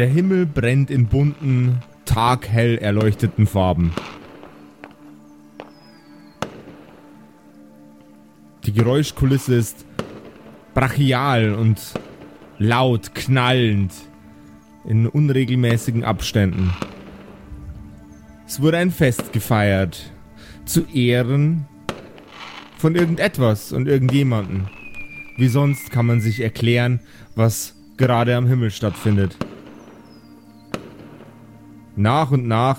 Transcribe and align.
Der 0.00 0.08
Himmel 0.08 0.46
brennt 0.46 0.90
in 0.90 1.08
bunten, 1.08 1.80
taghell 2.06 2.78
erleuchteten 2.78 3.46
Farben. 3.46 3.92
Die 8.64 8.72
Geräuschkulisse 8.72 9.56
ist 9.56 9.84
brachial 10.72 11.52
und 11.52 11.78
laut, 12.56 13.14
knallend, 13.14 13.92
in 14.88 15.06
unregelmäßigen 15.06 16.02
Abständen. 16.02 16.72
Es 18.46 18.62
wurde 18.62 18.78
ein 18.78 18.92
Fest 18.92 19.34
gefeiert, 19.34 20.14
zu 20.64 20.86
Ehren 20.94 21.66
von 22.78 22.94
irgendetwas 22.94 23.70
und 23.70 23.86
irgendjemanden. 23.86 24.70
Wie 25.36 25.48
sonst 25.48 25.90
kann 25.90 26.06
man 26.06 26.22
sich 26.22 26.40
erklären, 26.40 27.00
was 27.34 27.76
gerade 27.98 28.34
am 28.34 28.46
Himmel 28.46 28.70
stattfindet. 28.70 29.36
Nach 32.00 32.30
und 32.30 32.48
nach 32.48 32.78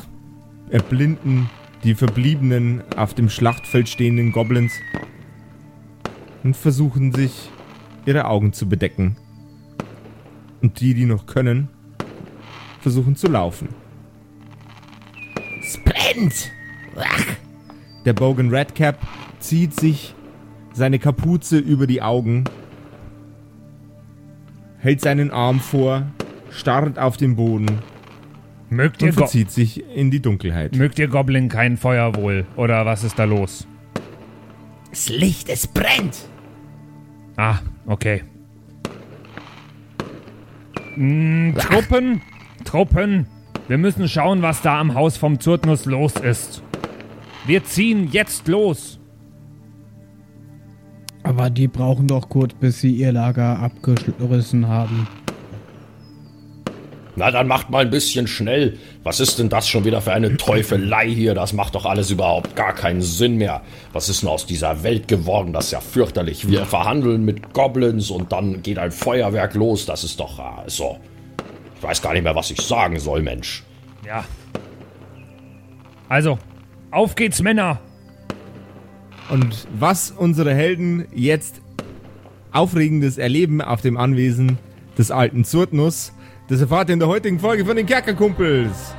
erblinden 0.71 1.47
die 1.83 1.93
verbliebenen 1.93 2.81
auf 2.97 3.13
dem 3.13 3.29
Schlachtfeld 3.29 3.87
stehenden 3.87 4.31
Goblins 4.31 4.73
und 6.43 6.57
versuchen 6.57 7.13
sich 7.13 7.51
ihre 8.07 8.25
Augen 8.25 8.51
zu 8.51 8.67
bedecken. 8.67 9.17
Und 10.63 10.79
die, 10.79 10.95
die 10.95 11.05
noch 11.05 11.27
können, 11.27 11.69
versuchen 12.79 13.15
zu 13.15 13.27
laufen. 13.27 13.69
Ach. 16.97 17.25
Der 18.05 18.13
Bogan 18.13 18.49
Redcap 18.49 18.97
zieht 19.39 19.79
sich 19.79 20.15
seine 20.73 20.97
Kapuze 20.97 21.59
über 21.59 21.85
die 21.85 22.01
Augen, 22.01 22.45
hält 24.79 24.99
seinen 24.99 25.29
Arm 25.29 25.59
vor, 25.59 26.07
starrt 26.49 26.97
auf 26.97 27.17
den 27.17 27.35
Boden 27.35 27.83
Mögt 28.71 29.03
und 29.03 29.09
ihr, 29.09 29.13
Go 29.13 29.19
verzieht 29.19 29.51
sich 29.51 29.83
in 29.95 30.11
die 30.11 30.21
Dunkelheit. 30.21 30.77
mögt 30.77 30.97
ihr 30.97 31.09
Goblin 31.09 31.49
kein 31.49 31.75
Feuer 31.75 32.15
wohl? 32.15 32.45
Oder 32.55 32.85
was 32.85 33.03
ist 33.03 33.19
da 33.19 33.25
los? 33.25 33.67
Das 34.89 35.09
Licht, 35.09 35.49
es 35.49 35.67
brennt. 35.67 36.17
Ah, 37.35 37.59
okay. 37.85 38.23
Mm, 40.95 41.53
Truppen, 41.55 42.21
Truppen. 42.63 43.27
Wir 43.67 43.77
müssen 43.77 44.07
schauen, 44.07 44.41
was 44.41 44.61
da 44.61 44.79
am 44.79 44.93
Haus 44.93 45.17
vom 45.17 45.39
Zurtnus 45.41 45.85
los 45.85 46.13
ist. 46.15 46.63
Wir 47.45 47.65
ziehen 47.65 48.07
jetzt 48.09 48.47
los. 48.47 48.99
Aber 51.23 51.49
die 51.49 51.67
brauchen 51.67 52.07
doch 52.07 52.29
kurz, 52.29 52.53
bis 52.53 52.79
sie 52.79 52.91
ihr 52.91 53.11
Lager 53.11 53.59
abgerissen 53.59 54.67
haben. 54.67 55.07
Na, 57.15 57.29
dann 57.29 57.47
macht 57.47 57.69
mal 57.69 57.83
ein 57.83 57.89
bisschen 57.89 58.25
schnell. 58.25 58.77
Was 59.03 59.19
ist 59.19 59.37
denn 59.37 59.49
das 59.49 59.67
schon 59.67 59.83
wieder 59.83 60.01
für 60.01 60.13
eine 60.13 60.37
Teufelei 60.37 61.09
hier? 61.09 61.33
Das 61.33 61.51
macht 61.51 61.75
doch 61.75 61.85
alles 61.85 62.09
überhaupt 62.09 62.55
gar 62.55 62.73
keinen 62.73 63.01
Sinn 63.01 63.35
mehr. 63.35 63.61
Was 63.91 64.07
ist 64.07 64.21
denn 64.21 64.29
aus 64.29 64.45
dieser 64.45 64.83
Welt 64.83 65.09
geworden? 65.09 65.51
Das 65.51 65.65
ist 65.65 65.71
ja 65.71 65.81
fürchterlich. 65.81 66.47
Wir 66.47 66.65
verhandeln 66.65 67.25
mit 67.25 67.53
Goblins 67.53 68.09
und 68.11 68.31
dann 68.31 68.63
geht 68.63 68.79
ein 68.79 68.91
Feuerwerk 68.91 69.55
los. 69.55 69.85
Das 69.85 70.05
ist 70.05 70.19
doch 70.19 70.39
äh, 70.39 70.69
so. 70.69 70.97
Ich 71.75 71.83
weiß 71.83 72.01
gar 72.01 72.13
nicht 72.13 72.23
mehr, 72.23 72.35
was 72.35 72.49
ich 72.49 72.61
sagen 72.61 72.99
soll, 72.99 73.21
Mensch. 73.21 73.63
Ja. 74.05 74.23
Also, 76.07 76.39
auf 76.91 77.15
geht's, 77.15 77.41
Männer. 77.41 77.79
Und 79.29 79.67
was 79.77 80.11
unsere 80.11 80.53
Helden 80.53 81.07
jetzt 81.13 81.61
Aufregendes 82.53 83.17
erleben 83.17 83.61
auf 83.61 83.81
dem 83.81 83.97
Anwesen 83.97 84.57
des 84.97 85.09
alten 85.09 85.45
Zurtnus, 85.45 86.13
das 86.51 86.59
erfahrt 86.59 86.89
ihr 86.89 86.93
in 86.93 86.99
der 86.99 87.07
heutigen 87.07 87.39
Folge 87.39 87.63
von 87.63 87.77
den 87.77 87.85
Kerkerkumpels. 87.85 88.93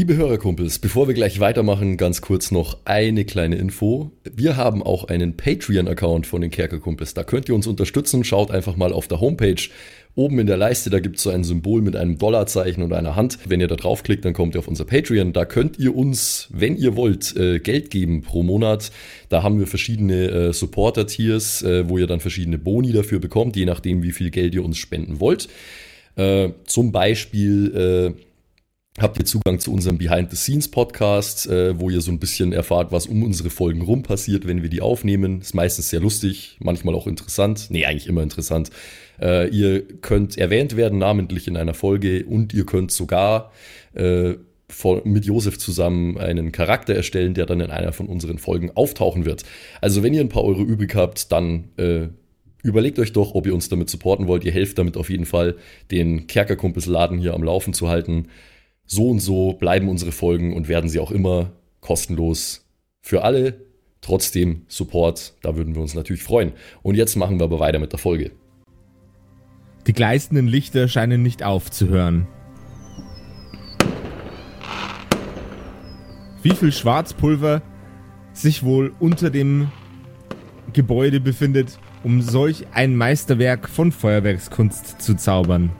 Liebe 0.00 0.16
Hörerkumpels, 0.16 0.78
bevor 0.78 1.08
wir 1.08 1.14
gleich 1.14 1.40
weitermachen, 1.40 1.98
ganz 1.98 2.22
kurz 2.22 2.50
noch 2.50 2.78
eine 2.86 3.26
kleine 3.26 3.56
Info. 3.56 4.12
Wir 4.24 4.56
haben 4.56 4.82
auch 4.82 5.04
einen 5.04 5.36
Patreon-Account 5.36 6.26
von 6.26 6.40
den 6.40 6.50
Kerkerkumpels. 6.50 7.12
Da 7.12 7.22
könnt 7.22 7.50
ihr 7.50 7.54
uns 7.54 7.66
unterstützen. 7.66 8.24
Schaut 8.24 8.50
einfach 8.50 8.76
mal 8.76 8.94
auf 8.94 9.08
der 9.08 9.20
Homepage. 9.20 9.60
Oben 10.14 10.38
in 10.38 10.46
der 10.46 10.56
Leiste, 10.56 10.88
da 10.88 11.00
gibt 11.00 11.16
es 11.16 11.22
so 11.24 11.28
ein 11.28 11.44
Symbol 11.44 11.82
mit 11.82 11.96
einem 11.96 12.16
Dollarzeichen 12.16 12.82
und 12.82 12.94
einer 12.94 13.14
Hand. 13.14 13.40
Wenn 13.46 13.60
ihr 13.60 13.68
da 13.68 13.76
draufklickt, 13.76 14.24
dann 14.24 14.32
kommt 14.32 14.54
ihr 14.54 14.60
auf 14.60 14.68
unser 14.68 14.86
Patreon. 14.86 15.34
Da 15.34 15.44
könnt 15.44 15.78
ihr 15.78 15.94
uns, 15.94 16.48
wenn 16.50 16.78
ihr 16.78 16.96
wollt, 16.96 17.36
äh, 17.36 17.58
Geld 17.58 17.90
geben 17.90 18.22
pro 18.22 18.42
Monat. 18.42 18.92
Da 19.28 19.42
haben 19.42 19.58
wir 19.58 19.66
verschiedene 19.66 20.28
äh, 20.30 20.52
Supporter-Tiers, 20.54 21.60
äh, 21.60 21.90
wo 21.90 21.98
ihr 21.98 22.06
dann 22.06 22.20
verschiedene 22.20 22.56
Boni 22.56 22.92
dafür 22.92 23.18
bekommt, 23.18 23.54
je 23.54 23.66
nachdem, 23.66 24.02
wie 24.02 24.12
viel 24.12 24.30
Geld 24.30 24.54
ihr 24.54 24.64
uns 24.64 24.78
spenden 24.78 25.20
wollt. 25.20 25.48
Zum 26.66 26.92
Beispiel 26.92 28.16
habt 29.00 29.18
ihr 29.18 29.24
Zugang 29.24 29.58
zu 29.58 29.72
unserem 29.72 29.98
Behind-the-Scenes-Podcast, 29.98 31.48
äh, 31.48 31.78
wo 31.78 31.90
ihr 31.90 32.00
so 32.00 32.10
ein 32.10 32.18
bisschen 32.18 32.52
erfahrt, 32.52 32.92
was 32.92 33.06
um 33.06 33.22
unsere 33.22 33.50
Folgen 33.50 33.82
rum 33.82 34.02
passiert, 34.02 34.46
wenn 34.46 34.62
wir 34.62 34.68
die 34.68 34.80
aufnehmen. 34.80 35.40
Ist 35.40 35.54
meistens 35.54 35.90
sehr 35.90 36.00
lustig, 36.00 36.56
manchmal 36.60 36.94
auch 36.94 37.06
interessant. 37.06 37.68
Nee, 37.70 37.86
eigentlich 37.86 38.06
immer 38.06 38.22
interessant. 38.22 38.70
Äh, 39.20 39.48
ihr 39.48 39.82
könnt 40.00 40.36
erwähnt 40.36 40.76
werden, 40.76 40.98
namentlich 40.98 41.48
in 41.48 41.56
einer 41.56 41.74
Folge, 41.74 42.24
und 42.26 42.52
ihr 42.52 42.66
könnt 42.66 42.90
sogar 42.90 43.52
äh, 43.94 44.34
vor, 44.68 45.02
mit 45.04 45.24
Josef 45.24 45.58
zusammen 45.58 46.18
einen 46.18 46.52
Charakter 46.52 46.94
erstellen, 46.94 47.34
der 47.34 47.46
dann 47.46 47.60
in 47.60 47.70
einer 47.70 47.92
von 47.92 48.06
unseren 48.06 48.38
Folgen 48.38 48.70
auftauchen 48.74 49.24
wird. 49.24 49.44
Also 49.80 50.02
wenn 50.02 50.14
ihr 50.14 50.20
ein 50.20 50.28
paar 50.28 50.44
Euro 50.44 50.62
übrig 50.62 50.94
habt, 50.94 51.32
dann 51.32 51.70
äh, 51.76 52.08
überlegt 52.62 52.98
euch 52.98 53.12
doch, 53.12 53.34
ob 53.34 53.46
ihr 53.46 53.54
uns 53.54 53.68
damit 53.68 53.88
supporten 53.88 54.26
wollt. 54.26 54.44
Ihr 54.44 54.52
helft 54.52 54.78
damit 54.78 54.96
auf 54.96 55.10
jeden 55.10 55.26
Fall, 55.26 55.56
den 55.90 56.26
Kerkerkumpels-Laden 56.26 57.18
hier 57.18 57.34
am 57.34 57.42
Laufen 57.42 57.72
zu 57.72 57.88
halten 57.88 58.26
so 58.92 59.08
und 59.08 59.20
so 59.20 59.52
bleiben 59.52 59.88
unsere 59.88 60.10
Folgen 60.10 60.52
und 60.52 60.66
werden 60.66 60.90
sie 60.90 60.98
auch 60.98 61.12
immer 61.12 61.52
kostenlos 61.80 62.66
für 63.00 63.22
alle. 63.22 63.64
Trotzdem 64.00 64.62
Support, 64.66 65.34
da 65.42 65.56
würden 65.56 65.76
wir 65.76 65.82
uns 65.82 65.94
natürlich 65.94 66.24
freuen. 66.24 66.52
Und 66.82 66.96
jetzt 66.96 67.14
machen 67.14 67.38
wir 67.38 67.44
aber 67.44 67.60
weiter 67.60 67.78
mit 67.78 67.92
der 67.92 68.00
Folge. 68.00 68.32
Die 69.86 69.92
gleißenden 69.92 70.48
Lichter 70.48 70.88
scheinen 70.88 71.22
nicht 71.22 71.44
aufzuhören. 71.44 72.26
Wie 76.42 76.54
viel 76.54 76.72
Schwarzpulver 76.72 77.62
sich 78.32 78.64
wohl 78.64 78.92
unter 78.98 79.30
dem 79.30 79.70
Gebäude 80.72 81.20
befindet, 81.20 81.78
um 82.02 82.22
solch 82.22 82.66
ein 82.72 82.96
Meisterwerk 82.96 83.68
von 83.68 83.92
Feuerwerkskunst 83.92 85.00
zu 85.00 85.14
zaubern. 85.14 85.70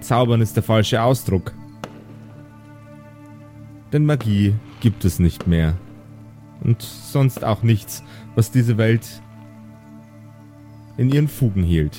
Zaubern 0.00 0.42
ist 0.42 0.54
der 0.56 0.62
falsche 0.62 1.02
Ausdruck. 1.02 1.54
Denn 3.92 4.04
Magie 4.04 4.54
gibt 4.80 5.04
es 5.04 5.18
nicht 5.18 5.46
mehr. 5.46 5.76
Und 6.60 6.82
sonst 6.82 7.44
auch 7.44 7.62
nichts, 7.62 8.02
was 8.34 8.50
diese 8.50 8.76
Welt 8.78 9.22
in 10.96 11.10
ihren 11.10 11.28
Fugen 11.28 11.62
hielt. 11.62 11.98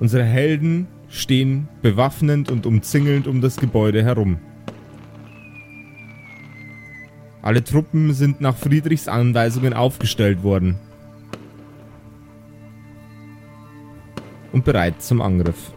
Unsere 0.00 0.24
Helden 0.24 0.88
stehen 1.08 1.68
bewaffnend 1.82 2.50
und 2.50 2.66
umzingelnd 2.66 3.26
um 3.26 3.40
das 3.40 3.56
Gebäude 3.56 4.02
herum. 4.02 4.38
Alle 7.42 7.62
Truppen 7.62 8.12
sind 8.12 8.40
nach 8.40 8.56
Friedrichs 8.56 9.06
Anweisungen 9.06 9.72
aufgestellt 9.72 10.42
worden. 10.42 10.76
Und 14.52 14.64
bereit 14.64 15.00
zum 15.00 15.20
Angriff. 15.20 15.75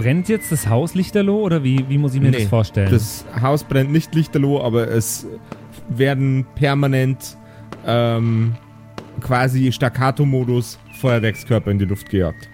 Brennt 0.00 0.28
jetzt 0.28 0.50
das 0.52 0.68
Haus 0.68 0.94
lichterloh 0.94 1.40
oder 1.40 1.62
wie, 1.64 1.84
wie 1.88 1.98
muss 1.98 2.14
ich 2.14 2.20
mir 2.20 2.30
Nee, 2.30 2.38
das 2.40 2.48
vorstellen? 2.48 2.90
Das 2.90 3.24
Haus 3.40 3.64
brennt 3.64 3.90
nicht 3.92 4.14
lichterloh, 4.14 4.60
aber 4.62 4.88
es 4.88 5.26
werden 5.88 6.46
permanent 6.54 7.36
ähm, 7.86 8.54
quasi 9.20 9.70
Staccato-Modus 9.72 10.78
Feuerwerkskörper 11.00 11.70
in 11.70 11.78
die 11.78 11.84
Luft 11.86 12.10
gejagt. 12.10 12.48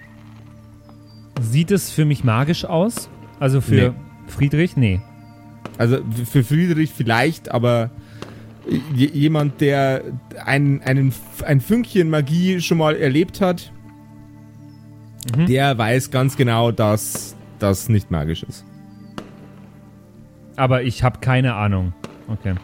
Sieht 1.41 1.71
es 1.71 1.91
für 1.91 2.05
mich 2.05 2.23
magisch 2.23 2.65
aus? 2.65 3.09
Also 3.39 3.61
für 3.61 3.89
Nee. 3.91 3.91
Friedrich? 4.27 4.75
Nee. 4.75 4.99
Also 5.77 5.97
für 6.25 6.43
Friedrich 6.43 6.91
vielleicht, 6.95 7.51
aber 7.51 7.91
jemand, 8.95 9.61
der 9.61 10.01
ein, 10.45 10.81
einen, 10.83 11.13
ein 11.45 11.61
Fünkchen 11.61 12.09
Magie 12.09 12.59
schon 12.61 12.79
mal 12.79 12.95
erlebt 12.95 13.39
hat, 13.41 13.71
Mhm. 15.37 15.45
der 15.47 15.77
weiß 15.77 16.09
ganz 16.09 16.37
genau, 16.37 16.71
dass 16.71 17.35
das 17.59 17.89
nicht 17.89 18.11
magisch 18.11 18.43
ist. 18.43 18.65
aber 20.57 20.83
ich 20.83 21.03
habe 21.03 21.19
keine 21.19 21.53
Ahnung. 21.55 21.93
Okay. 22.27 22.55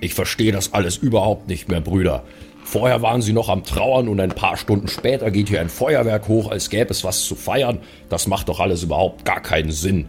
Ich 0.00 0.14
verstehe 0.14 0.50
das 0.50 0.72
alles 0.72 0.96
überhaupt 0.96 1.46
nicht 1.46 1.68
mehr, 1.68 1.80
Brüder. 1.80 2.24
Vorher 2.64 3.02
waren 3.02 3.22
sie 3.22 3.32
noch 3.32 3.48
am 3.48 3.62
Trauern 3.62 4.08
und 4.08 4.18
ein 4.18 4.30
paar 4.30 4.56
Stunden 4.56 4.88
später 4.88 5.30
geht 5.30 5.48
hier 5.48 5.60
ein 5.60 5.68
Feuerwerk 5.68 6.26
hoch, 6.26 6.50
als 6.50 6.70
gäbe 6.70 6.90
es 6.90 7.04
was 7.04 7.24
zu 7.24 7.34
feiern. 7.36 7.78
Das 8.08 8.26
macht 8.26 8.48
doch 8.48 8.58
alles 8.60 8.82
überhaupt 8.82 9.24
gar 9.24 9.40
keinen 9.40 9.70
Sinn. 9.70 10.08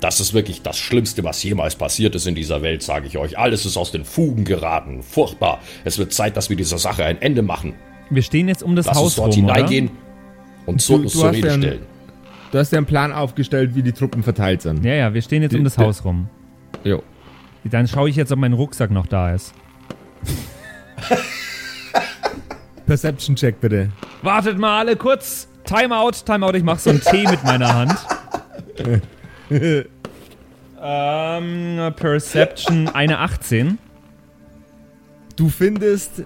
Das 0.00 0.18
ist 0.18 0.34
wirklich 0.34 0.62
das 0.62 0.78
Schlimmste, 0.78 1.24
was 1.24 1.42
jemals 1.42 1.76
passiert 1.76 2.14
ist 2.14 2.26
in 2.26 2.34
dieser 2.34 2.62
Welt, 2.62 2.82
sage 2.82 3.06
ich 3.06 3.16
euch. 3.18 3.38
Alles 3.38 3.64
ist 3.64 3.76
aus 3.76 3.92
den 3.92 4.04
Fugen 4.04 4.44
geraten. 4.44 5.02
Furchtbar. 5.02 5.60
Es 5.84 5.98
wird 5.98 6.12
Zeit, 6.12 6.36
dass 6.36 6.48
wir 6.48 6.56
dieser 6.56 6.78
Sache 6.78 7.04
ein 7.04 7.20
Ende 7.20 7.42
machen. 7.42 7.74
Wir 8.08 8.22
stehen 8.22 8.48
jetzt 8.48 8.62
um 8.62 8.76
das 8.76 8.86
Lass 8.86 8.96
Haus 8.96 9.04
uns 9.04 9.14
dort 9.16 9.28
rum, 9.28 9.34
hineingehen 9.36 9.90
und 10.66 10.80
Du- 10.80 10.84
Zurtus 10.84 11.12
du 11.14 11.24
hast 11.24 11.34
Rede 11.34 11.46
ja 11.48 11.54
einen- 11.54 11.62
stellen. 11.62 11.82
Du 12.52 12.58
hast 12.58 12.72
ja 12.72 12.78
einen 12.78 12.86
Plan 12.86 13.12
aufgestellt, 13.12 13.74
wie 13.74 13.82
die 13.82 13.92
Truppen 13.92 14.22
verteilt 14.22 14.62
sind. 14.62 14.84
Ja, 14.84 14.94
ja, 14.94 15.14
wir 15.14 15.22
stehen 15.22 15.42
jetzt 15.42 15.52
um 15.52 15.58
Die- 15.58 15.64
das 15.64 15.76
die- 15.76 15.82
Haus 15.82 16.04
rum. 16.04 16.28
Jo. 16.84 17.02
Dann 17.64 17.86
schaue 17.86 18.08
ich 18.08 18.16
jetzt, 18.16 18.32
ob 18.32 18.38
mein 18.38 18.52
Rucksack 18.54 18.90
noch 18.90 19.06
da 19.06 19.32
ist. 19.34 19.52
Perception-Check 22.86 23.60
bitte. 23.60 23.90
Wartet 24.22 24.58
mal 24.58 24.80
alle 24.80 24.96
kurz. 24.96 25.46
Timeout, 25.64 26.12
Timeout. 26.24 26.56
Ich 26.56 26.64
mache 26.64 26.80
so 26.80 26.90
einen 26.90 27.00
Tee 27.00 27.24
mit 27.28 27.44
meiner 27.44 27.72
Hand. 27.74 27.94
ähm, 30.82 31.92
Perception 31.94 32.88
eine 32.88 33.18
18. 33.18 33.78
Du 35.36 35.48
findest 35.48 36.24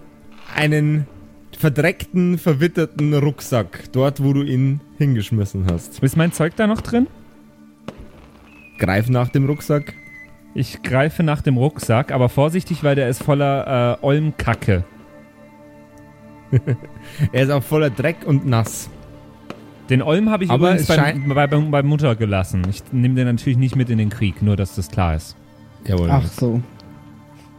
einen 0.56 1.06
verdreckten, 1.56 2.38
verwitterten 2.38 3.14
Rucksack, 3.14 3.84
dort 3.92 4.22
wo 4.22 4.32
du 4.32 4.42
ihn 4.42 4.80
hingeschmissen 4.98 5.66
hast. 5.70 6.02
Ist 6.02 6.16
mein 6.16 6.32
Zeug 6.32 6.54
da 6.56 6.66
noch 6.66 6.80
drin? 6.80 7.06
Greif 8.78 9.08
nach 9.08 9.28
dem 9.28 9.46
Rucksack. 9.46 9.94
Ich 10.54 10.82
greife 10.82 11.22
nach 11.22 11.42
dem 11.42 11.56
Rucksack, 11.56 12.12
aber 12.12 12.28
vorsichtig, 12.28 12.84
weil 12.84 12.94
der 12.94 13.08
ist 13.08 13.22
voller 13.22 13.98
äh, 14.00 14.04
Olmkacke. 14.04 14.84
Er 17.32 17.42
ist 17.42 17.50
auch 17.50 17.62
voller 17.62 17.90
Dreck 17.90 18.18
und 18.24 18.46
nass. 18.46 18.88
Den 19.90 20.00
Olm 20.02 20.30
habe 20.30 20.44
ich 20.44 20.50
Aber 20.50 20.70
übrigens 20.70 20.86
bei, 20.86 21.14
bei, 21.26 21.46
bei, 21.46 21.58
bei 21.58 21.82
Mutter 21.82 22.14
gelassen. 22.16 22.62
Ich 22.70 22.82
nehme 22.92 23.14
den 23.14 23.26
natürlich 23.26 23.58
nicht 23.58 23.76
mit 23.76 23.90
in 23.90 23.98
den 23.98 24.08
Krieg, 24.08 24.40
nur 24.40 24.56
dass 24.56 24.76
das 24.76 24.90
klar 24.90 25.16
ist. 25.16 25.36
Jawohl. 25.86 26.08
Ach 26.10 26.26
so. 26.26 26.62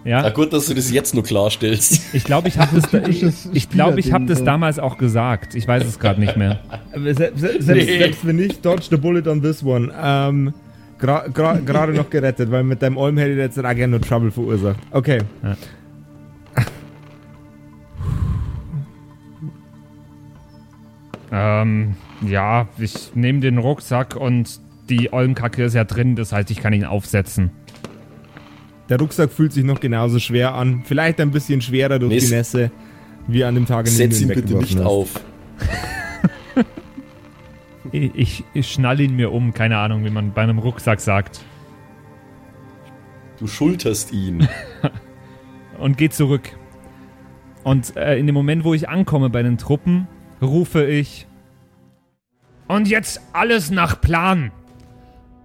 Ja, 0.05 0.21
Na 0.21 0.29
gut, 0.29 0.53
dass 0.53 0.67
du 0.67 0.75
das 0.75 0.91
jetzt 0.91 1.15
nur 1.15 1.23
klarstellst. 1.23 2.13
ich 2.13 2.23
glaube, 2.23 2.47
ich 2.47 2.59
habe 2.59 2.79
das, 2.79 2.91
da, 2.91 2.99
ich, 3.07 3.25
ich 3.53 3.69
glaub, 3.69 3.97
ich 3.97 4.13
hab 4.13 4.27
das 4.27 4.39
so. 4.39 4.45
damals 4.45 4.77
auch 4.77 4.97
gesagt. 4.99 5.55
Ich 5.55 5.67
weiß 5.67 5.83
es 5.83 5.97
gerade 5.99 6.19
nicht 6.19 6.37
mehr. 6.37 6.59
Aber 6.93 7.05
se 7.13 7.31
se 7.35 7.55
selbst, 7.59 7.67
Nee. 7.67 7.97
selbst 7.97 8.25
wenn 8.27 8.35
nicht, 8.35 8.63
dodge 8.63 8.85
the 8.91 8.97
bullet 8.97 9.27
on 9.27 9.41
this 9.41 9.63
one. 9.63 9.91
Ähm, 9.99 10.53
gra- 11.01 11.27
gra- 11.33 11.59
Gerade 11.59 11.93
noch 11.93 12.11
gerettet, 12.11 12.51
weil 12.51 12.63
mit 12.63 12.83
deinem 12.83 12.97
Olm 12.97 13.17
hätte 13.17 13.31
ich 13.31 13.37
jetzt 13.39 13.57
auch 13.57 13.63
gerne 13.63 13.87
nur 13.87 14.01
Trouble 14.01 14.29
verursacht. 14.29 14.77
Okay. 14.91 15.17
Ja. 15.43 15.57
Ähm, 21.31 21.95
ja, 22.27 22.67
ich 22.77 23.11
nehme 23.15 23.39
den 23.39 23.57
Rucksack 23.57 24.15
und 24.15 24.59
die 24.89 25.11
Olmkacke 25.11 25.63
ist 25.63 25.73
ja 25.73 25.83
drin, 25.83 26.15
das 26.15 26.31
heißt, 26.31 26.51
ich 26.51 26.59
kann 26.59 26.73
ihn 26.73 26.85
aufsetzen. 26.85 27.49
Der 28.89 28.99
Rucksack 28.99 29.31
fühlt 29.31 29.51
sich 29.53 29.63
noch 29.63 29.79
genauso 29.79 30.19
schwer 30.19 30.53
an. 30.53 30.83
Vielleicht 30.85 31.19
ein 31.19 31.31
bisschen 31.31 31.61
schwerer 31.61 31.97
durch 31.99 32.13
Mist. 32.13 32.29
die 32.29 32.35
Nässe, 32.35 32.71
wie 33.27 33.43
an 33.43 33.55
dem 33.55 33.65
Tag, 33.65 33.79
an 33.79 33.85
dem 33.85 33.91
Setz 33.91 34.17
du 34.17 34.23
ihn 34.23 34.27
bitte 34.29 34.57
nicht 34.57 34.75
hast. 34.77 34.85
auf. 34.85 35.21
Ich, 37.91 38.15
ich, 38.15 38.43
ich 38.53 38.71
schnall 38.71 38.99
ihn 38.99 39.15
mir 39.15 39.31
um, 39.31 39.53
keine 39.53 39.77
Ahnung, 39.77 40.03
wie 40.05 40.09
man 40.09 40.33
bei 40.33 40.41
einem 40.41 40.59
Rucksack 40.59 40.99
sagt. 40.99 41.41
Du 43.39 43.47
schulterst 43.47 44.11
ihn. 44.11 44.47
Und 45.79 45.97
geh 45.97 46.09
zurück. 46.09 46.49
Und 47.63 47.95
äh, 47.95 48.17
in 48.17 48.27
dem 48.27 48.33
Moment, 48.35 48.63
wo 48.63 48.73
ich 48.73 48.89
ankomme 48.89 49.29
bei 49.29 49.43
den 49.43 49.57
Truppen, 49.57 50.07
rufe 50.41 50.85
ich. 50.85 51.27
Und 52.67 52.87
jetzt 52.87 53.21
alles 53.33 53.71
nach 53.71 53.99
Plan. 54.01 54.51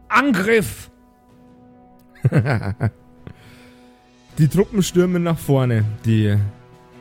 Angriff! 0.09 0.91
Die 4.41 4.49
Truppen 4.49 4.83
stürmen 4.83 5.23
nach 5.23 5.37
vorne. 5.39 5.85
Die 6.07 6.35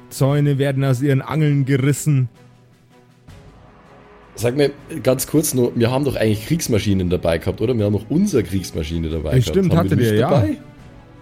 Zäune 0.10 0.58
werden 0.58 0.84
aus 0.84 1.02
ihren 1.02 1.22
Angeln 1.22 1.64
gerissen. 1.64 2.28
Sag 4.36 4.58
mir 4.58 4.72
ganz 5.04 5.26
kurz 5.26 5.54
nur, 5.54 5.72
wir 5.74 5.90
haben 5.90 6.04
doch 6.04 6.18
eigentlich 6.18 6.46
Kriegsmaschinen 6.48 7.10
dabei 7.10 7.38
gehabt, 7.38 7.62
oder? 7.62 7.78
Wir 7.78 7.86
haben 7.86 7.94
noch 7.94 8.10
unsere 8.10 8.44
Kriegsmaschine 8.44 9.08
dabei 9.08 9.30
Ja, 9.30 9.38
gehabt. 9.38 9.48
stimmt, 9.48 9.74
haben 9.74 9.90
wir 9.90 9.96
hattet 9.96 10.00
die 10.00 10.04
ihr, 10.04 10.16
ja. 10.16 10.30
dabei? 10.30 10.58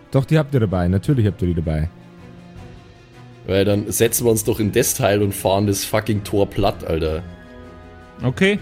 Doch, 0.09 0.25
die 0.25 0.39
habt 0.39 0.55
ihr 0.55 0.59
dabei. 0.59 0.87
Natürlich 0.87 1.27
habt 1.27 1.39
ihr 1.43 1.49
die 1.49 1.53
dabei. 1.53 1.87
Weil 3.45 3.63
dann 3.63 3.91
setzen 3.91 4.25
wir 4.25 4.31
uns 4.31 4.43
doch 4.43 4.59
in 4.59 4.71
das 4.71 4.95
Teil 4.95 5.21
und 5.21 5.35
fahren 5.35 5.67
das 5.67 5.85
fucking 5.85 6.23
Tor 6.23 6.49
platt, 6.49 6.83
Alter. 6.83 7.21
Okay. 8.23 8.57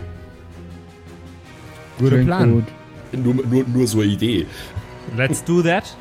Guter 1.99 2.17
Plan. 2.17 2.51
gut. 2.51 3.23
Nur, 3.23 3.33
nur, 3.33 3.63
nur 3.65 3.87
so 3.87 4.01
eine 4.01 4.11
Idee. 4.11 4.45
Let's 5.15 5.41
do 5.41 5.61
that. 5.61 5.95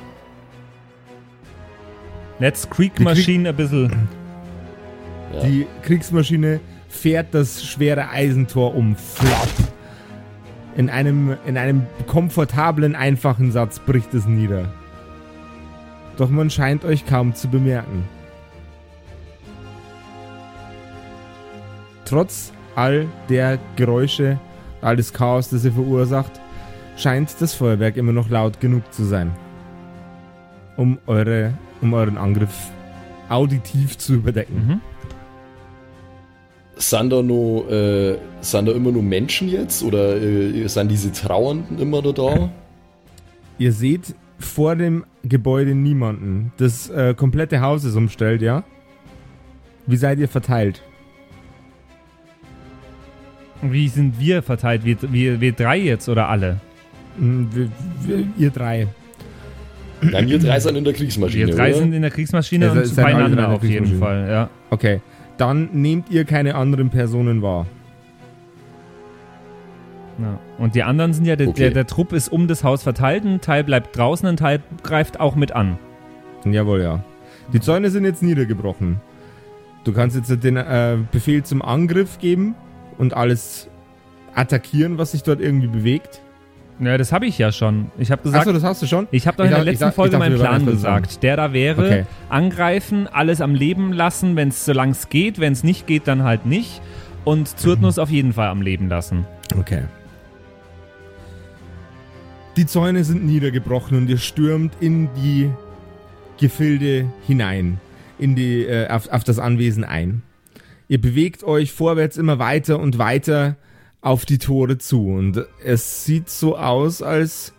Let's 2.39 2.69
Creek 2.69 2.99
Machine 3.01 3.49
ein 3.49 3.57
bisschen. 3.57 4.09
Ja. 5.33 5.41
Die 5.45 5.67
Kriegsmaschine 5.83 6.61
fährt 6.89 7.29
das 7.33 7.65
schwere 7.65 8.09
Eisentor 8.11 8.75
um. 8.75 8.97
Flop. 8.97 9.49
In 10.77 10.91
einem, 10.91 11.37
in 11.47 11.57
einem 11.57 11.87
komfortablen, 12.07 12.97
einfachen 12.97 13.53
Satz 13.53 13.79
bricht 13.79 14.13
es 14.15 14.27
nieder. 14.27 14.73
Doch 16.17 16.31
man 16.31 16.51
scheint 16.51 16.85
euch 16.85 17.07
kaum 17.07 17.35
zu 17.35 17.49
bemerken. 17.49 18.05
Trotz 22.05 22.53
all 22.75 23.07
der 23.29 23.59
Geräusche, 23.77 24.39
all 24.81 24.97
des 24.97 25.13
Chaos, 25.13 25.51
das 25.51 25.65
ihr 25.65 25.73
verursacht, 25.73 26.33
scheint 26.97 27.35
das 27.41 27.55
Feuerwerk 27.55 27.97
immer 27.97 28.13
noch 28.13 28.29
laut 28.29 28.61
genug 28.61 28.93
zu 28.93 29.05
sein, 29.05 29.33
um, 30.77 30.99
eure, 31.07 31.55
um 31.85 31.95
euren 31.95 32.19
Angriff 32.19 32.71
auditiv 33.29 33.99
zu 33.99 34.15
überdecken. 34.15 34.67
Mhm. 34.67 34.81
Sind 36.77 37.11
da, 37.11 37.23
nur, 37.23 37.71
äh, 37.71 38.19
sind 38.41 38.67
da 38.67 38.73
immer 38.73 38.91
nur 38.91 39.03
Menschen 39.03 39.49
jetzt? 39.49 39.85
Oder 39.85 40.21
äh, 40.21 40.67
sind 40.67 40.91
diese 40.91 41.13
Trauernden 41.13 41.79
immer 41.79 42.03
da 42.03 42.13
da? 42.13 42.51
Ihr 43.59 43.73
seht 43.73 44.17
vor 44.41 44.75
dem 44.75 45.05
Gebäude 45.23 45.75
niemanden. 45.75 46.53
Das 46.57 46.91
äh, 46.91 47.15
komplette 47.15 47.61
Haus 47.61 47.85
ist 47.85 47.95
umstellt, 47.95 48.43
ja? 48.43 48.65
Wie 49.87 49.97
seid 49.97 50.19
ihr 50.19 50.29
verteilt? 50.29 50.83
Wie 53.63 53.89
sind 53.89 54.19
wir 54.19 54.43
verteilt? 54.43 54.85
Wir, 54.85 54.97
wir, 55.01 55.41
wir 55.41 55.53
drei 55.53 55.79
jetzt 55.79 56.09
oder 56.09 56.29
alle? 56.29 56.61
Hm, 57.19 57.49
wir, 57.55 57.71
wir, 58.03 58.27
ihr 58.37 58.51
drei. 58.51 58.89
Nein, 60.13 60.29
wir 60.29 60.39
drei 60.39 60.61
sind 60.61 60.77
in 60.77 60.85
der 60.85 60.93
Kriegsmaschine, 60.93 61.47
Wir 61.49 61.55
drei 61.57 61.71
oder? 61.71 61.79
sind 61.79 61.93
in 61.93 62.03
der 62.03 62.11
Kriegsmaschine 62.11 62.67
Ja, 62.67 62.73
und 62.73 62.97
beieinander 62.97 63.37
der 63.37 63.49
auf 63.51 63.65
jeden. 63.65 63.99
Fall, 63.99 64.27
ja. 64.29 64.51
Okay. 64.71 65.01
Dann 65.37 65.69
nehmt 65.73 66.11
ihr 66.11 66.25
keine 66.25 66.55
anderen 66.55 66.91
Personen 66.91 67.43
wahr. 67.43 67.67
ja. 70.19 70.39
Und 70.59 70.75
die 70.75 70.83
anderen 70.83 71.13
sind 71.13 71.25
ja, 71.27 71.37
der, 71.37 71.49
Okay. 71.49 71.61
der, 71.63 71.71
der 71.71 71.87
Trupp 71.87 72.13
ist 72.13 72.29
um 72.31 72.47
das 72.49 72.63
Haus 72.65 72.83
verteilt, 72.83 73.25
ein 73.25 73.41
Teil 73.41 73.65
bleibt 73.65 73.97
draußen, 73.97 74.29
ein 74.29 74.37
Teil 74.37 74.61
greift 74.83 75.19
auch 75.21 75.35
mit 75.37 75.53
an. 75.53 75.79
Jawohl, 76.45 76.83
ja. 76.83 77.03
Die 77.53 77.61
Zäune 77.61 77.91
sind 77.91 78.05
jetzt 78.05 78.23
niedergebrochen. 78.23 79.01
Du 79.85 79.93
kannst 79.93 80.17
jetzt 80.17 80.43
den 80.45 80.57
äh, 80.57 80.97
Befehl 81.13 81.43
zum 81.43 81.61
Angriff 81.63 82.19
geben 82.19 82.55
und 82.97 83.15
alles 83.15 83.69
attackieren, 84.35 84.97
was 84.99 85.13
sich 85.13 85.23
dort 85.25 85.41
irgendwie 85.41 85.67
bewegt. 85.67 86.21
Ja, 86.81 86.99
das 86.99 87.13
habe 87.13 87.27
ich 87.27 87.39
ja 87.39 87.53
schon. 87.53 87.91
Ich 87.99 88.11
habe 88.11 88.23
gesagt, 88.23 88.43
Achso, 88.43 88.53
das 88.53 88.65
hast 88.65 88.83
du 88.83 88.87
schon? 88.87 89.07
ich 89.13 89.27
habe 89.29 89.37
doch 89.37 89.45
Ich 89.45 89.51
in 89.51 89.57
der 89.57 89.65
letzten 89.65 89.93
Folge 89.93 90.13
dachte, 90.19 90.31
meinen 90.31 90.39
Plan 90.39 90.67
gesagt. 90.67 91.23
Der 91.23 91.37
da 91.37 91.53
wäre, 91.53 91.85
Okay. 91.85 92.07
angreifen, 92.29 93.07
alles 93.07 93.41
am 93.41 93.55
Leben 93.55 93.93
lassen, 93.93 94.35
wenn 94.37 94.49
es 94.49 94.65
solange 94.65 94.93
es 94.93 95.09
geht, 95.09 95.39
wenn 95.39 95.53
es 95.53 95.63
nicht 95.63 95.87
geht, 95.87 96.09
dann 96.09 96.25
halt 96.25 96.47
nicht. 96.47 96.81
Und 97.25 97.59
Zyrtnus 97.59 97.99
auf 97.99 98.11
jeden 98.11 98.33
Fall 98.33 98.49
am 98.49 98.61
Leben 98.61 98.89
lassen. 98.89 99.25
Okay. 99.57 99.83
Die 102.57 102.67
Zäune 102.67 103.05
sind 103.05 103.25
niedergebrochen 103.25 103.97
und 103.99 104.09
ihr 104.09 104.19
stürmt 104.19 104.75
in 104.81 105.09
die 105.15 105.51
Gefilde 106.39 107.07
hinein, 107.27 107.81
in 108.19 108.35
die, 108.37 108.65
äh, 108.65 108.89
auf, 108.89 109.09
auf 109.11 109.25
das 109.25 109.39
Anwesen 109.39 109.85
ein. 109.85 110.23
Ihr 110.89 111.01
bewegt 111.01 111.45
euch 111.45 111.73
vorwärts 111.73 112.17
immer 112.17 112.39
weiter 112.39 112.79
und 112.79 112.99
weiter 112.99 113.57
auf 114.05 114.27
die 114.27 114.37
Tore 114.37 114.77
zu 114.77 115.09
und 115.09 115.47
es 115.65 116.05
sieht 116.05 116.29
so 116.29 116.59
aus, 116.59 117.01
als 117.01 117.55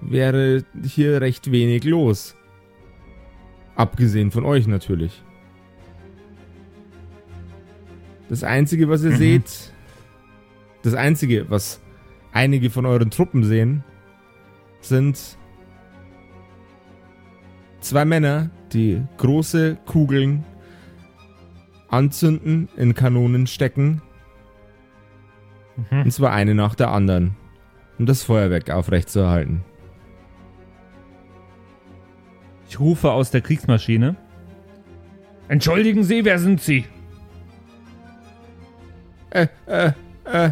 wäre 0.00 0.64
hier 0.82 1.20
recht 1.20 1.52
wenig 1.52 1.84
los. 1.84 2.34
Abgesehen 3.74 4.30
von 4.30 4.46
euch 4.46 4.66
natürlich. 4.66 5.22
Das 8.30 8.42
Einzige, 8.42 8.88
was 8.88 9.04
ihr 9.04 9.18
seht, 9.18 9.74
das 10.82 10.94
Einzige, 10.94 11.50
was 11.50 11.82
einige 12.32 12.70
von 12.70 12.86
euren 12.86 13.10
Truppen 13.10 13.44
sehen, 13.44 13.84
sind 14.80 15.36
zwei 17.80 18.06
Männer, 18.06 18.48
die 18.72 19.02
große 19.18 19.76
Kugeln 19.84 20.42
anzünden, 21.88 22.70
in 22.78 22.94
Kanonen 22.94 23.46
stecken. 23.46 24.00
Und 25.90 26.10
zwar 26.10 26.32
eine 26.32 26.54
nach 26.54 26.74
der 26.74 26.90
anderen, 26.90 27.36
um 27.98 28.06
das 28.06 28.22
Feuerwerk 28.22 28.70
aufrechtzuerhalten. 28.70 29.62
Ich 32.68 32.80
rufe 32.80 33.12
aus 33.12 33.30
der 33.30 33.40
Kriegsmaschine. 33.42 34.16
Entschuldigen 35.48 36.02
Sie, 36.02 36.24
wer 36.24 36.38
sind 36.38 36.60
Sie? 36.60 36.84
Äh, 39.30 39.46
äh, 39.66 39.92
äh. 40.24 40.50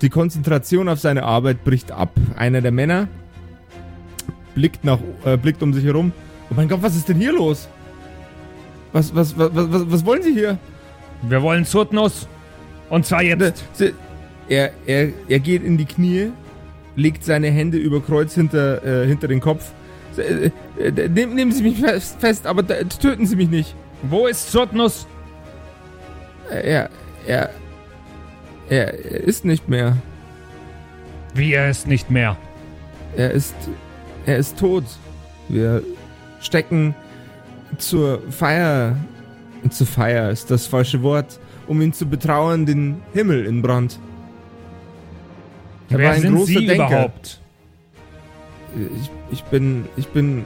Die 0.00 0.08
Konzentration 0.08 0.88
auf 0.88 0.98
seine 0.98 1.22
Arbeit 1.22 1.62
bricht 1.62 1.92
ab. 1.92 2.10
Einer 2.36 2.60
der 2.60 2.72
Männer 2.72 3.08
blickt 4.54 4.84
nach, 4.84 4.98
äh, 5.24 5.36
blickt 5.36 5.62
um 5.62 5.72
sich 5.72 5.84
herum. 5.84 6.12
Oh 6.50 6.54
mein 6.56 6.68
Gott, 6.68 6.82
was 6.82 6.96
ist 6.96 7.08
denn 7.08 7.18
hier 7.18 7.32
los? 7.32 7.68
Was, 8.92 9.14
was, 9.14 9.38
was, 9.38 9.50
was, 9.54 9.90
was 9.90 10.04
wollen 10.04 10.22
Sie 10.22 10.32
hier? 10.32 10.58
Wir 11.22 11.40
wollen 11.40 11.64
Zurtnus. 11.64 12.26
Und 12.92 13.06
zwar 13.06 13.22
Ne, 13.22 13.28
jetzt. 13.30 13.64
Sie- 13.72 13.94
Er, 14.48 14.70
er, 14.86 15.08
er 15.28 15.38
geht 15.38 15.64
in 15.64 15.78
die 15.78 15.86
Knie, 15.86 16.30
legt 16.94 17.24
seine 17.24 17.48
Hände 17.48 17.78
über 17.78 18.02
Kreuz 18.02 18.34
hinter, 18.34 18.84
äh, 18.84 19.06
hinter 19.06 19.28
den 19.28 19.40
Kopf. 19.40 19.70
Äh, 20.18 20.50
äh, 20.78 21.08
nehmen, 21.08 21.34
nehmen 21.34 21.52
Sie 21.52 21.62
mich 21.62 21.78
fest, 21.80 22.16
fest 22.20 22.46
aber 22.46 22.66
töten 22.66 23.24
Sie 23.26 23.36
mich 23.36 23.48
nicht. 23.48 23.74
Wo 24.02 24.26
ist 24.26 24.50
Zurtnus? 24.52 25.06
Er, 26.50 26.90
er, 27.26 27.50
er, 28.68 28.92
er 29.10 29.20
ist 29.24 29.46
nicht 29.46 29.68
mehr. 29.70 29.96
Wie 31.34 31.54
er 31.54 31.70
ist 31.70 31.86
nicht 31.86 32.10
mehr. 32.10 32.36
Er 33.16 33.30
ist, 33.30 33.54
er 34.26 34.36
ist 34.36 34.58
tot. 34.58 34.84
Wir 35.48 35.82
stecken 36.40 36.94
zur 37.78 38.20
Feier, 38.30 38.96
zur 39.70 39.86
Feier 39.86 40.28
ist 40.30 40.50
das 40.50 40.66
falsche 40.66 41.02
Wort, 41.02 41.38
um 41.66 41.80
ihn 41.80 41.92
zu 41.92 42.06
betrauern, 42.06 42.66
den 42.66 43.02
Himmel 43.12 43.46
in 43.46 43.62
Brand. 43.62 43.98
Er 45.90 45.98
wer 45.98 46.08
war 46.08 46.14
ein 46.14 46.20
sind 46.22 46.34
großer 46.34 46.46
Sie 46.46 46.66
Denker. 46.66 46.86
überhaupt? 46.88 47.40
Ich, 49.00 49.10
ich 49.30 49.44
bin, 49.44 49.84
ich 49.96 50.08
bin, 50.08 50.44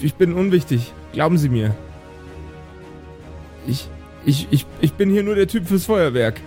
ich, 0.00 0.14
bin 0.14 0.32
unwichtig. 0.32 0.92
Glauben 1.12 1.38
Sie 1.38 1.48
mir. 1.48 1.74
Ich, 3.66 3.88
ich, 4.24 4.48
ich, 4.50 4.66
ich 4.80 4.92
bin 4.94 5.10
hier 5.10 5.22
nur 5.22 5.36
der 5.36 5.46
Typ 5.46 5.66
fürs 5.66 5.84
Feuerwerk. 5.84 6.40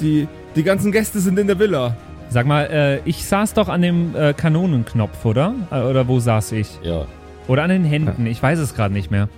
Die, 0.00 0.26
die 0.56 0.62
ganzen 0.62 0.90
Gäste 0.90 1.20
sind 1.20 1.38
in 1.38 1.46
der 1.46 1.58
Villa. 1.58 1.96
Sag 2.30 2.46
mal, 2.46 2.64
äh, 2.64 3.00
ich 3.08 3.26
saß 3.26 3.54
doch 3.54 3.68
an 3.68 3.82
dem 3.82 4.16
äh, 4.16 4.32
Kanonenknopf, 4.32 5.24
oder? 5.24 5.54
Äh, 5.70 5.82
Oder 5.82 6.08
wo 6.08 6.18
saß 6.18 6.52
ich? 6.52 6.80
Ja. 6.82 7.06
Oder 7.46 7.64
an 7.64 7.70
den 7.70 7.84
Händen. 7.84 8.26
Ich 8.26 8.42
weiß 8.42 8.58
es 8.58 8.74
gerade 8.74 8.94
nicht 8.94 9.10
mehr. 9.10 9.28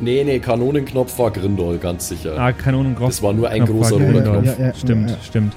Nee, 0.00 0.22
nee, 0.24 0.38
Kanonenknopf 0.38 1.18
war 1.18 1.30
Grindol, 1.30 1.78
ganz 1.78 2.08
sicher. 2.08 2.38
Ah, 2.38 2.52
Kanonenknopf. 2.52 3.10
Das 3.10 3.22
war 3.22 3.32
nur 3.32 3.48
ein 3.48 3.64
Knopf 3.64 3.90
großer 3.90 3.96
roter. 3.96 4.22
Knopf. 4.22 4.58
Ja, 4.58 4.66
ja, 4.66 4.74
stimmt, 4.74 5.16
stimmt. 5.24 5.56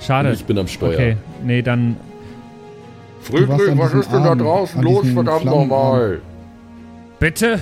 Schade. 0.00 0.28
Und 0.28 0.34
ich 0.34 0.44
bin 0.44 0.58
am 0.58 0.68
Steuer. 0.68 0.94
Okay, 0.94 1.16
nee, 1.44 1.62
dann 1.62 1.96
Friedrich, 3.20 3.76
was 3.78 3.94
ist 3.94 4.12
denn 4.12 4.22
da 4.22 4.34
draußen 4.34 4.82
los, 4.82 5.08
verdammt 5.08 5.46
nochmal? 5.46 6.20
bitte. 7.18 7.60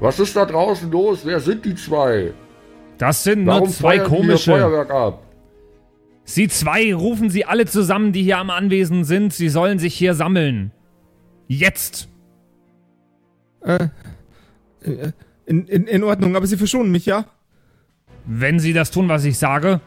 Was 0.00 0.18
ist 0.20 0.36
da 0.36 0.44
draußen 0.44 0.90
los? 0.90 1.20
Wer 1.24 1.40
sind 1.40 1.64
die 1.64 1.74
zwei? 1.74 2.32
Das 2.98 3.24
sind 3.24 3.46
Warum 3.46 3.64
nur 3.64 3.70
zwei 3.70 3.96
feuern 3.96 4.10
die 4.10 4.16
ihr 4.16 4.18
komische. 4.18 4.50
Feuerwerk 4.52 4.90
ab? 4.90 5.22
Sie 6.24 6.48
zwei 6.48 6.94
rufen 6.94 7.30
sie 7.30 7.44
alle 7.44 7.66
zusammen, 7.66 8.12
die 8.12 8.22
hier 8.22 8.38
am 8.38 8.50
Anwesen 8.50 9.04
sind. 9.04 9.32
Sie 9.32 9.48
sollen 9.48 9.78
sich 9.78 9.94
hier 9.94 10.14
sammeln. 10.14 10.72
Jetzt. 11.46 12.08
In, 15.46 15.66
in, 15.66 15.84
in 15.86 16.02
Ordnung, 16.04 16.36
aber 16.36 16.46
Sie 16.46 16.56
verschonen 16.56 16.90
mich, 16.92 17.06
ja? 17.06 17.26
Wenn 18.24 18.58
sie 18.58 18.72
das 18.72 18.90
tun, 18.90 19.08
was 19.08 19.24
ich 19.24 19.38
sage. 19.38 19.80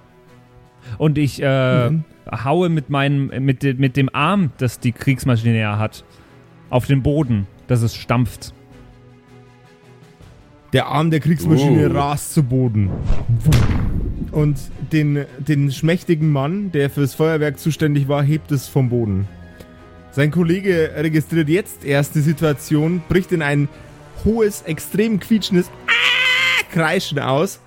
Und 0.97 1.17
ich 1.17 1.41
äh, 1.41 1.89
Mhm. 1.89 2.03
haue 2.43 2.69
mit 2.69 2.89
meinem, 2.89 3.27
mit, 3.43 3.63
de, 3.63 3.73
mit 3.73 3.97
dem 3.97 4.09
Arm, 4.13 4.51
das 4.57 4.79
die 4.79 4.91
Kriegsmaschine 4.93 5.59
ja 5.59 5.77
hat, 5.77 6.05
auf 6.69 6.85
den 6.85 7.03
Boden, 7.03 7.47
dass 7.67 7.81
es 7.81 7.95
stampft. 7.95 8.53
Der 10.73 10.85
Arm 10.87 11.09
der 11.09 11.19
Kriegsmaschine 11.19 11.89
Oh. 11.89 11.93
rast 11.93 12.33
zu 12.33 12.43
Boden. 12.43 12.89
Und 14.31 14.57
den, 14.93 15.25
den 15.39 15.71
schmächtigen 15.71 16.31
Mann, 16.31 16.71
der 16.71 16.89
fürs 16.89 17.15
Feuerwerk 17.15 17.57
zuständig 17.59 18.07
war, 18.07 18.21
hebt 18.23 18.51
es 18.51 18.67
vom 18.67 18.89
Boden. 18.89 19.27
Sein 20.11 20.29
Kollege 20.31 20.91
registriert 20.95 21.49
jetzt 21.49 21.83
erst 21.85 22.13
die 22.15 22.21
Situation, 22.21 23.01
bricht 23.09 23.31
in 23.31 23.41
ein 23.41 23.67
hohes, 24.25 24.61
extrem 24.63 25.19
quietschendes 25.19 25.69
Ah! 25.87 25.91
Kreischen 26.71 27.19
aus 27.19 27.59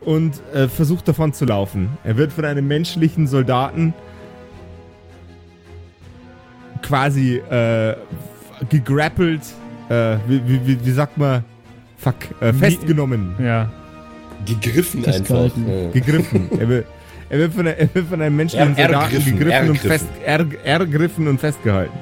und 0.00 0.34
äh, 0.54 0.66
versucht 0.68 1.06
davon 1.06 1.32
zu 1.32 1.44
laufen. 1.44 1.88
Er 2.04 2.16
wird 2.16 2.32
von 2.32 2.44
einem 2.44 2.66
menschlichen 2.66 3.26
Soldaten 3.26 3.94
quasi 6.82 7.36
äh, 7.36 7.94
gegrappelt, 8.68 9.42
äh, 9.88 10.16
wie, 10.26 10.42
wie, 10.66 10.84
wie, 10.84 10.90
sagt 10.90 11.18
man, 11.18 11.44
fuck, 11.98 12.16
äh, 12.40 12.52
festgenommen. 12.52 13.34
Ja. 13.38 13.70
Gegriffen 14.46 15.04
einfach. 15.04 15.50
Ja. 15.56 15.90
gegriffen. 15.92 16.48
Er 16.58 16.68
wird, 16.68 16.86
er 17.28 17.38
wird, 17.38 17.54
von, 17.54 17.66
er 17.66 17.94
wird 17.94 18.08
von 18.08 18.22
einem 18.22 18.36
menschlichen 18.36 18.76
Er- 18.76 18.86
Soldaten 18.88 19.04
ergriffen, 19.14 19.38
gegriffen 19.38 19.68
und 19.70 19.76
ergriffen. 19.76 19.90
fest, 19.90 20.06
er, 20.24 20.46
ergriffen 20.64 21.28
und 21.28 21.38
festgehalten. 21.40 21.98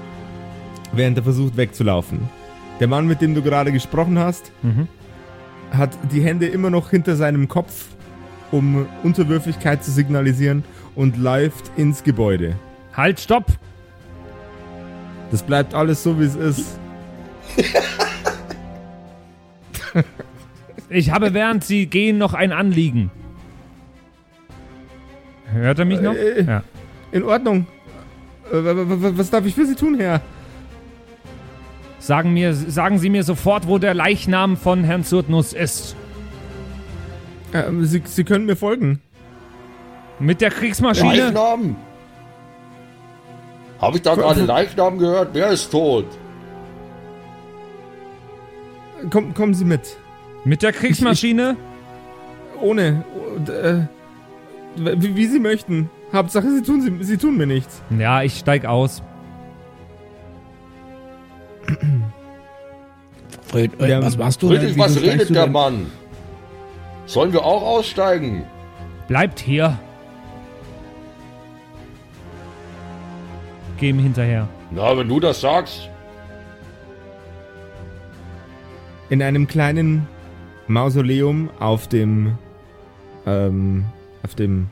Während 0.93 1.19
er 1.19 1.25
versucht 1.25 1.57
wegzulaufen. 1.57 2.21
Der 2.81 2.87
Mann, 2.89 3.07
mit 3.07 3.21
dem 3.21 3.35
du 3.35 3.43
gerade 3.43 3.73
gesprochen 3.73 4.19
hast, 4.19 4.53
Mhm. 4.63 4.89
hat 5.73 5.91
die 6.13 6.21
Hände 6.23 6.47
immer 6.47 6.71
noch 6.71 6.91
hinter 6.91 7.17
seinem 7.17 7.49
Kopf, 7.49 7.87
um 8.53 8.87
Unterwürfigkeit 9.03 9.85
zu 9.85 9.91
signalisieren 9.91 10.65
und 10.95 11.17
läuft 11.17 11.71
ins 11.77 12.03
Gebäude. 12.05 12.55
Halt, 12.95 13.21
stopp! 13.21 13.47
Das 15.31 15.43
bleibt 15.43 15.75
alles 15.75 16.03
so, 16.03 16.19
wie 16.19 16.25
es 16.25 16.35
ist. 16.37 16.79
Ich 20.89 21.11
habe 21.11 21.35
während 21.35 21.65
Sie 21.65 21.87
gehen 21.87 22.17
noch 22.19 22.33
ein 22.35 22.53
Anliegen. 22.53 23.11
Hört 25.53 25.79
er 25.79 25.85
mich 25.85 26.01
noch? 26.01 26.15
Äh, 26.15 26.43
Ja. 26.45 26.63
In 27.13 27.23
Ordnung. 27.25 27.67
Äh, 28.51 28.55
wa- 28.57 28.77
wa- 28.77 29.03
wa- 29.03 29.13
Was 29.17 29.31
darf 29.31 29.45
ich 29.47 29.55
für 29.55 29.67
Sie 29.67 29.75
tun, 29.75 29.97
Herr? 29.99 30.21
Sagen, 31.99 32.33
mir, 32.33 32.55
sagen 32.55 32.99
Sie 32.99 33.11
mir 33.11 33.25
sofort, 33.25 33.67
wo 33.67 33.79
der 33.79 33.95
Leichnam 33.95 34.57
von 34.57 34.85
Herrn 34.85 35.05
Zurtnus 35.05 35.53
ist. 35.53 35.97
Ähm, 37.53 37.85
Sie, 37.85 38.03
Sie 38.05 38.25
können 38.25 38.47
mir 38.47 38.57
folgen. 38.57 39.01
Mit 40.19 40.41
der 40.41 40.51
Kriegsmaschine? 40.51 41.27
Leichnam! 41.27 41.77
Habe 43.81 43.97
ich 43.97 44.03
da 44.03 44.15
gerade 44.15 44.45
Leichnam 44.45 44.99
gehört? 44.99 45.31
Wer 45.33 45.49
ist 45.49 45.71
tot? 45.71 46.07
Komm, 49.11 49.35
kommen 49.35 49.55
Sie 49.55 49.65
mit. 49.65 49.97
Mit 50.45 50.63
der 50.63 50.73
Kriegsmaschine? 50.73 51.57
Ohne. 52.61 53.05
Und, 53.37 53.49
äh, 53.49 53.87
wie, 54.77 55.15
wie 55.15 55.27
Sie 55.27 55.39
möchten. 55.39 55.91
Hauptsache, 56.13 56.51
Sie 56.51 56.63
tun, 56.63 56.81
Sie, 56.81 57.05
Sie 57.05 57.17
tun 57.17 57.37
mir 57.37 57.47
nichts. 57.47 57.83
Ja, 57.97 58.23
ich 58.23 58.39
steig 58.39 58.65
aus. 58.65 59.03
Fred, 63.47 63.81
äh, 63.81 64.03
was 64.03 64.17
machst 64.17 64.43
du 64.43 64.49
Friedrich, 64.49 64.73
denn? 64.73 64.79
was 64.79 65.01
redet 65.01 65.31
du 65.31 65.35
der 65.35 65.45
denn? 65.45 65.53
Mann? 65.53 65.87
Sollen 67.07 67.33
wir 67.33 67.45
auch 67.45 67.63
aussteigen? 67.63 68.45
Bleibt 69.09 69.41
hier. 69.41 69.79
Geh 73.79 73.91
ihm 73.91 73.99
hinterher. 73.99 74.49
Na, 74.71 74.97
wenn 74.97 75.09
du 75.09 75.19
das 75.21 75.41
sagst. 75.41 75.89
In 79.09 79.23
einem 79.23 79.47
kleinen 79.47 80.07
Mausoleum 80.67 81.49
auf 81.59 81.87
dem. 81.89 82.37
Ähm, 83.25 83.85
auf 84.23 84.35
dem 84.35 84.69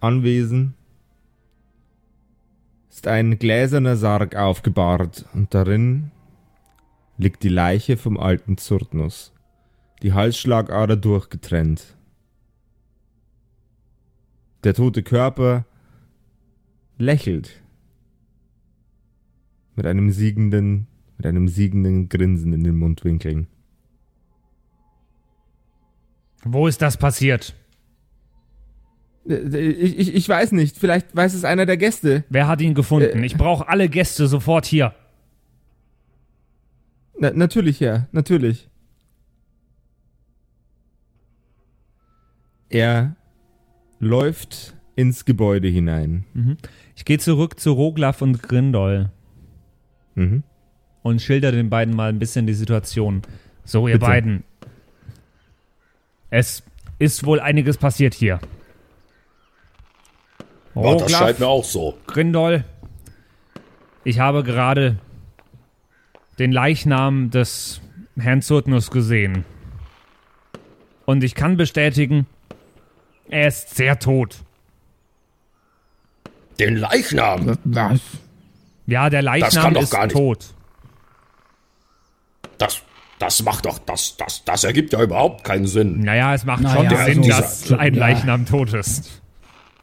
Anwesen 0.00 0.74
ist 2.96 3.08
ein 3.08 3.38
gläserner 3.38 3.94
Sarg 3.94 4.36
aufgebahrt 4.36 5.26
und 5.34 5.52
darin 5.52 6.12
liegt 7.18 7.42
die 7.42 7.50
Leiche 7.50 7.98
vom 7.98 8.16
alten 8.16 8.56
Zurtnus, 8.56 9.34
die 10.02 10.14
Halsschlagader 10.14 10.96
durchgetrennt. 10.96 11.94
Der 14.64 14.72
tote 14.72 15.02
Körper 15.02 15.66
lächelt 16.96 17.62
mit 19.74 19.84
einem 19.84 20.10
siegenden, 20.10 20.86
mit 21.18 21.26
einem 21.26 21.48
siegenden 21.48 22.08
Grinsen 22.08 22.54
in 22.54 22.64
den 22.64 22.78
Mundwinkeln. 22.78 23.46
Wo 26.44 26.66
ist 26.66 26.80
das 26.80 26.96
passiert? 26.96 27.54
Äh, 29.28 29.34
Ich, 29.70 29.98
ich, 29.98 30.14
ich 30.14 30.28
weiß 30.28 30.52
nicht, 30.52 30.76
vielleicht 30.78 31.14
weiß 31.14 31.34
es 31.34 31.44
einer 31.44 31.66
der 31.66 31.76
Gäste. 31.76 32.24
Wer 32.28 32.46
hat 32.48 32.60
ihn 32.60 32.74
gefunden? 32.74 33.22
Ich 33.24 33.36
brauche 33.36 33.68
alle 33.68 33.88
Gäste 33.88 34.26
sofort 34.26 34.66
hier. 34.66 34.94
Na, 37.18 37.30
natürlich, 37.30 37.80
ja, 37.80 38.06
natürlich. 38.12 38.68
Er 42.68 43.16
läuft 44.00 44.74
ins 44.96 45.24
Gebäude 45.24 45.68
hinein. 45.68 46.24
Ich 46.94 47.04
gehe 47.04 47.18
zurück 47.18 47.60
zu 47.60 47.72
Roglaf 47.72 48.22
und 48.22 48.42
Grindol 48.42 49.10
Mhm. 50.14 50.42
und 51.02 51.20
schilder 51.20 51.52
den 51.52 51.68
beiden 51.68 51.94
mal 51.94 52.08
ein 52.08 52.18
bisschen 52.18 52.46
die 52.46 52.54
Situation. 52.54 53.22
So, 53.64 53.86
ihr 53.86 53.94
Bitte. 53.96 54.06
beiden. 54.06 54.44
Es 56.30 56.62
ist 56.98 57.24
wohl 57.26 57.40
einiges 57.40 57.76
passiert 57.76 58.14
hier. 58.14 58.40
Ja, 60.76 60.94
das 60.96 61.12
scheint 61.12 61.38
mir 61.40 61.46
auch 61.48 61.64
so. 61.64 61.96
Grindol, 62.06 62.64
ich 64.04 64.18
habe 64.20 64.42
gerade 64.44 64.98
den 66.38 66.52
Leichnam 66.52 67.30
des 67.30 67.80
Herrn 68.18 68.42
Zurtnus 68.42 68.90
gesehen. 68.90 69.44
Und 71.06 71.24
ich 71.24 71.34
kann 71.34 71.56
bestätigen, 71.56 72.26
er 73.28 73.48
ist 73.48 73.74
sehr 73.74 73.98
tot. 73.98 74.36
Den 76.58 76.76
Leichnam. 76.76 77.58
Was? 77.64 78.00
Ja, 78.86 79.10
der 79.10 79.22
kann 79.22 79.40
Leichnam 79.40 79.74
doch 79.74 79.82
ist 79.82 80.12
tot. 80.12 80.54
Das, 82.58 82.82
das 83.18 83.42
macht 83.42 83.66
doch, 83.66 83.78
das, 83.78 84.16
das, 84.16 84.44
das 84.44 84.64
ergibt 84.64 84.92
ja 84.92 85.02
überhaupt 85.02 85.44
keinen 85.44 85.66
Sinn. 85.66 86.00
Naja, 86.00 86.34
es 86.34 86.44
macht 86.44 86.62
Naja, 86.62 86.90
schon 86.90 87.22
Sinn, 87.22 87.32
also- 87.32 87.68
dass 87.72 87.72
ein 87.78 87.94
Ja. 87.94 88.00
Leichnam 88.00 88.46
tot 88.46 88.72
ist. 88.74 89.22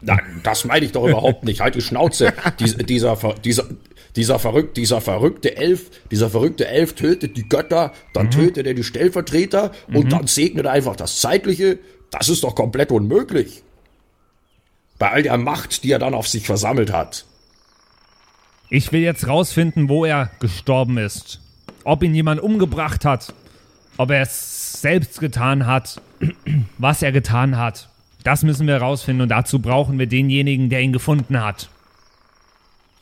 Nein, 0.05 0.41
das 0.43 0.65
meine 0.65 0.86
ich 0.86 0.91
doch 0.91 1.07
überhaupt 1.07 1.43
nicht. 1.43 1.62
Halt 1.62 1.75
die 1.75 1.81
Schnauze. 1.81 2.33
Dies, 2.60 2.75
dieser, 2.77 3.17
dieser, 3.43 3.65
dieser, 4.15 4.39
verrückt, 4.39 4.77
dieser 4.77 5.01
verrückte 5.01 5.55
Elf, 5.55 5.89
dieser 6.12 6.29
verrückte 6.29 6.67
Elf 6.67 6.93
tötet 6.93 7.38
die 7.38 7.48
Götter, 7.48 7.93
dann 8.13 8.29
tötet 8.29 8.67
er 8.67 8.74
die 8.74 8.83
Stellvertreter 8.83 9.72
und 9.93 10.12
dann 10.12 10.27
segnet 10.27 10.65
er 10.65 10.72
einfach 10.72 10.95
das 10.95 11.19
Zeitliche. 11.19 11.79
Das 12.12 12.29
ist 12.29 12.43
doch 12.43 12.55
komplett 12.55 12.91
unmöglich. 12.91 13.63
Bei 15.00 15.12
all 15.12 15.24
der 15.24 15.38
Macht, 15.38 15.83
die 15.83 15.91
er 15.91 16.00
dann 16.00 16.13
auf 16.13 16.27
sich 16.27 16.45
versammelt 16.45 16.91
hat. 16.91 17.25
Ich 18.69 18.91
will 18.91 19.01
jetzt 19.01 19.27
rausfinden, 19.27 19.89
wo 19.89 20.05
er 20.05 20.31
gestorben 20.39 20.98
ist. 20.98 21.41
Ob 21.83 22.03
ihn 22.03 22.15
jemand 22.15 22.41
umgebracht 22.41 23.05
hat. 23.05 23.33
Ob 23.98 24.12
er 24.12 24.22
es 24.22 24.81
selbst 24.81 25.19
getan 25.19 25.65
hat. 25.65 26.01
Was 26.77 27.01
er 27.01 27.12
getan 27.12 27.57
hat. 27.57 27.89
Das 28.23 28.43
müssen 28.43 28.67
wir 28.67 28.77
rausfinden 28.77 29.23
und 29.23 29.29
dazu 29.29 29.59
brauchen 29.59 29.99
wir 29.99 30.07
denjenigen, 30.07 30.69
der 30.69 30.81
ihn 30.81 30.93
gefunden 30.93 31.41
hat. 31.41 31.69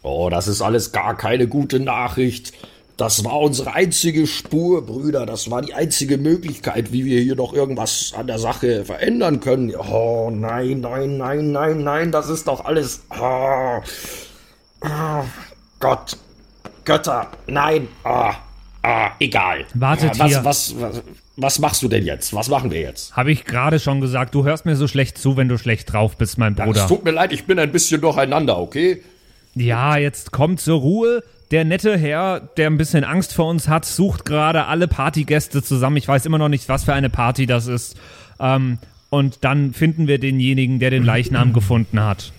Oh, 0.01 0.29
das 0.29 0.47
ist 0.47 0.61
alles 0.61 0.91
gar 0.91 1.15
keine 1.15 1.47
gute 1.47 1.79
Nachricht. 1.79 2.53
Das 2.97 3.23
war 3.23 3.39
unsere 3.39 3.73
einzige 3.73 4.27
Spur, 4.27 4.85
Brüder. 4.85 5.25
Das 5.25 5.49
war 5.49 5.61
die 5.61 5.73
einzige 5.73 6.17
Möglichkeit, 6.17 6.91
wie 6.91 7.05
wir 7.05 7.19
hier 7.21 7.35
noch 7.35 7.53
irgendwas 7.53 8.13
an 8.15 8.27
der 8.27 8.37
Sache 8.37 8.85
verändern 8.85 9.39
können. 9.39 9.73
Oh, 9.75 10.29
nein, 10.31 10.81
nein, 10.81 11.17
nein, 11.17 11.51
nein, 11.51 11.83
nein, 11.83 12.11
das 12.11 12.29
ist 12.29 12.47
doch 12.47 12.65
alles. 12.65 13.03
Oh, 13.19 13.79
oh, 14.81 15.23
Gott, 15.79 16.17
Götter, 16.85 17.27
nein, 17.47 17.88
ah, 18.03 18.36
ah, 18.84 19.12
egal. 19.19 19.65
Wartet 19.73 20.19
was, 20.19 20.27
hier. 20.27 20.43
Was, 20.43 20.79
was, 20.79 21.01
was 21.41 21.60
machst 21.60 21.82
du 21.84 21.88
denn 21.88 22.06
jetzt? 22.06 22.34
Was 22.34 22.49
machen 22.49 22.71
wir 22.71 22.80
jetzt? 22.82 23.15
Habe 23.15 23.32
ich 23.32 23.45
gerade 23.45 23.80
schon 23.80 24.01
gesagt, 24.01 24.36
du 24.36 24.43
hörst 24.43 24.65
mir 24.65 24.75
so 24.75 24.88
schlecht 24.88 25.17
zu, 25.17 25.38
wenn 25.38 25.47
du 25.49 25.58
schlecht 25.58 25.91
drauf 25.91 26.17
bist, 26.17 26.38
mein 26.38 26.54
Es 26.58 26.63
Bruder. 26.63 26.88
tut 26.88 27.04
mir 27.04 27.12
leid, 27.12 27.32
ich 27.34 27.45
bin 27.45 27.60
ein 27.60 27.71
bisschen 27.71 28.01
durcheinander, 28.01 28.58
okay? 28.58 29.01
Ja, 29.56 29.97
jetzt 29.97 30.32
kommt 30.32 30.60
zur 30.62 30.80
Ruhe. 30.80 31.23
Der 31.51 31.65
nette 31.65 31.97
Herr, 31.97 32.39
der 32.39 32.67
ein 32.69 32.77
bisschen 32.77 33.04
Angst 33.04 33.34
vor 33.34 33.49
uns 33.49 33.67
hat, 33.67 33.84
sucht 33.86 34.23
gerade 34.23 34.65
alle 34.67 34.88
Partygäste 34.88 35.62
zusammen. 35.62 35.97
Ich 35.97 36.08
weiß 36.08 36.25
immer 36.25 36.38
noch 36.38 36.47
nicht, 36.47 36.69
was 36.69 36.86
für 36.86 36.93
eine 36.93 37.10
Party 37.10 37.45
das 37.45 37.67
ist. 37.67 37.97
Ähm, 38.39 38.77
und 39.10 39.43
dann 39.43 39.73
finden 39.73 40.08
wir 40.08 40.17
denjenigen, 40.19 40.80
der 40.80 40.89
den 40.91 41.04
Leichnam 41.04 41.51
gefunden 41.54 41.99
hat. 41.99 42.32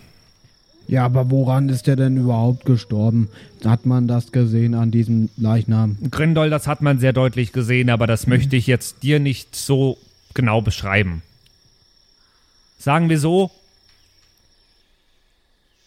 Ja, 0.88 1.04
aber 1.04 1.30
woran 1.30 1.68
ist 1.68 1.86
der 1.86 1.96
denn 1.96 2.16
überhaupt 2.16 2.64
gestorben? 2.64 3.28
Hat 3.64 3.86
man 3.86 4.08
das 4.08 4.32
gesehen 4.32 4.74
an 4.74 4.90
diesem 4.90 5.30
Leichnam? 5.36 5.96
Grindol, 6.10 6.50
das 6.50 6.66
hat 6.66 6.82
man 6.82 6.98
sehr 6.98 7.12
deutlich 7.12 7.52
gesehen, 7.52 7.88
aber 7.88 8.06
das 8.06 8.26
möchte 8.26 8.56
ich 8.56 8.66
jetzt 8.66 9.02
dir 9.02 9.18
nicht 9.18 9.56
so 9.56 9.96
genau 10.34 10.60
beschreiben. 10.60 11.22
Sagen 12.78 13.08
wir 13.08 13.18
so, 13.18 13.50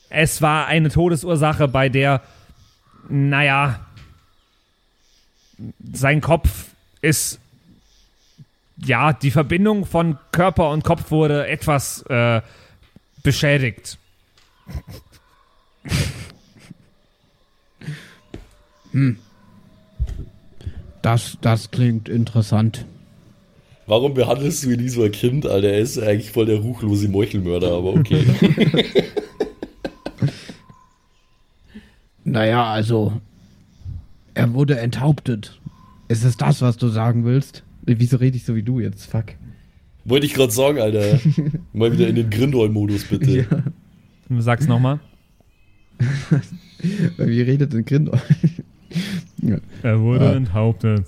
es 0.10 0.41
war 0.41 0.67
eine 0.67 0.89
Todesursache, 0.89 1.67
bei 1.67 1.89
der, 1.89 2.21
naja, 3.10 3.81
sein 5.93 6.21
Kopf 6.21 6.69
ist, 7.01 7.39
ja, 8.77 9.13
die 9.13 9.31
Verbindung 9.31 9.86
von 9.86 10.17
Körper 10.31 10.69
und 10.69 10.84
Kopf 10.84 11.12
wurde 11.12 11.47
etwas 11.47 12.01
äh, 12.03 12.41
beschädigt. 13.23 13.97
Das, 21.01 21.38
das 21.41 21.69
klingt 21.71 22.10
interessant. 22.10 22.86
Warum 23.88 24.13
behandelst 24.13 24.63
du 24.63 24.71
ihn 24.71 24.80
wie 24.80 24.89
so 24.89 25.04
ein 25.04 25.12
Kind, 25.12 25.45
Alter? 25.45 25.69
Er 25.69 25.80
ist 25.80 25.99
eigentlich 25.99 26.32
voll 26.32 26.47
der 26.47 26.60
ruchlose 26.60 27.08
Meuchelmörder, 27.10 27.71
aber 27.73 27.93
okay. 27.93 28.23
Naja, 32.28 32.65
also, 32.65 33.21
er 34.34 34.54
wurde 34.54 34.80
enthauptet. 34.80 35.60
Ist 36.08 36.23
es 36.25 36.38
das, 36.38 36.62
was 36.62 36.75
du 36.75 36.88
sagen 36.88 37.23
willst? 37.23 37.63
Wieso 37.84 38.17
rede 38.17 38.36
ich 38.36 38.45
so 38.45 38.56
wie 38.56 38.63
du 38.63 38.80
jetzt? 38.80 39.06
Fuck. 39.06 39.36
Wollte 40.06 40.25
ich 40.25 40.34
gerade 40.34 40.51
sagen, 40.51 40.80
Alter. 40.80 41.19
Mal 41.73 41.93
wieder 41.93 42.08
in 42.08 42.15
den 42.15 42.32
Grindol-Modus, 42.32 43.06
bitte. 43.06 43.63
Sag's 44.29 44.67
nochmal. 44.67 44.99
Wie 47.17 47.41
redet 47.41 47.73
denn 47.73 47.85
Grindel? 47.85 48.19
Er 49.83 49.99
wurde 49.99 50.29
Ah. 50.29 50.33
enthauptet. 50.33 51.05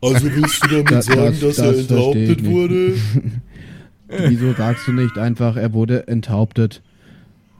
Also 0.00 0.24
willst 0.24 0.64
du 0.64 0.68
damit 0.68 0.90
Das- 0.90 1.06
sagen, 1.06 1.20
das- 1.20 1.40
dass 1.40 1.58
er 1.58 1.72
das 1.72 1.76
ich 1.80 1.90
enthauptet 1.90 2.44
wurde? 2.44 2.94
Wieso 4.08 4.52
sagst 4.54 4.86
du 4.88 4.92
nicht 4.92 5.18
einfach, 5.18 5.56
er 5.56 5.72
wurde 5.74 6.06
enthauptet? 6.08 6.82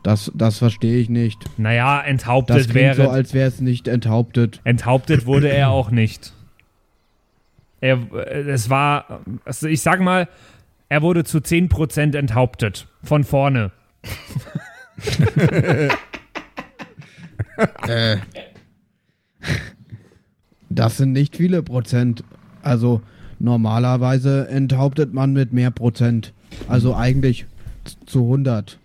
Das, 0.03 0.33
das 0.35 0.59
verstehe 0.59 0.99
ich 0.99 1.09
nicht. 1.09 1.39
Naja, 1.59 1.99
Das 2.01 2.07
enthauptet 2.11 2.57
klingt 2.71 2.75
wäre. 2.75 2.95
so, 2.97 3.09
als 3.11 3.35
wäre 3.35 3.49
es 3.49 3.61
nicht 3.61 3.87
enthauptet. 3.87 4.61
Enthauptet 4.65 5.27
wurde 5.27 5.49
er 5.51 5.71
auch 5.71 5.91
nicht. 5.91 6.33
Er, 7.81 7.99
es 8.27 8.71
war, 8.71 9.21
also 9.45 9.67
ich 9.69 9.81
sag 9.83 10.01
mal, 10.01 10.29
er 10.89 11.03
wurde 11.03 11.25
zu 11.25 11.39
10% 11.39 12.17
enthauptet. 12.17 12.87
Von 13.03 13.25
vorne. 13.25 13.73
Äh. 17.87 18.17
Das 20.71 20.97
sind 20.97 21.13
nicht 21.13 21.37
viele 21.37 21.63
Prozent. 21.63 22.25
Also 22.63 23.03
normalerweise 23.39 24.49
enthauptet 24.49 25.13
man 25.13 25.33
mit 25.33 25.53
mehr 25.53 25.71
Prozent. 25.71 26.33
Also 26.69 26.95
eigentlich 26.97 27.47
zu 28.07 28.23
100. 28.23 28.79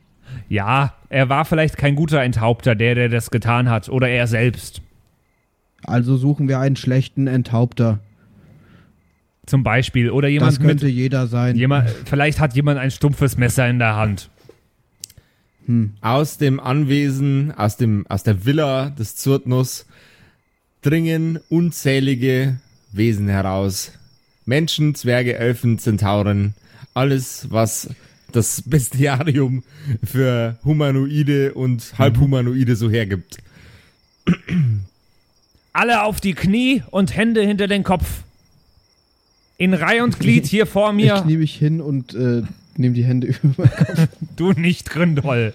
Ja, 0.49 0.93
er 1.09 1.29
war 1.29 1.45
vielleicht 1.45 1.77
kein 1.77 1.95
guter 1.95 2.21
Enthaupter, 2.21 2.75
der, 2.75 2.95
der 2.95 3.09
das 3.09 3.31
getan 3.31 3.69
hat. 3.69 3.89
Oder 3.89 4.09
er 4.09 4.27
selbst. 4.27 4.81
Also 5.83 6.17
suchen 6.17 6.47
wir 6.47 6.59
einen 6.59 6.75
schlechten 6.75 7.27
Enthaupter. 7.27 7.99
Zum 9.45 9.63
Beispiel. 9.63 10.09
Oder 10.09 10.27
jemand 10.27 10.51
Das 10.53 10.59
könnte 10.59 10.87
mit. 10.87 10.95
jeder 10.95 11.27
sein. 11.27 11.55
Jemand, 11.55 11.89
vielleicht 11.89 12.39
hat 12.39 12.53
jemand 12.55 12.79
ein 12.79 12.91
stumpfes 12.91 13.37
Messer 13.37 13.67
in 13.69 13.79
der 13.79 13.95
Hand. 13.95 14.29
Aus 16.01 16.37
dem 16.37 16.59
Anwesen, 16.59 17.51
aus, 17.51 17.75
dem, 17.77 18.05
aus 18.07 18.23
der 18.23 18.45
Villa 18.45 18.89
des 18.89 19.15
Zurtnus 19.17 19.85
dringen 20.81 21.39
unzählige 21.49 22.59
Wesen 22.93 23.27
heraus. 23.27 23.91
Menschen, 24.45 24.95
Zwerge, 24.95 25.37
Elfen, 25.37 25.77
Zentauren, 25.77 26.53
alles, 26.93 27.47
was 27.49 27.89
das 28.31 28.61
Bestiarium 28.65 29.63
für 30.03 30.57
Humanoide 30.63 31.53
und 31.53 31.97
Halbhumanoide 31.97 32.75
so 32.77 32.89
hergibt. 32.89 33.37
Alle 35.73 36.03
auf 36.03 36.21
die 36.21 36.33
Knie 36.33 36.83
und 36.91 37.15
Hände 37.15 37.41
hinter 37.41 37.67
den 37.67 37.83
Kopf. 37.83 38.23
In 39.57 39.73
Reih 39.73 40.01
und 40.03 40.19
Glied 40.19 40.45
hier 40.47 40.65
vor 40.65 40.91
Ich 40.91 40.95
mir. 40.95 41.21
knie 41.23 41.37
mich 41.37 41.55
hin 41.55 41.81
und 41.81 42.13
äh, 42.13 42.43
nehme 42.77 42.93
die 42.95 43.03
Hände 43.03 43.27
über. 43.43 43.69
Du 44.35 44.51
nicht, 44.53 44.89
Grindol. 44.89 45.53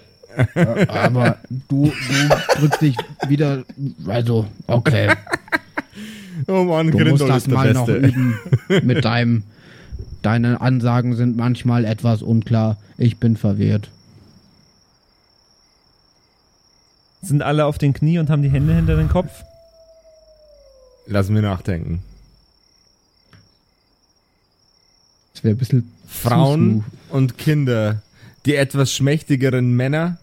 Aber 0.88 1.37
du, 1.68 1.92
du 1.92 2.56
drückst 2.58 2.80
dich 2.80 2.96
wieder. 3.28 3.64
Also, 4.06 4.46
okay. 4.66 5.12
Oh 6.46 6.64
Mann, 6.64 6.90
Du 6.90 6.98
musst 6.98 7.08
Grindol 7.08 7.28
das 7.28 7.46
mal 7.48 7.72
noch 7.72 7.87
Beste. 7.87 8.06
üben 8.06 8.38
mit 8.82 9.04
deinem 9.04 9.44
Deine 10.22 10.61
Ansagen 10.61 11.16
sind 11.16 11.37
manchmal 11.37 11.85
etwas 11.85 12.22
unklar. 12.22 12.76
Ich 12.96 13.16
bin 13.18 13.37
verwirrt. 13.37 13.90
Sind 17.22 17.42
alle 17.42 17.66
auf 17.66 17.76
den 17.78 17.92
Knie 17.92 18.18
und 18.18 18.30
haben 18.30 18.42
die 18.42 18.48
Hände 18.50 18.72
hinter 18.74 18.96
den 18.96 19.08
Kopf? 19.08 19.42
Lass 21.06 21.28
mir 21.28 21.42
nachdenken. 21.42 22.02
Das 25.42 25.44
wäre 25.44 25.55
ein 25.57 25.59
bisschen. 25.59 25.92
Frauen 26.07 26.85
und 27.09 27.37
Kinder, 27.37 28.00
die 28.46 28.55
etwas 28.55 28.92
schmächtigeren 28.92 29.74
Männer, 29.74 30.18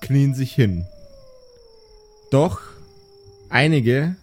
knien 0.00 0.34
sich 0.34 0.52
hin. 0.52 0.84
Doch 2.32 2.60
einige 3.50 4.16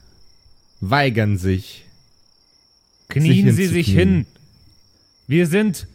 weigern 0.81 1.37
sich. 1.37 1.85
Knien 3.07 3.53
Sich 3.53 3.69
Sie 3.69 3.73
sich 3.73 3.87
hin. 3.87 4.25
Wir 5.27 5.47
sind 5.47 5.87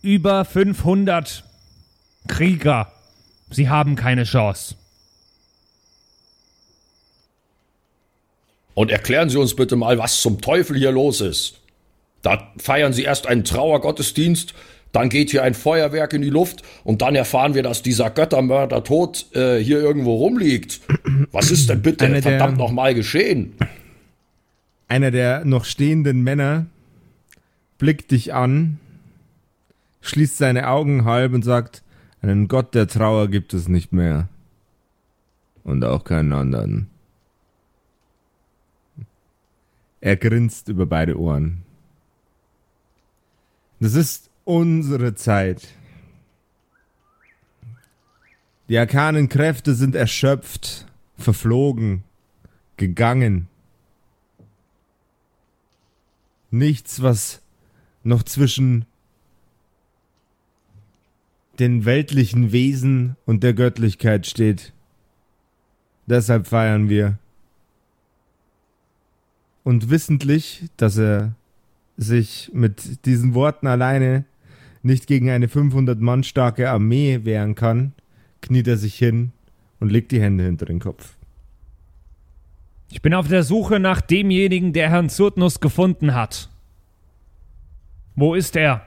über 0.00 0.44
500 0.44 1.42
Krieger. 2.28 2.92
Sie 3.50 3.68
haben 3.68 3.96
keine 3.96 4.24
Chance. 4.24 4.76
Und 8.74 8.92
erklären 8.92 9.28
Sie 9.28 9.38
uns 9.38 9.56
bitte 9.56 9.74
mal, 9.74 9.98
was 9.98 10.20
zum 10.20 10.40
Teufel 10.40 10.76
hier 10.76 10.92
los 10.92 11.20
ist. 11.20 11.60
Da 12.22 12.52
feiern 12.58 12.92
Sie 12.92 13.04
erst 13.04 13.26
einen 13.26 13.44
Trauergottesdienst, 13.44 14.54
dann 14.92 15.10
geht 15.10 15.30
hier 15.30 15.42
ein 15.42 15.52
Feuerwerk 15.52 16.14
in 16.14 16.22
die 16.22 16.30
Luft 16.30 16.62
und 16.82 17.02
dann 17.02 17.14
erfahren 17.14 17.54
wir, 17.54 17.62
dass 17.62 17.82
dieser 17.82 18.08
Göttermörder 18.08 18.82
tot 18.82 19.26
äh, 19.34 19.58
hier 19.58 19.78
irgendwo 19.78 20.14
rumliegt. 20.16 20.80
Was 21.32 21.50
ist 21.50 21.68
denn 21.68 21.82
bitte 21.82 22.06
Einer 22.06 22.22
verdammt 22.22 22.56
nochmal 22.56 22.94
geschehen? 22.94 23.54
Einer 24.88 25.10
der 25.10 25.44
noch 25.44 25.66
stehenden 25.66 26.22
Männer 26.22 26.66
blickt 27.76 28.10
dich 28.10 28.32
an, 28.32 28.78
schließt 30.00 30.38
seine 30.38 30.68
Augen 30.68 31.04
halb 31.04 31.34
und 31.34 31.44
sagt, 31.44 31.82
einen 32.22 32.48
Gott 32.48 32.74
der 32.74 32.86
Trauer 32.86 33.28
gibt 33.28 33.52
es 33.52 33.68
nicht 33.68 33.92
mehr. 33.92 34.28
Und 35.62 35.84
auch 35.84 36.04
keinen 36.04 36.32
anderen. 36.32 36.88
Er 40.00 40.16
grinst 40.16 40.68
über 40.68 40.86
beide 40.86 41.18
Ohren. 41.18 41.65
Das 43.78 43.94
ist 43.94 44.30
unsere 44.44 45.14
Zeit. 45.14 45.68
Die 48.68 48.78
arkanen 48.78 49.28
Kräfte 49.28 49.74
sind 49.74 49.94
erschöpft, 49.94 50.86
verflogen, 51.16 52.02
gegangen. 52.76 53.48
Nichts, 56.50 57.00
was 57.02 57.42
noch 58.02 58.22
zwischen 58.22 58.86
den 61.58 61.84
weltlichen 61.84 62.52
Wesen 62.52 63.16
und 63.24 63.42
der 63.42 63.54
Göttlichkeit 63.54 64.26
steht. 64.26 64.72
Deshalb 66.06 66.46
feiern 66.46 66.88
wir. 66.88 67.18
Und 69.64 69.90
wissentlich, 69.90 70.64
dass 70.76 70.98
er 70.98 71.34
sich 71.96 72.50
mit 72.52 73.06
diesen 73.06 73.34
Worten 73.34 73.66
alleine 73.66 74.24
nicht 74.82 75.06
gegen 75.06 75.30
eine 75.30 75.48
500 75.48 76.00
Mann 76.00 76.22
starke 76.22 76.70
Armee 76.70 77.20
wehren 77.24 77.54
kann, 77.54 77.92
kniet 78.40 78.68
er 78.68 78.76
sich 78.76 78.94
hin 78.94 79.32
und 79.80 79.90
legt 79.90 80.12
die 80.12 80.20
Hände 80.20 80.44
hinter 80.44 80.66
den 80.66 80.78
Kopf. 80.78 81.16
Ich 82.90 83.02
bin 83.02 83.14
auf 83.14 83.28
der 83.28 83.42
Suche 83.42 83.80
nach 83.80 84.00
demjenigen, 84.00 84.72
der 84.72 84.90
Herrn 84.90 85.08
Zurtnus 85.08 85.60
gefunden 85.60 86.14
hat. 86.14 86.48
Wo 88.14 88.34
ist 88.34 88.56
er? 88.56 88.86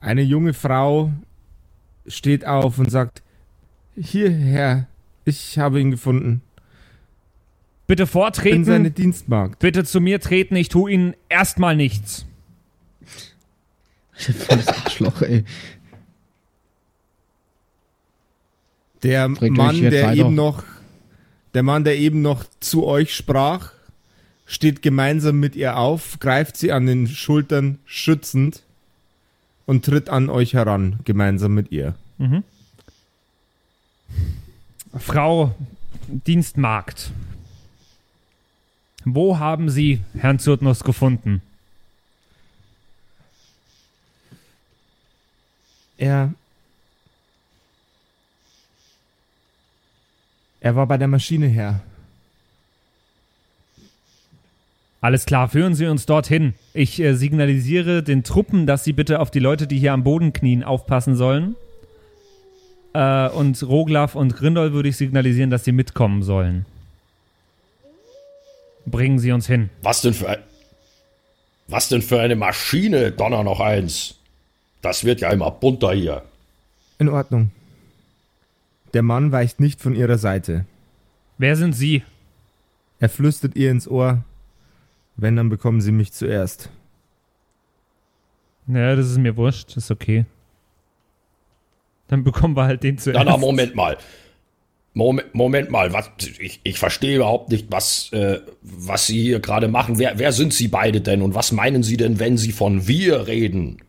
Eine 0.00 0.22
junge 0.22 0.52
Frau 0.52 1.12
steht 2.06 2.46
auf 2.46 2.78
und 2.78 2.90
sagt, 2.90 3.22
hierher, 3.96 4.86
ich 5.24 5.58
habe 5.58 5.80
ihn 5.80 5.90
gefunden. 5.90 6.42
Bitte 7.86 8.06
vortreten. 8.06 8.64
seine 8.64 8.90
Dienstmagd. 8.90 9.60
Bitte 9.60 9.84
zu 9.84 10.00
mir 10.00 10.20
treten. 10.20 10.56
Ich 10.56 10.68
tue 10.68 10.90
Ihnen 10.90 11.14
erstmal 11.28 11.76
nichts. 11.76 12.26
Volles 14.12 14.68
Arschloch, 14.68 15.22
ey. 15.22 15.44
Der 19.02 19.28
Bringt 19.28 19.56
Mann, 19.56 19.80
der 19.80 20.08
weiter. 20.08 20.14
eben 20.14 20.34
noch, 20.34 20.64
der 21.54 21.62
Mann, 21.62 21.84
der 21.84 21.96
eben 21.98 22.22
noch 22.22 22.44
zu 22.60 22.86
euch 22.86 23.14
sprach, 23.14 23.72
steht 24.46 24.80
gemeinsam 24.82 25.38
mit 25.38 25.54
ihr 25.54 25.76
auf, 25.76 26.18
greift 26.18 26.56
sie 26.56 26.72
an 26.72 26.86
den 26.86 27.06
Schultern 27.06 27.78
schützend 27.84 28.62
und 29.66 29.84
tritt 29.84 30.08
an 30.08 30.30
euch 30.30 30.54
heran, 30.54 31.00
gemeinsam 31.04 31.54
mit 31.54 31.70
ihr. 31.72 31.94
Frau 34.96 35.54
Dienstmagd. 36.08 37.10
Wo 39.08 39.38
haben 39.38 39.70
Sie 39.70 40.00
Herrn 40.18 40.40
Zurtnus 40.40 40.82
gefunden? 40.82 41.40
Er. 45.96 46.34
Er 50.58 50.74
war 50.74 50.88
bei 50.88 50.98
der 50.98 51.06
Maschine 51.06 51.46
her. 51.46 51.82
Alles 55.00 55.24
klar, 55.24 55.48
führen 55.48 55.76
Sie 55.76 55.86
uns 55.86 56.06
dorthin. 56.06 56.54
Ich 56.74 56.98
äh, 56.98 57.14
signalisiere 57.14 58.02
den 58.02 58.24
Truppen, 58.24 58.66
dass 58.66 58.82
sie 58.82 58.92
bitte 58.92 59.20
auf 59.20 59.30
die 59.30 59.38
Leute, 59.38 59.68
die 59.68 59.78
hier 59.78 59.92
am 59.92 60.02
Boden 60.02 60.32
knien, 60.32 60.64
aufpassen 60.64 61.14
sollen. 61.14 61.54
Äh, 62.92 63.28
und 63.28 63.62
Roglaf 63.62 64.16
und 64.16 64.34
Grindol 64.34 64.72
würde 64.72 64.88
ich 64.88 64.96
signalisieren, 64.96 65.50
dass 65.50 65.62
sie 65.62 65.70
mitkommen 65.70 66.24
sollen. 66.24 66.66
Bringen 68.86 69.18
Sie 69.18 69.32
uns 69.32 69.46
hin. 69.46 69.70
Was 69.82 70.00
denn 70.00 70.14
für 70.14 70.28
ein. 70.28 70.38
Was 71.68 71.88
denn 71.88 72.02
für 72.02 72.20
eine 72.20 72.36
Maschine, 72.36 73.10
Donner 73.10 73.42
noch 73.42 73.58
eins? 73.58 74.14
Das 74.82 75.04
wird 75.04 75.20
ja 75.20 75.30
immer 75.30 75.50
bunter 75.50 75.92
hier. 75.92 76.22
In 76.98 77.08
Ordnung. 77.08 77.50
Der 78.94 79.02
Mann 79.02 79.32
weicht 79.32 79.58
nicht 79.58 79.80
von 79.80 79.94
ihrer 79.94 80.16
Seite. 80.16 80.64
Wer 81.38 81.56
sind 81.56 81.72
Sie? 81.72 82.02
Er 83.00 83.08
flüstert 83.08 83.56
ihr 83.56 83.70
ins 83.70 83.88
Ohr. 83.88 84.22
Wenn, 85.16 85.36
dann 85.36 85.48
bekommen 85.48 85.80
sie 85.80 85.92
mich 85.92 86.12
zuerst. 86.12 86.70
Ja, 88.68 88.94
das 88.96 89.10
ist 89.10 89.18
mir 89.18 89.36
wurscht, 89.36 89.76
ist 89.76 89.90
okay. 89.90 90.24
Dann 92.08 92.22
bekommen 92.22 92.56
wir 92.56 92.64
halt 92.64 92.82
den 92.82 92.98
zuerst. 92.98 93.24
Na, 93.24 93.32
na, 93.32 93.36
Moment 93.36 93.74
mal. 93.74 93.96
Moment, 94.96 95.34
Moment 95.34 95.70
mal, 95.70 95.92
was, 95.92 96.10
ich, 96.38 96.60
ich 96.62 96.78
verstehe 96.78 97.16
überhaupt 97.16 97.50
nicht, 97.50 97.70
was, 97.70 98.10
äh, 98.14 98.40
was 98.62 99.06
Sie 99.06 99.20
hier 99.20 99.40
gerade 99.40 99.68
machen. 99.68 99.98
Wer, 99.98 100.18
wer 100.18 100.32
sind 100.32 100.54
Sie 100.54 100.68
beide 100.68 101.02
denn 101.02 101.20
und 101.20 101.34
was 101.34 101.52
meinen 101.52 101.82
Sie 101.82 101.98
denn, 101.98 102.18
wenn 102.18 102.38
Sie 102.38 102.50
von 102.50 102.88
wir 102.88 103.26
reden? 103.26 103.82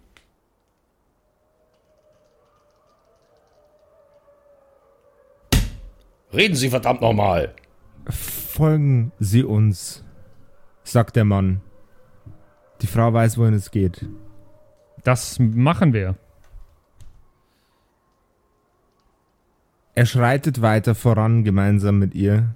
Reden 6.34 6.56
Sie 6.56 6.70
verdammt 6.70 7.00
nochmal. 7.00 7.56
Folgen 8.10 9.14
Sie 9.18 9.44
uns, 9.44 10.04
sagt 10.84 11.16
der 11.16 11.24
Mann. 11.24 11.62
Die 12.82 12.88
Frau 12.88 13.14
weiß, 13.14 13.38
wohin 13.38 13.54
es 13.54 13.72
geht. 13.72 14.06
Das 15.06 15.40
machen 15.40 15.94
wir. 15.94 16.18
Er 19.98 20.06
schreitet 20.06 20.62
weiter 20.62 20.94
voran 20.94 21.44
gemeinsam 21.44 21.98
mit 21.98 22.14
ihr. 22.14 22.54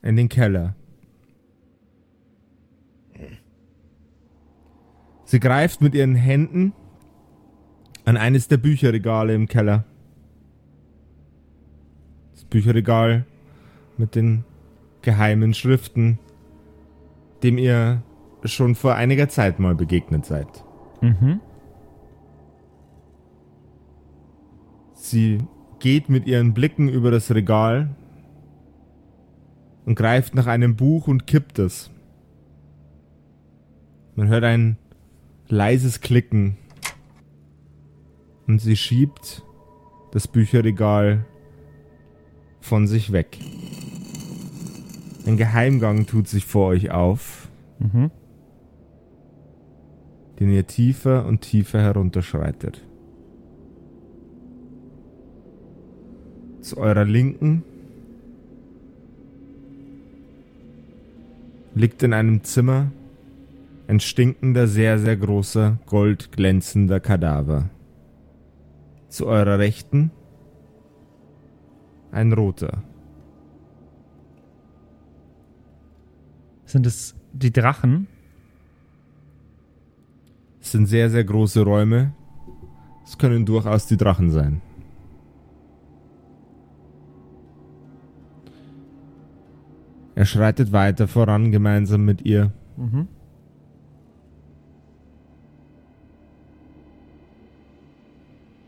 In 0.00 0.14
den 0.14 0.28
Keller. 0.28 0.76
Sie 5.24 5.40
greift 5.40 5.80
mit 5.80 5.96
ihren 5.96 6.14
Händen 6.14 6.72
an 8.04 8.16
eines 8.16 8.46
der 8.46 8.58
Bücherregale 8.58 9.34
im 9.34 9.48
Keller. 9.48 9.82
Das 12.34 12.44
Bücherregal 12.44 13.26
mit 13.98 14.14
den 14.14 14.44
geheimen 15.02 15.52
Schriften, 15.52 16.20
dem 17.42 17.58
ihr 17.58 18.04
schon 18.44 18.76
vor 18.76 18.94
einiger 18.94 19.28
Zeit 19.28 19.58
mal 19.58 19.74
begegnet 19.74 20.26
seid. 20.26 20.46
Mhm. 21.00 21.40
Sie 25.10 25.38
geht 25.80 26.08
mit 26.08 26.28
ihren 26.28 26.54
Blicken 26.54 26.88
über 26.88 27.10
das 27.10 27.34
Regal 27.34 27.90
und 29.84 29.96
greift 29.96 30.36
nach 30.36 30.46
einem 30.46 30.76
Buch 30.76 31.08
und 31.08 31.26
kippt 31.26 31.58
es. 31.58 31.90
Man 34.14 34.28
hört 34.28 34.44
ein 34.44 34.76
leises 35.48 36.00
Klicken 36.00 36.56
und 38.46 38.60
sie 38.60 38.76
schiebt 38.76 39.42
das 40.12 40.28
Bücherregal 40.28 41.24
von 42.60 42.86
sich 42.86 43.10
weg. 43.10 43.36
Ein 45.26 45.36
Geheimgang 45.36 46.06
tut 46.06 46.28
sich 46.28 46.44
vor 46.44 46.68
euch 46.68 46.92
auf, 46.92 47.48
Mhm. 47.80 48.12
den 50.38 50.50
ihr 50.50 50.68
tiefer 50.68 51.26
und 51.26 51.40
tiefer 51.40 51.80
herunterschreitet. 51.80 52.82
Zu 56.60 56.76
eurer 56.76 57.04
Linken 57.04 57.64
liegt 61.74 62.02
in 62.02 62.12
einem 62.12 62.44
Zimmer 62.44 62.90
ein 63.88 63.98
stinkender, 63.98 64.66
sehr, 64.66 64.98
sehr 64.98 65.16
großer, 65.16 65.78
goldglänzender 65.86 67.00
Kadaver. 67.00 67.70
Zu 69.08 69.26
eurer 69.26 69.58
Rechten 69.58 70.10
ein 72.12 72.32
roter. 72.32 72.82
Sind 76.66 76.86
es 76.86 77.16
die 77.32 77.52
Drachen? 77.52 78.06
Es 80.60 80.72
sind 80.72 80.86
sehr, 80.86 81.10
sehr 81.10 81.24
große 81.24 81.62
Räume. 81.62 82.12
Es 83.04 83.18
können 83.18 83.44
durchaus 83.46 83.86
die 83.86 83.96
Drachen 83.96 84.30
sein. 84.30 84.62
Er 90.14 90.26
schreitet 90.26 90.72
weiter 90.72 91.08
voran 91.08 91.52
gemeinsam 91.52 92.04
mit 92.04 92.22
ihr. 92.26 92.52
Mhm. 92.76 93.08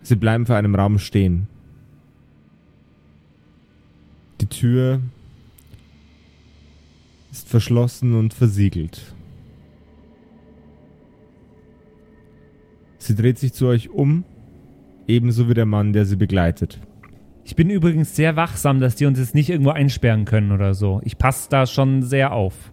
Sie 0.02 0.16
bleiben 0.16 0.46
vor 0.46 0.56
einem 0.56 0.74
Raum 0.74 0.98
stehen. 0.98 1.46
Die 4.40 4.46
Tür 4.46 5.00
ist 7.30 7.48
verschlossen 7.48 8.14
und 8.14 8.34
versiegelt. 8.34 9.14
Sie 12.98 13.14
dreht 13.14 13.38
sich 13.38 13.52
zu 13.52 13.66
euch 13.66 13.90
um, 13.90 14.24
ebenso 15.06 15.48
wie 15.48 15.54
der 15.54 15.66
Mann, 15.66 15.92
der 15.92 16.04
sie 16.04 16.16
begleitet. 16.16 16.78
Ich 17.44 17.56
bin 17.56 17.70
übrigens 17.70 18.14
sehr 18.14 18.36
wachsam, 18.36 18.80
dass 18.80 18.94
die 18.94 19.06
uns 19.06 19.18
jetzt 19.18 19.34
nicht 19.34 19.50
irgendwo 19.50 19.70
einsperren 19.70 20.24
können 20.24 20.52
oder 20.52 20.74
so. 20.74 21.00
Ich 21.04 21.18
passe 21.18 21.48
da 21.50 21.66
schon 21.66 22.02
sehr 22.02 22.32
auf. 22.32 22.72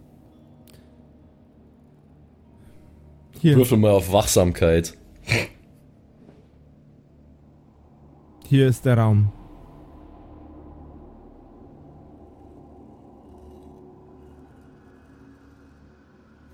Hier, 3.40 3.56
Würfel 3.56 3.78
mal 3.78 3.90
auf 3.90 4.12
Wachsamkeit. 4.12 4.94
hier 8.46 8.68
ist 8.68 8.84
der 8.84 8.98
Raum. 8.98 9.32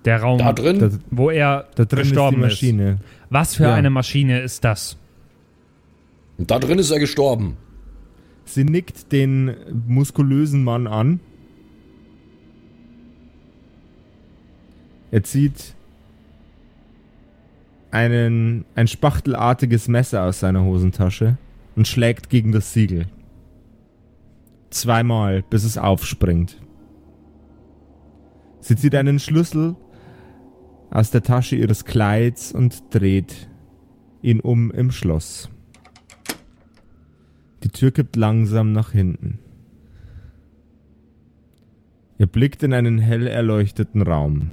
Der 0.05 0.21
Raum, 0.21 0.37
Da 0.37 0.53
drin? 0.53 0.79
Da, 0.79 0.89
wo 1.11 1.29
er 1.29 1.67
da 1.75 1.85
drin 1.85 1.99
ist 1.99 2.05
die 2.07 2.09
gestorben 2.13 2.37
ist. 2.37 2.43
Maschine. 2.43 2.97
Was 3.29 3.55
für 3.55 3.63
Ja. 3.63 3.73
eine 3.73 3.89
Maschine 3.89 4.39
ist 4.41 4.63
das? 4.63 4.97
Da 6.37 6.59
drin 6.59 6.79
ist 6.79 6.91
er 6.91 6.99
gestorben. 6.99 7.57
Sie 8.47 8.63
nickt 8.63 9.11
den 9.11 9.55
muskulösen 9.87 10.63
Mann 10.63 10.87
an. 10.87 11.19
Er 15.11 15.21
zieht 15.23 15.75
einen, 17.91 18.63
ein 18.73 18.87
spachtelartiges 18.87 19.89
Messer 19.89 20.23
aus 20.23 20.39
seiner 20.39 20.63
Hosentasche 20.63 21.37
und 21.75 21.89
schlägt 21.89 22.29
gegen 22.29 22.53
das 22.53 22.71
Siegel. 22.71 23.07
Zweimal, 24.69 25.43
bis 25.49 25.65
es 25.65 25.77
aufspringt. 25.77 26.61
Sie 28.61 28.77
zieht 28.77 28.95
einen 28.95 29.19
Schlüssel 29.19 29.75
aus 30.89 31.11
der 31.11 31.21
Tasche 31.21 31.57
ihres 31.57 31.83
Kleids 31.83 32.53
und 32.53 32.81
dreht 32.91 33.49
ihn 34.21 34.39
um 34.39 34.71
im 34.71 34.91
Schloss. 34.91 35.49
Die 37.67 37.73
Tür 37.73 37.91
kippt 37.91 38.15
langsam 38.15 38.71
nach 38.71 38.93
hinten. 38.93 39.39
Ihr 42.17 42.25
blickt 42.25 42.63
in 42.63 42.73
einen 42.73 42.97
hell 42.97 43.27
erleuchteten 43.27 44.03
Raum. 44.03 44.51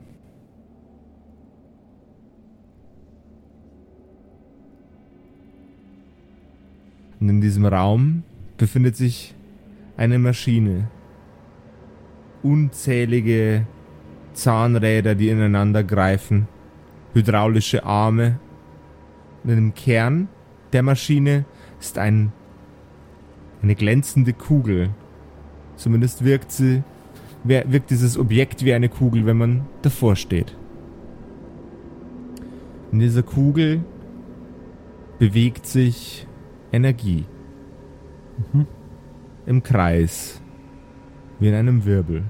Und 7.21 7.29
in 7.29 7.41
diesem 7.41 7.65
Raum 7.65 8.25
befindet 8.57 8.97
sich 8.97 9.37
eine 9.97 10.19
Maschine. 10.19 10.91
Unzählige 12.43 13.65
Zahnräder, 14.33 15.15
die 15.15 15.29
ineinander 15.29 15.85
greifen. 15.85 16.49
Hydraulische 17.13 17.85
Arme. 17.85 18.41
Und 19.45 19.51
im 19.51 19.73
Kern 19.73 20.27
der 20.73 20.83
Maschine 20.83 21.45
ist 21.79 21.97
ein 21.97 22.33
eine 23.65 23.75
glänzende 23.75 24.35
Kugel. 24.35 24.91
Zumindest 25.77 26.23
wirkt 26.23 26.53
sie, 26.53 26.83
wirkt 27.45 27.89
dieses 27.91 28.19
Objekt 28.19 28.63
wie 28.63 28.75
eine 28.75 28.91
Kugel, 28.91 29.25
wenn 29.25 29.39
man 29.39 29.65
davor 29.81 30.17
steht. 30.17 30.55
In 32.93 32.99
dieser 32.99 33.23
Kugel 33.23 33.83
bewegt 35.19 35.65
sich 35.67 36.27
Energie. 36.73 37.25
Im 39.47 39.63
Kreis. 39.63 40.43
Wie 41.41 41.49
in 41.49 41.55
einem 41.55 41.87
Wirbel. 41.87 42.25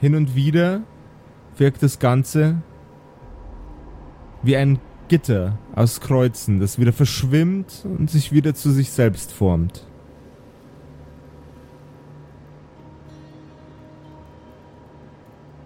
Hin 0.00 0.16
und 0.16 0.34
wieder 0.34 0.82
wirkt 1.56 1.84
das 1.84 2.00
Ganze 2.00 2.56
wie 4.42 4.56
ein 4.56 4.80
Gitter 5.08 5.58
aus 5.74 6.00
Kreuzen, 6.00 6.60
das 6.60 6.78
wieder 6.78 6.92
verschwimmt 6.92 7.84
und 7.84 8.10
sich 8.10 8.32
wieder 8.32 8.54
zu 8.54 8.70
sich 8.70 8.90
selbst 8.90 9.32
formt. 9.32 9.86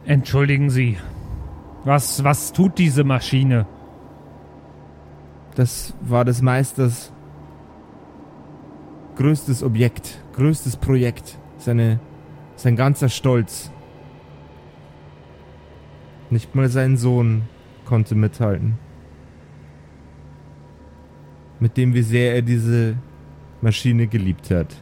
Entschuldigen 0.04 0.70
Sie. 0.70 0.96
Was, 1.84 2.24
was 2.24 2.52
tut 2.52 2.78
diese 2.78 3.04
Maschine? 3.04 3.66
Das 5.54 5.94
war 6.00 6.24
des 6.24 6.42
Meisters 6.42 7.12
größtes 9.18 9.64
Objekt, 9.64 10.20
größtes 10.34 10.76
Projekt, 10.76 11.38
seine, 11.58 11.98
sein 12.54 12.76
ganzer 12.76 13.08
Stolz. 13.08 13.70
Nicht 16.30 16.54
mal 16.54 16.68
sein 16.68 16.96
Sohn 16.96 17.42
konnte 17.84 18.14
mithalten. 18.14 18.78
Mit 21.60 21.76
dem, 21.76 21.94
wie 21.94 22.02
sehr 22.02 22.34
er 22.34 22.42
diese 22.42 22.96
Maschine 23.60 24.06
geliebt 24.06 24.50
hat. 24.50 24.74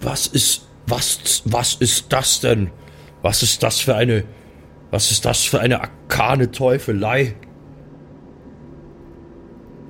Was 0.00 0.26
ist, 0.26 0.68
was, 0.86 1.42
was 1.44 1.74
ist 1.74 2.12
das 2.12 2.40
denn? 2.40 2.70
Was 3.20 3.42
ist 3.42 3.62
das 3.62 3.80
für 3.80 3.94
eine, 3.94 4.24
was 4.90 5.10
ist 5.10 5.24
das 5.24 5.44
für 5.44 5.60
eine 5.60 5.80
arkane 5.80 6.50
Teufelei? 6.50 7.34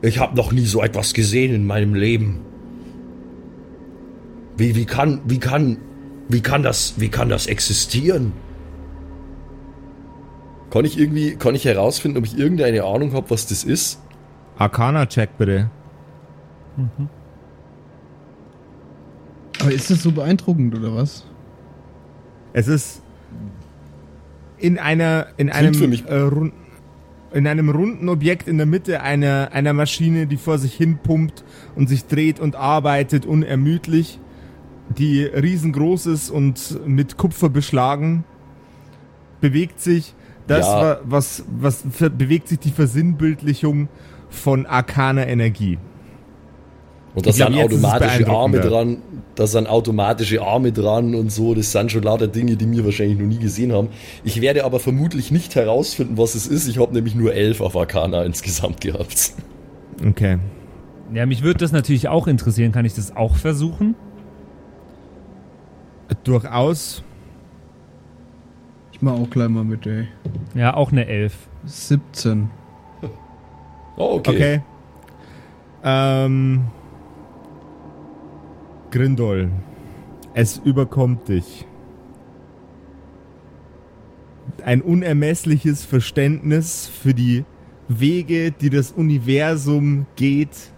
Ich 0.02 0.18
habe 0.18 0.37
noch 0.37 0.52
nie 0.52 0.66
so 0.66 0.82
etwas 0.82 1.14
gesehen 1.14 1.54
in 1.54 1.66
meinem 1.66 1.94
Leben. 1.94 2.40
Wie, 4.56 4.74
wie 4.74 4.85
kann, 4.85 5.22
wie 5.24 5.38
kann, 5.38 5.78
wie 6.28 6.40
kann 6.40 6.62
das, 6.62 6.94
wie 6.98 7.08
kann 7.08 7.28
das 7.28 7.46
existieren? 7.46 8.32
Kann 10.70 10.85
ich 10.85 10.98
irgendwie, 10.98 11.37
kann 11.37 11.54
ich 11.54 11.64
herausfinden, 11.64 12.18
ob 12.18 12.24
ich 12.24 12.37
irgendeine 12.37 12.85
Ahnung 12.85 13.12
habe, 13.12 13.30
was 13.30 13.46
das 13.46 13.64
ist? 13.64 14.00
Arcana-Check 14.58 15.36
bitte. 15.38 15.70
Aber 19.60 19.72
ist 19.72 19.90
das 19.90 20.02
so 20.02 20.12
beeindruckend 20.12 20.74
oder 20.76 20.94
was? 20.94 21.24
Es 22.52 22.68
ist 22.68 23.02
in 24.58 24.78
einer 24.78 25.26
in 25.36 25.48
Klingt 25.50 25.76
einem 25.82 26.06
äh, 26.06 26.14
run- 26.20 26.52
in 27.32 27.46
einem 27.46 27.70
runden 27.70 28.08
Objekt 28.08 28.46
in 28.48 28.58
der 28.58 28.66
Mitte 28.66 29.02
einer 29.02 29.50
einer 29.52 29.72
Maschine, 29.72 30.26
die 30.26 30.36
vor 30.36 30.58
sich 30.58 30.74
hin 30.74 30.98
pumpt 31.02 31.44
und 31.76 31.88
sich 31.88 32.06
dreht 32.06 32.40
und 32.40 32.56
arbeitet 32.56 33.24
unermüdlich, 33.24 34.18
die 34.98 35.24
riesengroß 35.24 36.06
ist 36.06 36.30
und 36.30 36.80
mit 36.86 37.16
Kupfer 37.16 37.48
beschlagen, 37.48 38.24
bewegt 39.40 39.80
sich 39.80 40.14
das 40.46 40.66
Ja. 40.66 40.80
wa- 40.82 41.00
was 41.04 41.44
was 41.58 41.82
bewegt 41.82 42.48
sich 42.48 42.58
die 42.58 42.70
Versinnbildlichung 42.72 43.88
von 44.32 44.66
arkaner 44.66 45.26
Energie. 45.26 45.78
Und 47.14 47.26
da 47.26 47.32
sind 47.32 47.54
automatische 47.54 48.26
Arme 48.28 48.60
dran, 48.60 48.96
da 49.34 49.46
sind 49.46 49.66
automatische 49.66 50.40
Arme 50.42 50.72
dran 50.72 51.14
und 51.14 51.30
so. 51.30 51.54
Das 51.54 51.72
sind 51.72 51.92
schon 51.92 52.02
lauter 52.02 52.26
Dinge, 52.26 52.56
die 52.56 52.70
wir 52.70 52.84
wahrscheinlich 52.84 53.18
noch 53.18 53.26
nie 53.26 53.38
gesehen 53.38 53.72
haben. 53.72 53.88
Ich 54.24 54.40
werde 54.40 54.64
aber 54.64 54.80
vermutlich 54.80 55.30
nicht 55.30 55.54
herausfinden, 55.54 56.16
was 56.16 56.34
es 56.34 56.46
ist. 56.46 56.68
Ich 56.68 56.78
habe 56.78 56.94
nämlich 56.94 57.14
nur 57.14 57.34
elf 57.34 57.60
auf 57.60 57.76
Arcana 57.76 58.24
insgesamt 58.24 58.80
gehabt. 58.80 59.32
Okay. 60.06 60.38
Ja, 61.12 61.26
mich 61.26 61.42
würde 61.42 61.58
das 61.58 61.72
natürlich 61.72 62.08
auch 62.08 62.26
interessieren. 62.26 62.72
Kann 62.72 62.86
ich 62.86 62.94
das 62.94 63.14
auch 63.14 63.36
versuchen? 63.36 63.94
Durchaus. 66.24 67.02
Ich 68.92 69.02
mach 69.02 69.12
auch 69.12 69.28
gleich 69.28 69.48
mal 69.48 69.64
mit, 69.64 69.86
ey. 69.86 70.08
Ja, 70.54 70.74
auch 70.74 70.92
eine 70.92 71.06
Elf. 71.06 71.34
17. 71.66 72.50
Oh, 73.96 74.14
okay. 74.14 74.31
Okay. 74.31 74.61
Ähm. 75.85 76.64
Grindol. 78.90 79.50
Es 80.35 80.59
überkommt 80.59 81.28
dich. 81.28 81.66
Ein 84.64 84.83
unermessliches 84.83 85.85
Verständnis 85.85 86.88
für 86.88 87.14
die 87.14 87.44
Wege, 87.88 88.52
die 88.52 88.70
das 88.70 88.92
Universum 88.92 90.07
geht. 90.16 90.70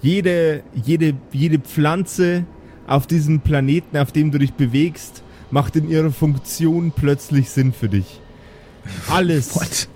Jede, 0.00 0.62
jede, 0.74 1.14
jede 1.32 1.58
Pflanze 1.58 2.44
auf 2.86 3.06
diesem 3.06 3.40
Planeten, 3.40 3.96
auf 3.96 4.12
dem 4.12 4.30
du 4.30 4.38
dich 4.38 4.54
bewegst, 4.54 5.22
macht 5.50 5.76
in 5.76 5.88
ihrer 5.88 6.10
Funktion 6.10 6.92
plötzlich 6.94 7.50
Sinn 7.50 7.72
für 7.72 7.88
dich. 7.88 8.20
Alles 9.10 9.54
What? 9.54 9.88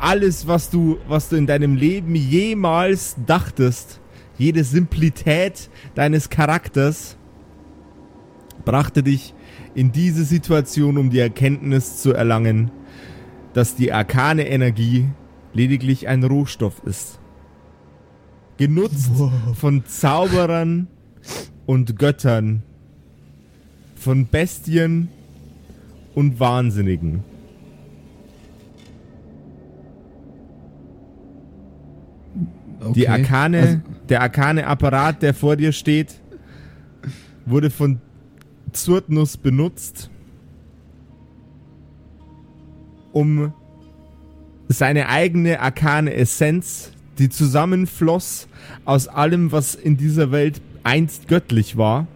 Alles, 0.00 0.46
was 0.46 0.70
du, 0.70 0.98
was 1.08 1.28
du 1.28 1.36
in 1.36 1.46
deinem 1.46 1.76
Leben 1.76 2.14
jemals 2.14 3.16
dachtest, 3.26 4.00
jede 4.38 4.64
Simplität 4.64 5.68
deines 5.94 6.30
Charakters, 6.30 7.16
brachte 8.64 9.02
dich 9.02 9.34
in 9.74 9.92
diese 9.92 10.24
Situation, 10.24 10.98
um 10.98 11.10
die 11.10 11.18
Erkenntnis 11.18 12.00
zu 12.02 12.12
erlangen, 12.12 12.70
dass 13.54 13.74
die 13.74 13.92
arkane 13.92 14.48
Energie 14.48 15.08
lediglich 15.52 16.08
ein 16.08 16.22
Rohstoff 16.22 16.82
ist. 16.84 17.18
Genutzt 18.56 19.10
von 19.54 19.84
Zauberern 19.86 20.88
und 21.66 21.98
Göttern, 21.98 22.62
von 23.94 24.26
Bestien 24.26 25.08
und 26.14 26.40
Wahnsinnigen. 26.40 27.24
Okay. 32.80 32.92
Die 32.94 33.08
arkane, 33.08 33.60
Also, 33.60 33.80
der 34.08 34.22
arkane 34.22 34.66
Apparat, 34.66 35.22
der 35.22 35.34
vor 35.34 35.56
dir 35.56 35.72
steht, 35.72 36.20
wurde 37.44 37.70
von 37.70 38.00
Zurtnus 38.72 39.36
benutzt, 39.36 40.10
um 43.12 43.52
seine 44.68 45.08
eigene 45.08 45.60
arkane 45.60 46.14
Essenz, 46.14 46.92
die 47.18 47.28
zusammenfloss 47.28 48.48
aus 48.84 49.08
allem, 49.08 49.50
was 49.50 49.74
in 49.74 49.96
dieser 49.96 50.30
Welt 50.30 50.60
einst 50.84 51.26
göttlich 51.26 51.76
war, 51.76 52.06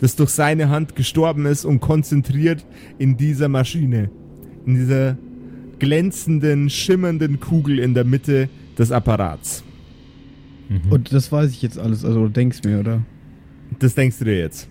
das 0.00 0.16
durch 0.16 0.30
seine 0.30 0.68
Hand 0.68 0.96
gestorben 0.96 1.46
ist 1.46 1.64
und 1.64 1.80
konzentriert 1.80 2.66
in 2.98 3.16
dieser 3.16 3.48
Maschine, 3.48 4.10
in 4.66 4.74
dieser 4.74 5.16
glänzenden, 5.78 6.68
schimmernden 6.68 7.40
Kugel 7.40 7.78
in 7.78 7.94
der 7.94 8.04
Mitte 8.04 8.48
des 8.76 8.92
Apparats. 8.92 9.64
Und 10.90 11.12
das 11.12 11.30
weiß 11.32 11.50
ich 11.50 11.62
jetzt 11.62 11.78
alles, 11.78 12.04
also 12.04 12.22
du 12.24 12.28
denkst 12.28 12.60
mir, 12.64 12.80
oder? 12.80 13.02
Das 13.78 13.94
denkst 13.94 14.18
du 14.18 14.24
dir 14.24 14.38
jetzt. 14.38 14.68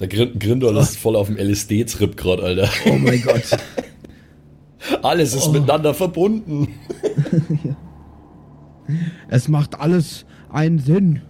Der 0.00 0.08
Grin 0.08 0.38
Grindol 0.38 0.76
ist 0.78 0.96
voll 0.98 1.16
auf 1.16 1.28
dem 1.28 1.36
LSD-Trip 1.36 2.16
gerade, 2.16 2.42
Alter. 2.42 2.68
Oh 2.86 2.96
mein 2.98 3.20
Gott. 3.22 3.42
Alles 5.02 5.34
Oh. 5.34 5.38
ist 5.38 5.52
miteinander 5.52 5.94
verbunden. 5.94 6.68
Es 9.28 9.48
macht 9.48 9.78
alles 9.80 10.26
einen 10.50 10.78
Sinn. 10.80 11.22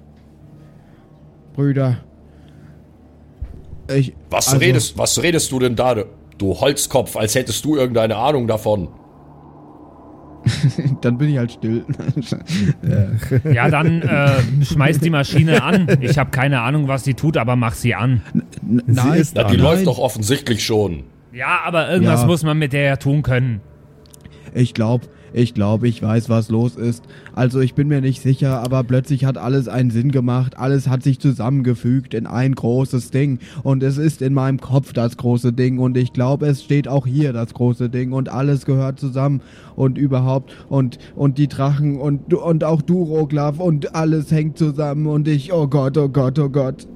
Brüder. 1.55 1.99
Ich. 3.95 4.15
Was, 4.31 4.49
also, 4.49 4.59
redest, 4.59 4.97
was 4.97 5.23
redest 5.23 5.53
du 5.53 5.59
denn 5.59 5.77
da, 5.77 5.95
du- 5.95 6.07
du 6.39 6.59
Holzkopf, 6.59 7.15
als 7.15 7.35
hättest 7.35 7.65
du 7.65 7.77
irgendeine 7.77 8.17
Ahnung 8.17 8.47
davon? 8.49 8.89
Dann 11.01 11.19
bin 11.19 11.29
ich 11.31 11.39
halt 11.39 11.53
still. 11.53 11.85
Ja, 13.53 13.69
dann 13.71 14.03
äh, 14.03 14.31
schmeiß 14.65 14.99
die 15.01 15.11
Maschine 15.11 15.63
an. 15.63 15.87
Ich 16.01 16.19
habe 16.19 16.31
keine 16.31 16.61
Ahnung, 16.61 16.89
was 16.89 17.05
sie 17.05 17.15
tut, 17.15 17.37
aber 17.37 17.57
mach 17.57 17.75
sie 17.75 17.95
an. 17.95 18.23
N- 18.35 18.83
Nein, 18.87 19.15
ist 19.21 19.35
Na, 19.37 19.45
die 19.45 19.57
Nein. 19.57 19.63
läuft 19.65 19.87
doch 19.87 19.99
offensichtlich 19.99 20.65
schon. 20.65 21.05
Ja, 21.33 21.61
aber 21.65 21.91
irgendwas 21.91 22.23
Ja. 22.23 22.27
muss 22.27 22.43
man 22.45 22.59
mit 22.59 22.73
der 22.73 22.83
ja 22.83 22.97
tun 22.97 23.23
können. 23.23 23.61
ich 24.55 24.75
glaube, 24.75 25.07
ich 25.33 25.55
glaube, 25.55 25.89
ich 25.89 26.03
weiß, 26.03 26.29
was 26.29 26.51
los 26.51 26.77
ist. 26.77 27.05
Also 27.35 27.61
ich 27.61 27.75
bin 27.75 27.89
mir 27.89 28.01
nicht 28.01 28.21
sicher, 28.21 28.61
aber 28.63 28.85
plötzlich 28.85 29.25
hat 29.25 29.39
alles 29.39 29.69
einen 29.69 29.91
Sinn 29.91 30.13
gemacht. 30.13 30.59
Alles 30.59 30.89
hat 30.89 31.03
sich 31.03 31.19
zusammengefügt 31.21 32.15
in 32.15 32.27
ein 32.27 32.55
großes 32.55 33.11
Ding. 33.11 33.39
Und 33.63 33.83
es 33.83 33.97
ist 33.97 34.23
in 34.23 34.35
meinem 34.35 34.61
Kopf 34.61 34.93
das 34.93 35.17
große 35.17 35.53
Ding. 35.53 35.79
Und 35.79 35.97
ich 35.97 36.13
glaube, 36.13 36.47
es 36.47 36.63
steht 36.63 36.89
auch 36.89 37.07
hier 37.07 37.33
das 37.33 37.55
große 37.55 37.89
Ding. 37.89 38.13
Und 38.13 38.29
alles 38.29 38.67
gehört 38.67 39.01
zusammen. 39.01 39.41
Und 39.75 39.97
überhaupt. 39.97 40.53
Und, 40.69 40.99
und 41.17 41.39
die 41.39 41.49
Drachen 41.49 41.99
und, 41.99 42.35
und 42.35 42.65
auch 42.65 42.83
du, 42.83 43.03
Roglaf. 43.03 43.59
Und 43.59 43.95
alles 43.95 44.31
hängt 44.31 44.59
zusammen. 44.59 45.07
Und 45.07 45.29
ich, 45.29 45.53
oh 45.53 45.67
Gott, 45.67 45.97
oh 45.97 46.09
Gott, 46.09 46.39
oh 46.39 46.49
Gott. 46.51 46.87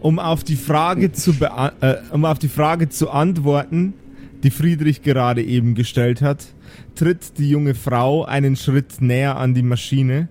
Um 0.00 0.18
auf 0.18 0.42
die 0.42 0.56
Frage 0.56 1.12
zu 1.12 1.32
äh, 1.80 1.94
um 2.10 2.24
auf 2.24 2.38
die 2.38 2.48
Frage 2.48 2.88
zu 2.88 3.10
antworten, 3.10 3.94
die 4.42 4.50
Friedrich 4.50 5.02
gerade 5.02 5.42
eben 5.42 5.74
gestellt 5.74 6.22
hat, 6.22 6.46
tritt 6.94 7.38
die 7.38 7.48
junge 7.48 7.74
Frau 7.74 8.24
einen 8.24 8.56
Schritt 8.56 9.00
näher 9.00 9.36
an 9.36 9.54
die 9.54 9.62
Maschine 9.62 10.28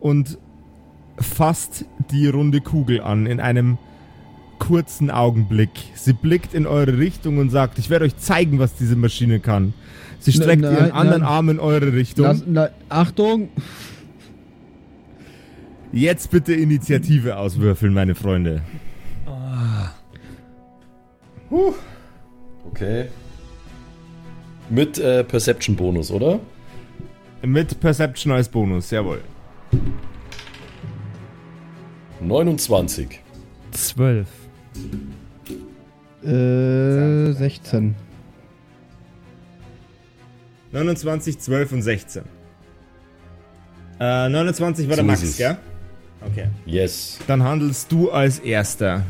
und 0.00 0.38
fasst 1.18 1.86
die 2.10 2.28
runde 2.28 2.60
Kugel 2.60 3.00
an 3.00 3.26
in 3.26 3.40
einem 3.40 3.78
kurzen 4.58 5.10
Augenblick. 5.10 5.70
Sie 5.94 6.12
blickt 6.12 6.54
in 6.54 6.66
eure 6.66 6.98
Richtung 6.98 7.38
und 7.38 7.50
sagt, 7.50 7.78
ich 7.78 7.90
werde 7.90 8.04
euch 8.04 8.16
zeigen, 8.16 8.58
was 8.58 8.74
diese 8.74 8.96
Maschine 8.96 9.40
kann. 9.40 9.74
Sie 10.18 10.32
streckt 10.32 10.62
nein, 10.62 10.72
ihren 10.72 10.90
anderen 10.92 11.22
nein. 11.22 11.30
Arm 11.30 11.48
in 11.48 11.60
eure 11.60 11.92
Richtung. 11.92 12.24
Lass, 12.24 12.42
na, 12.46 12.68
Achtung! 12.88 13.48
Jetzt 15.92 16.30
bitte 16.30 16.52
Initiative 16.52 17.36
auswürfeln, 17.36 17.94
meine 17.94 18.14
Freunde. 18.14 18.62
Okay. 22.70 23.06
Mit 24.68 24.98
äh, 24.98 25.22
Perception-Bonus, 25.24 26.10
oder? 26.10 26.40
Mit 27.42 27.78
Perception 27.80 28.32
als 28.32 28.48
Bonus, 28.48 28.90
jawohl. 28.90 29.20
29. 32.20 33.20
Zwölf. 33.72 34.28
Äh, 36.24 37.32
16. 37.32 37.94
29, 40.72 41.38
12 41.38 41.72
und 41.72 41.82
16. 41.82 42.22
Äh, 44.00 44.28
29 44.28 44.88
war 44.88 44.96
der 44.96 45.04
So 45.04 45.06
Max, 45.06 45.22
ist 45.22 45.30
es. 45.30 45.36
gell? 45.38 45.56
Okay. 46.26 46.48
Yes. 46.64 47.18
Dann 47.26 47.42
handelst 47.42 47.92
du 47.92 48.10
als 48.10 48.38
Erster. 48.40 49.02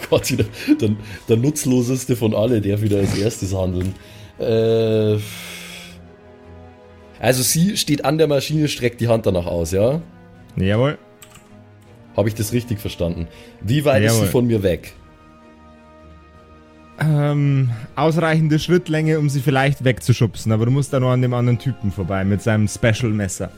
Gott, 0.10 0.30
wieder 0.30 0.44
der, 0.80 0.90
der 1.28 1.36
nutzloseste 1.36 2.16
von 2.16 2.34
alle, 2.34 2.60
der 2.60 2.80
wieder 2.80 2.98
als 2.98 3.16
erstes 3.16 3.54
handeln. 3.54 3.94
Äh, 4.38 5.18
also 7.20 7.42
sie 7.42 7.76
steht 7.76 8.04
an 8.04 8.16
der 8.16 8.26
Maschine, 8.26 8.68
streckt 8.68 9.00
die 9.00 9.08
Hand 9.08 9.26
danach 9.26 9.46
aus, 9.46 9.72
ja? 9.72 10.00
Jawohl. 10.56 10.98
Habe 12.16 12.28
ich 12.28 12.34
das 12.34 12.52
richtig 12.52 12.80
verstanden? 12.80 13.28
Wie 13.60 13.84
weit 13.84 14.02
ist 14.02 14.14
Jawohl. 14.14 14.26
sie 14.26 14.32
von 14.32 14.46
mir 14.46 14.62
weg? 14.62 14.94
Ähm, 17.02 17.70
ausreichende 17.96 18.58
Schrittlänge, 18.58 19.18
um 19.18 19.30
sie 19.30 19.40
vielleicht 19.40 19.84
wegzuschubsen, 19.84 20.52
aber 20.52 20.66
du 20.66 20.70
musst 20.70 20.92
da 20.92 21.00
noch 21.00 21.10
an 21.10 21.22
dem 21.22 21.32
anderen 21.32 21.58
Typen 21.58 21.92
vorbei 21.92 22.24
mit 22.24 22.42
seinem 22.42 22.68
Special-Messer. 22.68 23.50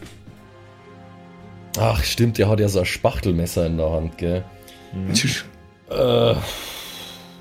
Ach, 1.79 2.05
stimmt, 2.05 2.39
der 2.39 2.49
hat 2.49 2.61
ja 2.61 2.69
so 2.69 2.81
ein 2.81 2.85
Spachtelmesser 2.85 3.67
in 3.67 3.79
der 3.79 3.91
Hand, 3.91 4.19
gell? 4.19 4.45
Äh. 5.93 6.35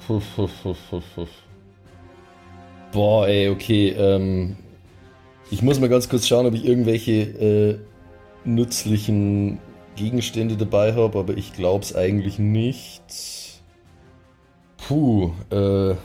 Boah, 2.91 3.27
ey, 3.27 3.49
okay. 3.49 3.89
Ähm, 3.89 4.57
ich 5.49 5.61
muss 5.61 5.79
mal 5.79 5.89
ganz 5.89 6.09
kurz 6.09 6.27
schauen, 6.27 6.45
ob 6.45 6.53
ich 6.53 6.65
irgendwelche 6.65 7.11
äh, 7.11 7.79
nützlichen 8.43 9.59
Gegenstände 9.95 10.57
dabei 10.57 10.93
habe, 10.93 11.19
aber 11.19 11.37
ich 11.37 11.53
glaub's 11.53 11.95
eigentlich 11.95 12.39
nicht. 12.39 13.01
Puh, 14.77 15.31
äh. 15.51 15.95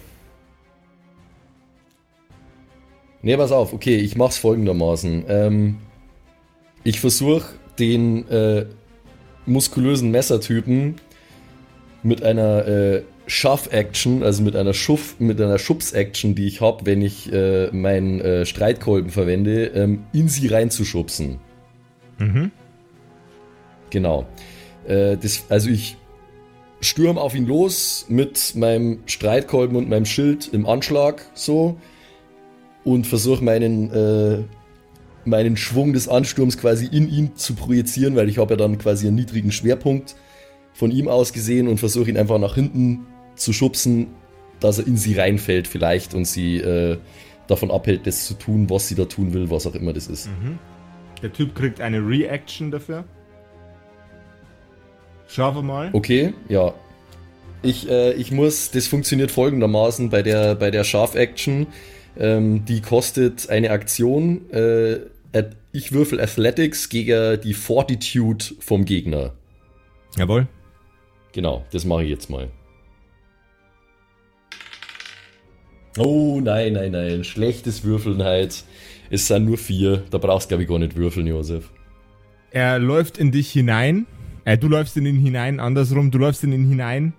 Ne, 3.22 3.36
pass 3.36 3.51
auf, 3.51 3.72
okay, 3.72 3.97
ich 3.97 4.16
mach's 4.16 4.38
folgendermaßen. 4.38 5.24
Ähm, 5.28 5.78
ich 6.84 7.01
versuche 7.01 7.47
den 7.78 8.28
äh, 8.28 8.66
muskulösen 9.47 10.11
Messertypen 10.12 10.97
mit 12.03 12.22
einer 12.22 12.66
äh, 12.66 13.03
Schaff-Action, 13.26 14.22
also 14.22 14.42
mit 14.42 14.55
einer 14.55 14.74
Schuff, 14.74 15.16
mit 15.18 15.40
einer 15.40 15.59
Schubs-Action, 15.59 16.34
die 16.34 16.47
ich 16.47 16.61
habe, 16.61 16.86
wenn 16.86 17.03
ich 17.03 17.32
äh, 17.32 17.68
meinen 17.72 18.20
äh, 18.20 18.47
Streitkolben 18.47 19.11
verwende, 19.11 19.66
ähm, 19.66 20.05
in 20.12 20.28
sie 20.28 20.47
reinzuschubsen. 20.47 21.38
Mhm. 22.18 22.51
Genau. 23.90 24.26
Äh, 24.86 25.16
das, 25.16 25.44
also 25.49 25.68
ich 25.70 25.97
stürm 26.80 27.18
auf 27.18 27.34
ihn 27.34 27.47
los 27.47 28.07
mit 28.09 28.55
meinem 28.55 29.01
Streitkolben 29.07 29.76
und 29.76 29.88
meinem 29.88 30.07
Schild 30.07 30.49
im 30.53 30.66
Anschlag 30.66 31.22
so 31.34 31.76
und 32.84 33.07
versuche 33.07 33.42
meinen, 33.42 33.90
äh, 33.90 34.44
meinen 35.24 35.57
Schwung 35.57 35.92
des 35.92 36.09
Ansturms 36.09 36.59
quasi 36.59 36.86
in 36.86 37.11
ihn 37.11 37.34
zu 37.34 37.55
projizieren, 37.55 38.14
weil 38.14 38.28
ich 38.28 38.38
habe 38.38 38.55
ja 38.55 38.57
dann 38.57 38.78
quasi 38.78 39.09
einen 39.09 39.16
niedrigen 39.16 39.51
Schwerpunkt 39.51 40.14
von 40.77 40.91
ihm 40.91 41.09
aus 41.09 41.33
gesehen 41.33 41.68
und 41.68 41.79
versuche 41.79 42.11
ihn 42.11 42.18
einfach 42.18 42.39
nach 42.39 42.55
hinten 42.55 43.07
zu 43.35 43.55
schubsen, 43.55 44.09
dass 44.61 44.79
er 44.79 44.87
in 44.87 44.99
sie 44.99 45.14
reinfällt 45.14 45.66
vielleicht 45.66 46.12
und 46.12 46.27
sie 46.27 46.59
äh, 46.59 46.99
davon 47.47 47.70
abhält, 47.70 48.07
das 48.07 48.27
zu 48.27 48.35
tun, 48.35 48.68
was 48.68 48.89
sie 48.89 48.95
da 48.95 49.07
tun 49.07 49.33
will, 49.33 49.51
was 49.51 49.66
auch 49.66 49.74
immer 49.74 49.95
das 49.95 50.07
ist. 50.07 50.29
Der 51.22 51.33
Typ 51.33 51.55
kriegt 51.55 51.81
eine 51.81 52.07
Reaction 52.07 52.70
dafür. 52.70 53.05
Schauen 55.29 55.55
wir 55.55 55.62
mal. 55.62 55.91
Okay, 55.93 56.35
ja. 56.49 56.74
Ich, 57.62 57.89
äh, 57.89 58.12
ich 58.12 58.31
muss, 58.31 58.70
das 58.70 58.87
funktioniert 58.87 59.31
folgendermaßen 59.31 60.11
bei 60.11 60.22
der, 60.22 60.55
bei 60.57 60.70
der 60.70 60.85
Scharf-Action. 60.85 61.68
Ähm, 62.18 62.64
die 62.66 62.83
kostet 62.83 63.49
eine 63.49 63.70
Aktion. 63.70 64.51
Äh, 64.51 64.99
ich 65.72 65.93
würfel 65.93 66.20
Athletics 66.20 66.89
gegen 66.89 67.41
die 67.41 67.55
Fortitude 67.55 68.45
vom 68.61 68.85
Gegner. 68.85 69.33
Jawohl. 70.16 70.49
Genau, 71.37 71.66
das 71.70 71.84
mache 71.84 72.03
ich 72.03 72.09
jetzt 72.09 72.30
mal. 72.30 72.49
Oh, 75.99 76.41
nein, 76.43 76.72
nein, 76.72 76.93
nein. 76.93 77.24
Schlechtes 77.24 77.84
Würfeln 77.84 78.22
halt. 78.22 78.64
Es 79.11 79.26
sind 79.26 79.45
nur 79.45 79.59
vier. 79.59 80.03
Da 80.11 80.16
brauchst 80.16 80.47
du, 80.47 80.49
glaube 80.49 80.62
ich, 80.62 80.68
gar 80.70 80.78
nicht 80.78 80.97
würfeln, 80.97 81.26
Josef. 81.26 81.70
Er 82.53 82.78
läuft 82.78 83.18
in 83.18 83.32
dich 83.32 83.51
hinein. 83.51 84.07
Äh, 84.47 84.57
du 84.57 84.66
läufst 84.66 84.97
in 84.97 85.05
ihn 85.05 85.18
hinein, 85.18 85.61
andersrum, 85.61 86.11
du 86.11 86.16
läufst 86.16 86.43
in 86.43 86.53
ihn 86.53 86.66
hinein. 86.66 87.12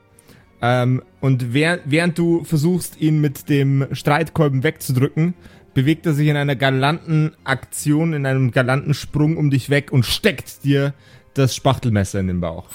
Ähm, 0.63 1.03
und 1.22 1.53
während, 1.53 1.84
während 1.86 2.18
du 2.18 2.43
versuchst, 2.43 2.99
ihn 2.99 3.22
mit 3.22 3.49
dem 3.49 3.86
Streitkolben 3.91 4.63
wegzudrücken, 4.63 5.36
bewegt 5.76 6.07
er 6.07 6.13
sich 6.13 6.28
in 6.28 6.38
einer 6.38 6.55
galanten 6.55 7.34
Aktion, 7.43 8.13
in 8.13 8.26
einem 8.26 8.49
galanten 8.49 8.95
Sprung 8.95 9.38
um 9.38 9.51
dich 9.51 9.70
weg 9.70 9.91
und 9.91 10.07
steckt 10.07 10.63
dir 10.63 10.95
das 11.36 11.55
Spachtelmesser 11.55 12.20
in 12.20 12.28
den 12.28 12.41
Bauch. 12.41 12.68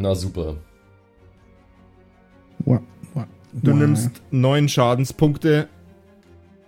Na 0.00 0.14
super. 0.14 0.56
Du 3.52 3.74
nimmst 3.74 4.22
neun 4.30 4.68
Schadenspunkte 4.68 5.68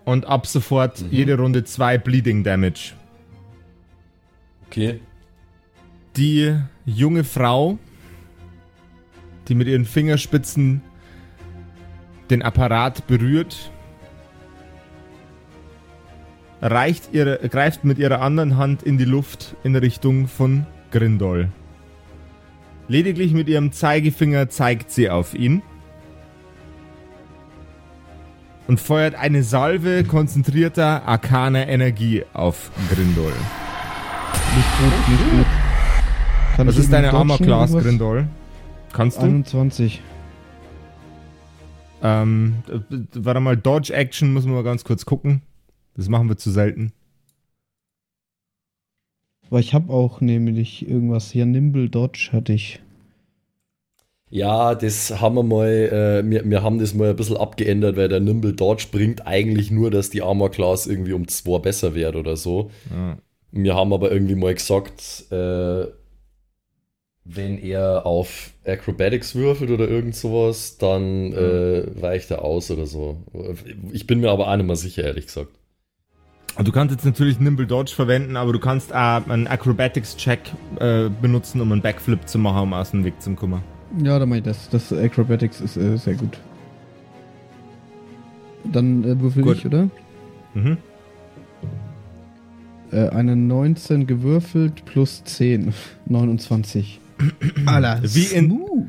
und 0.04 0.26
ab 0.26 0.46
sofort 0.46 1.02
jede 1.10 1.38
Runde 1.38 1.64
zwei 1.64 1.96
Bleeding 1.96 2.44
Damage. 2.44 2.92
Okay. 4.66 5.00
Die 6.16 6.58
junge 6.84 7.24
Frau, 7.24 7.78
die 9.48 9.54
mit 9.54 9.66
ihren 9.68 9.86
Fingerspitzen 9.86 10.82
den 12.28 12.42
Apparat 12.42 13.06
berührt, 13.06 13.70
reicht 16.60 17.14
ihre, 17.14 17.38
greift 17.48 17.84
mit 17.84 17.98
ihrer 17.98 18.20
anderen 18.20 18.58
Hand 18.58 18.82
in 18.82 18.98
die 18.98 19.06
Luft 19.06 19.56
in 19.62 19.74
Richtung 19.74 20.28
von 20.28 20.66
Grindol. 20.90 21.48
Lediglich 22.92 23.32
mit 23.32 23.48
ihrem 23.48 23.72
Zeigefinger 23.72 24.50
zeigt 24.50 24.90
sie 24.90 25.08
auf 25.08 25.32
ihn 25.32 25.62
und 28.68 28.80
feuert 28.80 29.14
eine 29.14 29.42
Salve 29.44 30.04
konzentrierter 30.04 31.08
arkaner 31.08 31.68
Energie 31.68 32.22
auf 32.34 32.70
Grindol. 32.90 33.32
Nicht 34.54 34.78
gut, 34.78 35.08
nicht 35.08 35.30
gut. 35.30 35.46
Kann 36.54 36.66
Was 36.66 36.76
ist 36.76 36.92
deine 36.92 37.14
Armor 37.14 37.38
Class? 37.38 37.72
Grindol? 37.72 38.26
Kannst 38.92 39.22
du? 39.22 39.24
21. 39.24 40.02
Ähm, 42.02 42.56
warte 43.14 43.40
mal, 43.40 43.56
Dodge 43.56 43.94
Action 43.94 44.34
müssen 44.34 44.50
wir 44.50 44.56
mal 44.56 44.64
ganz 44.64 44.84
kurz 44.84 45.06
gucken. 45.06 45.40
Das 45.96 46.10
machen 46.10 46.28
wir 46.28 46.36
zu 46.36 46.50
selten. 46.50 46.92
Aber 49.52 49.60
ich 49.60 49.74
habe 49.74 49.92
auch 49.92 50.22
nämlich 50.22 50.88
irgendwas 50.88 51.30
hier. 51.30 51.44
Nimble 51.44 51.90
Dodge 51.90 52.30
hatte 52.32 52.54
ich. 52.54 52.80
Ja, 54.30 54.74
das 54.74 55.20
haben 55.20 55.34
wir 55.34 55.42
mal, 55.42 55.68
äh, 55.68 56.30
wir, 56.30 56.48
wir 56.48 56.62
haben 56.62 56.78
das 56.78 56.94
mal 56.94 57.10
ein 57.10 57.16
bisschen 57.16 57.36
abgeändert, 57.36 57.98
weil 57.98 58.08
der 58.08 58.20
Nimble 58.20 58.54
Dodge 58.54 58.86
bringt 58.90 59.26
eigentlich 59.26 59.70
nur, 59.70 59.90
dass 59.90 60.08
die 60.08 60.22
Armor 60.22 60.50
Class 60.50 60.86
irgendwie 60.86 61.12
um 61.12 61.28
2 61.28 61.58
besser 61.58 61.94
wird 61.94 62.16
oder 62.16 62.38
so. 62.38 62.70
Ja. 62.90 63.18
Wir 63.50 63.74
haben 63.74 63.92
aber 63.92 64.10
irgendwie 64.10 64.36
mal 64.36 64.54
gesagt, 64.54 65.30
äh, 65.30 65.84
wenn 67.24 67.58
er 67.58 68.06
auf 68.06 68.54
Acrobatics 68.64 69.34
würfelt 69.34 69.70
oder 69.70 69.86
irgend 69.86 70.16
sowas, 70.16 70.78
dann 70.78 71.34
äh, 71.34 72.00
weicht 72.00 72.30
er 72.30 72.42
aus 72.42 72.70
oder 72.70 72.86
so. 72.86 73.18
Ich 73.92 74.06
bin 74.06 74.20
mir 74.20 74.30
aber 74.30 74.48
auch 74.48 74.56
nicht 74.56 74.64
mehr 74.64 74.76
sicher, 74.76 75.04
ehrlich 75.04 75.26
gesagt. 75.26 75.52
Du 76.58 76.70
kannst 76.70 76.94
jetzt 76.94 77.04
natürlich 77.04 77.40
Nimble 77.40 77.66
Dodge 77.66 77.92
verwenden, 77.94 78.36
aber 78.36 78.52
du 78.52 78.58
kannst 78.58 78.94
auch 78.94 79.26
einen 79.28 79.46
Acrobatics 79.46 80.16
Check 80.16 80.40
äh, 80.80 81.08
benutzen, 81.08 81.60
um 81.60 81.72
einen 81.72 81.80
Backflip 81.80 82.28
zu 82.28 82.38
machen, 82.38 82.62
um 82.64 82.74
aus 82.74 82.90
dem 82.90 83.04
Weg 83.04 83.20
zu 83.22 83.32
kommen. 83.34 83.62
Ja, 84.02 84.18
dann 84.18 84.28
mach 84.28 84.36
ich 84.36 84.42
das. 84.42 84.68
Das 84.68 84.92
Acrobatics 84.92 85.60
ist 85.60 85.76
äh, 85.76 85.96
sehr 85.96 86.14
gut. 86.14 86.38
Dann 88.70 89.02
äh, 89.04 89.18
würfel 89.20 89.42
Gut. 89.42 89.56
ich, 89.58 89.66
oder? 89.66 89.88
Mhm. 90.54 90.76
Äh, 92.92 93.08
eine 93.08 93.34
19 93.34 94.06
gewürfelt 94.06 94.84
plus 94.84 95.24
10. 95.24 95.72
29. 96.06 97.00
Alter, 97.66 98.00
Wie 98.02 98.24
in- 98.24 98.46
smooth. 98.50 98.86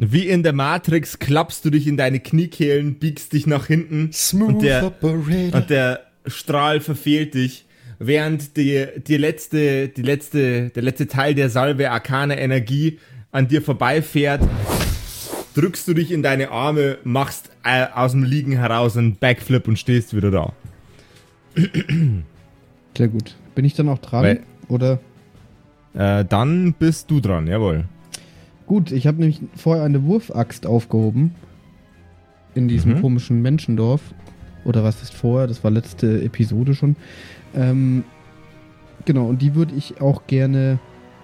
Wie 0.00 0.28
in 0.28 0.44
der 0.44 0.52
Matrix 0.52 1.18
klappst 1.18 1.64
du 1.64 1.70
dich 1.70 1.86
in 1.88 1.96
deine 1.96 2.20
Kniekehlen, 2.20 3.00
biegst 3.00 3.32
dich 3.32 3.46
nach 3.48 3.66
hinten 3.66 4.12
Smooth 4.12 4.48
und 4.54 4.62
der, 4.62 4.86
Operator. 4.86 5.60
und 5.60 5.70
der 5.70 6.00
Strahl 6.30 6.80
verfehlt 6.80 7.34
dich, 7.34 7.66
während 7.98 8.56
die, 8.56 8.86
die 9.06 9.16
letzte, 9.16 9.88
die 9.88 10.02
letzte, 10.02 10.70
der 10.70 10.82
letzte 10.82 11.06
Teil 11.06 11.34
der 11.34 11.50
Salve 11.50 11.90
arkane 11.90 12.38
Energie 12.38 12.98
an 13.32 13.48
dir 13.48 13.62
vorbeifährt, 13.62 14.42
drückst 15.54 15.88
du 15.88 15.94
dich 15.94 16.12
in 16.12 16.22
deine 16.22 16.50
Arme, 16.50 16.98
machst 17.04 17.50
äh, 17.64 17.86
aus 17.92 18.12
dem 18.12 18.22
Liegen 18.24 18.52
heraus 18.52 18.96
einen 18.96 19.16
Backflip 19.16 19.66
und 19.68 19.78
stehst 19.78 20.14
wieder 20.14 20.30
da. 20.30 20.52
Sehr 22.96 23.08
gut. 23.08 23.36
Bin 23.54 23.64
ich 23.64 23.74
dann 23.74 23.88
auch 23.88 23.98
dran? 23.98 24.22
Weil- 24.24 24.40
oder? 24.68 25.00
Äh, 25.94 26.24
dann 26.24 26.74
bist 26.74 27.10
du 27.10 27.20
dran, 27.20 27.46
jawohl. 27.46 27.84
Gut, 28.66 28.92
ich 28.92 29.06
habe 29.06 29.18
nämlich 29.18 29.40
vorher 29.56 29.84
eine 29.84 30.04
Wurfaxt 30.04 30.66
aufgehoben. 30.66 31.34
In 32.54 32.68
diesem 32.68 32.94
Mhm. 32.94 33.00
komischen 33.02 33.42
Menschendorf. 33.42 34.00
Oder 34.68 34.84
was 34.84 35.02
ist 35.02 35.14
vorher? 35.14 35.46
Das 35.46 35.64
war 35.64 35.70
letzte 35.70 36.22
Episode 36.22 36.74
schon. 36.74 36.94
Ähm, 37.54 38.04
genau, 39.06 39.24
und 39.26 39.40
die 39.40 39.54
würde 39.54 39.74
ich 39.74 40.02
auch 40.02 40.26
gerne 40.26 40.78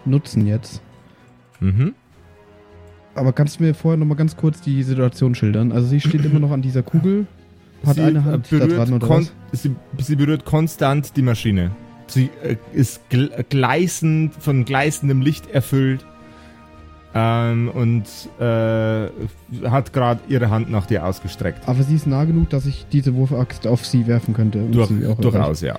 nutzen 0.07 0.47
jetzt. 0.47 0.80
Mhm. 1.61 1.95
Aber 3.14 3.34
kannst 3.34 3.61
du 3.61 3.64
mir 3.64 3.74
vorher 3.74 3.99
nochmal 3.99 4.16
ganz 4.16 4.34
kurz 4.34 4.62
die 4.62 4.82
Situation 4.82 5.34
schildern? 5.34 5.72
Also 5.72 5.86
sie 5.86 6.01
steht 6.01 6.24
immer 6.24 6.40
noch 6.40 6.53
an 6.53 6.62
dieser 6.62 6.82
Kugel, 6.82 7.26
hat 7.84 7.97
Sie, 7.97 8.03
eine 8.03 8.24
Hand 8.24 8.51
äh, 8.51 8.59
da 8.59 8.64
berührt 8.64 8.78
dran 8.78 8.95
oder 8.95 9.09
was? 9.11 9.32
Sie, 9.53 9.76
sie 9.99 10.16
berührt 10.16 10.47
konstant 10.47 11.14
die 11.14 11.22
Maschine. 11.22 11.70
Sie 12.07 12.30
äh, 12.42 12.57
ist 12.72 13.11
gl 13.11 13.30
gleißend, 13.51 14.34
von 14.34 14.64
gleißendem 14.64 15.20
Licht 15.20 15.51
erfüllt 15.51 16.07
ähm, 17.14 17.70
und 17.72 18.04
äh, 18.40 19.08
hat 19.68 19.92
gerade 19.92 20.20
ihre 20.28 20.50
Hand 20.50 20.70
nach 20.70 20.86
dir 20.86 21.06
ausgestreckt. 21.06 21.68
Aber 21.68 21.82
sie 21.82 21.94
ist 21.94 22.06
nah 22.06 22.24
genug, 22.24 22.50
dass 22.50 22.66
ich 22.66 22.86
diese 22.90 23.14
Wurfaxt 23.14 23.66
auf 23.66 23.86
sie 23.86 24.06
werfen 24.06 24.34
könnte. 24.34 24.60
Durch, 24.70 24.90
durchaus, 25.20 25.60
ja. 25.60 25.78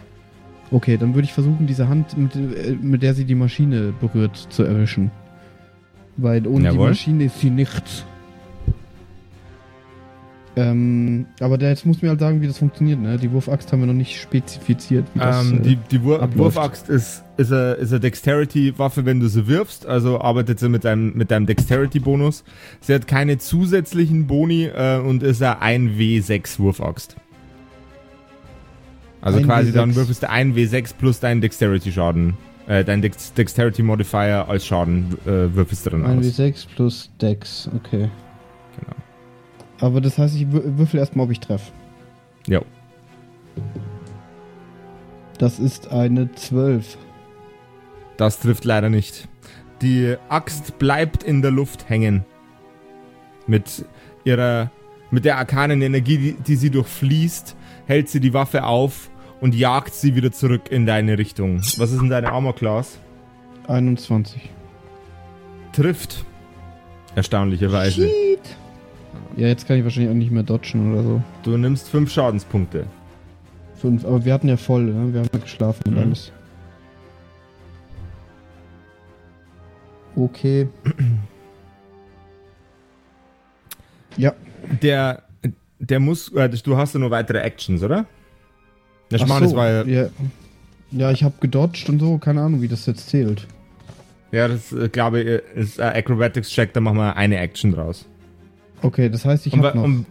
Okay, 0.71 0.97
dann 0.97 1.13
würde 1.13 1.25
ich 1.25 1.33
versuchen, 1.33 1.67
diese 1.67 1.87
Hand, 1.89 2.17
mit, 2.17 2.35
äh, 2.35 2.77
mit 2.81 3.03
der 3.03 3.13
sie 3.13 3.25
die 3.25 3.35
Maschine 3.35 3.93
berührt, 3.99 4.35
zu 4.49 4.63
erwischen. 4.63 5.11
Weil 6.17 6.47
ohne 6.47 6.65
Jawohl. 6.65 6.77
die 6.77 6.89
Maschine 6.89 7.23
ist 7.25 7.39
sie 7.39 7.49
nichts. 7.49 8.05
Ähm, 10.57 11.25
aber 11.41 11.57
der, 11.57 11.69
jetzt 11.69 11.85
muss 11.85 12.01
mir 12.01 12.09
halt 12.09 12.19
sagen, 12.21 12.41
wie 12.41 12.47
das 12.47 12.59
funktioniert, 12.59 12.99
ne? 12.99 13.17
Die 13.17 13.29
Wurfaxt 13.31 13.71
haben 13.71 13.81
wir 13.81 13.87
noch 13.87 13.93
nicht 13.93 14.21
spezifiziert, 14.21 15.05
das 15.13 15.45
Ähm, 15.45 15.57
äh, 15.57 15.61
die 15.61 15.75
die 15.91 16.03
Wur 16.03 16.21
abläuft. 16.21 16.55
Wurfaxt 16.55 16.89
ist, 16.89 17.23
ist 17.35 17.51
eine 17.51 17.73
ist 17.73 17.91
eine 17.91 17.99
Dexterity-Waffe, 17.99 19.05
wenn 19.05 19.19
du 19.19 19.27
sie 19.27 19.47
wirfst. 19.47 19.85
Also 19.85 20.21
arbeitet 20.21 20.59
sie 20.59 20.69
mit 20.69 20.85
deinem, 20.85 21.13
mit 21.15 21.29
deinem 21.29 21.45
Dexterity-Bonus. 21.45 22.45
Sie 22.79 22.93
hat 22.93 23.05
keine 23.05 23.37
zusätzlichen 23.37 24.27
Boni 24.27 24.65
äh, 24.65 24.99
und 24.99 25.23
ist 25.23 25.43
eine 25.43 25.61
1W6 25.89 26.59
Wurfaxt. 26.59 27.17
Also 29.19 29.39
Ein 29.39 29.45
quasi 29.45 29.71
W6. 29.71 29.73
dann 29.73 29.95
würfelst 29.95 30.23
du 30.23 30.29
1W6 30.29 30.93
plus 30.97 31.19
deinen 31.19 31.41
Dexterity-Schaden. 31.41 32.37
Äh, 32.67 32.83
dein 32.85 33.01
Dex 33.01 33.33
Dexterity-Modifier 33.33 34.47
als 34.47 34.65
Schaden 34.65 35.17
äh, 35.25 35.53
würfelst 35.53 35.85
du 35.85 35.89
dann 35.89 36.05
Ein 36.05 36.19
aus. 36.19 36.25
W6 36.25 36.65
plus 36.75 37.11
Dex, 37.21 37.69
okay. 37.75 38.09
Aber 39.79 40.01
das 40.01 40.17
heißt, 40.17 40.35
ich 40.35 40.43
wür- 40.43 40.77
würfel 40.77 40.99
erstmal, 40.99 41.25
ob 41.25 41.31
ich 41.31 41.39
treffe. 41.39 41.71
Jo. 42.47 42.61
Das 45.37 45.59
ist 45.59 45.91
eine 45.91 46.31
12. 46.33 46.97
Das 48.17 48.39
trifft 48.39 48.63
leider 48.63 48.89
nicht. 48.89 49.27
Die 49.81 50.15
Axt 50.29 50.79
bleibt 50.79 51.23
in 51.23 51.41
der 51.41 51.51
Luft 51.51 51.89
hängen. 51.89 52.23
Mit 53.47 53.85
ihrer, 54.23 54.71
mit 55.11 55.25
der 55.25 55.37
arkanen 55.37 55.81
Energie, 55.81 56.17
die, 56.17 56.33
die 56.33 56.55
sie 56.55 56.69
durchfließt, 56.69 57.55
hält 57.85 58.09
sie 58.09 58.19
die 58.21 58.33
Waffe 58.33 58.63
auf 58.63 59.09
und 59.41 59.53
jagt 59.53 59.93
sie 59.93 60.15
wieder 60.15 60.31
zurück 60.31 60.71
in 60.71 60.85
deine 60.85 61.17
Richtung. 61.17 61.57
Was 61.77 61.91
ist 61.91 61.99
denn 61.99 62.09
deine 62.09 62.31
Armor 62.31 62.55
Class? 62.55 62.99
21. 63.67 64.49
Trifft. 65.73 66.23
Erstaunlicherweise. 67.15 68.09
Ja, 69.37 69.47
jetzt 69.47 69.67
kann 69.67 69.77
ich 69.77 69.83
wahrscheinlich 69.83 70.11
auch 70.11 70.15
nicht 70.15 70.31
mehr 70.31 70.43
dodgen 70.43 70.93
oder 70.93 71.03
so. 71.03 71.21
Du 71.43 71.57
nimmst 71.57 71.89
fünf 71.89 72.11
Schadenspunkte. 72.11 72.85
Fünf, 73.75 74.05
aber 74.05 74.23
wir 74.23 74.33
hatten 74.33 74.47
ja 74.47 74.57
voll, 74.57 74.83
ne? 74.85 75.13
Wir 75.13 75.21
haben 75.21 75.29
ja 75.33 75.39
geschlafen 75.39 75.81
und 75.87 75.93
Mhm. 75.95 75.99
alles. 75.99 76.31
Okay. 80.15 80.67
ja, 84.17 84.33
Der, 84.81 85.23
der 85.79 85.99
muss, 85.99 86.31
äh, 86.33 86.49
du 86.49 86.77
hast 86.77 86.93
ja 86.93 86.99
nur 86.99 87.11
weitere 87.11 87.39
Actions, 87.39 87.83
oder? 87.83 88.05
Der 89.11 89.19
Ach 89.21 89.27
so, 89.27 89.39
das 89.41 89.55
war 89.55 89.69
ja, 89.69 89.83
ja. 89.83 90.09
Ja, 90.91 91.11
ich 91.11 91.23
habe 91.23 91.35
gedodged 91.41 91.89
und 91.89 91.99
so, 91.99 92.17
keine 92.17 92.41
Ahnung, 92.41 92.61
wie 92.61 92.67
das 92.67 92.85
jetzt 92.85 93.09
zählt. 93.09 93.47
ja, 94.31 94.47
das 94.47 94.71
äh, 94.71 94.87
glaube 94.87 95.21
ich, 95.21 95.27
ist 95.55 95.79
ein 95.79 95.93
Acrobatics-Check, 95.95 96.73
da 96.73 96.79
machen 96.79 96.97
wir 96.97 97.15
eine 97.17 97.37
Action 97.37 97.73
draus. 97.73 98.05
Okay, 98.85 99.09
das 99.09 99.25
heißt, 99.25 99.45
ich 99.47 99.53
Und, 99.53 99.59
habe 99.59 99.69
weil- 99.69 99.75
noch. 99.75 99.83
und, 99.83 100.05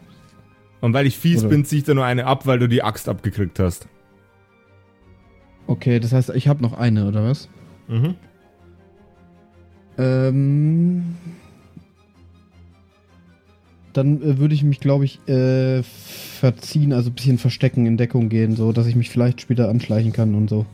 und 0.80 0.92
weil 0.92 1.06
ich 1.06 1.16
fies 1.16 1.40
Oder- 1.40 1.50
bin, 1.50 1.64
zieh 1.64 1.78
ich 1.78 1.84
da 1.84 1.94
nur 1.94 2.04
eine 2.04 2.26
ab, 2.26 2.46
weil 2.46 2.58
du 2.58 2.68
die 2.68 2.82
Axt 2.82 3.08
abgekriegt 3.08 3.58
hast. 3.60 3.86
Okay, 5.66 5.98
das 6.00 6.12
heißt, 6.12 6.30
ich 6.30 6.48
habe 6.48 6.62
noch 6.62 6.72
eine, 6.74 7.06
oder 7.08 7.24
was? 7.24 7.48
Mhm. 7.88 8.14
Ähm. 9.96 11.04
Dann 13.92 14.20
äh, 14.22 14.38
würde 14.38 14.54
ich 14.54 14.64
mich, 14.64 14.80
glaube 14.80 15.04
ich, 15.04 15.20
äh, 15.28 15.82
verziehen, 15.84 16.92
also 16.92 17.10
ein 17.10 17.14
bisschen 17.14 17.38
verstecken, 17.38 17.86
in 17.86 17.96
Deckung 17.96 18.28
gehen, 18.28 18.56
so 18.56 18.72
dass 18.72 18.86
ich 18.88 18.96
mich 18.96 19.08
vielleicht 19.10 19.40
später 19.40 19.68
anschleichen 19.68 20.12
kann 20.12 20.34
und 20.34 20.50
so. 20.50 20.66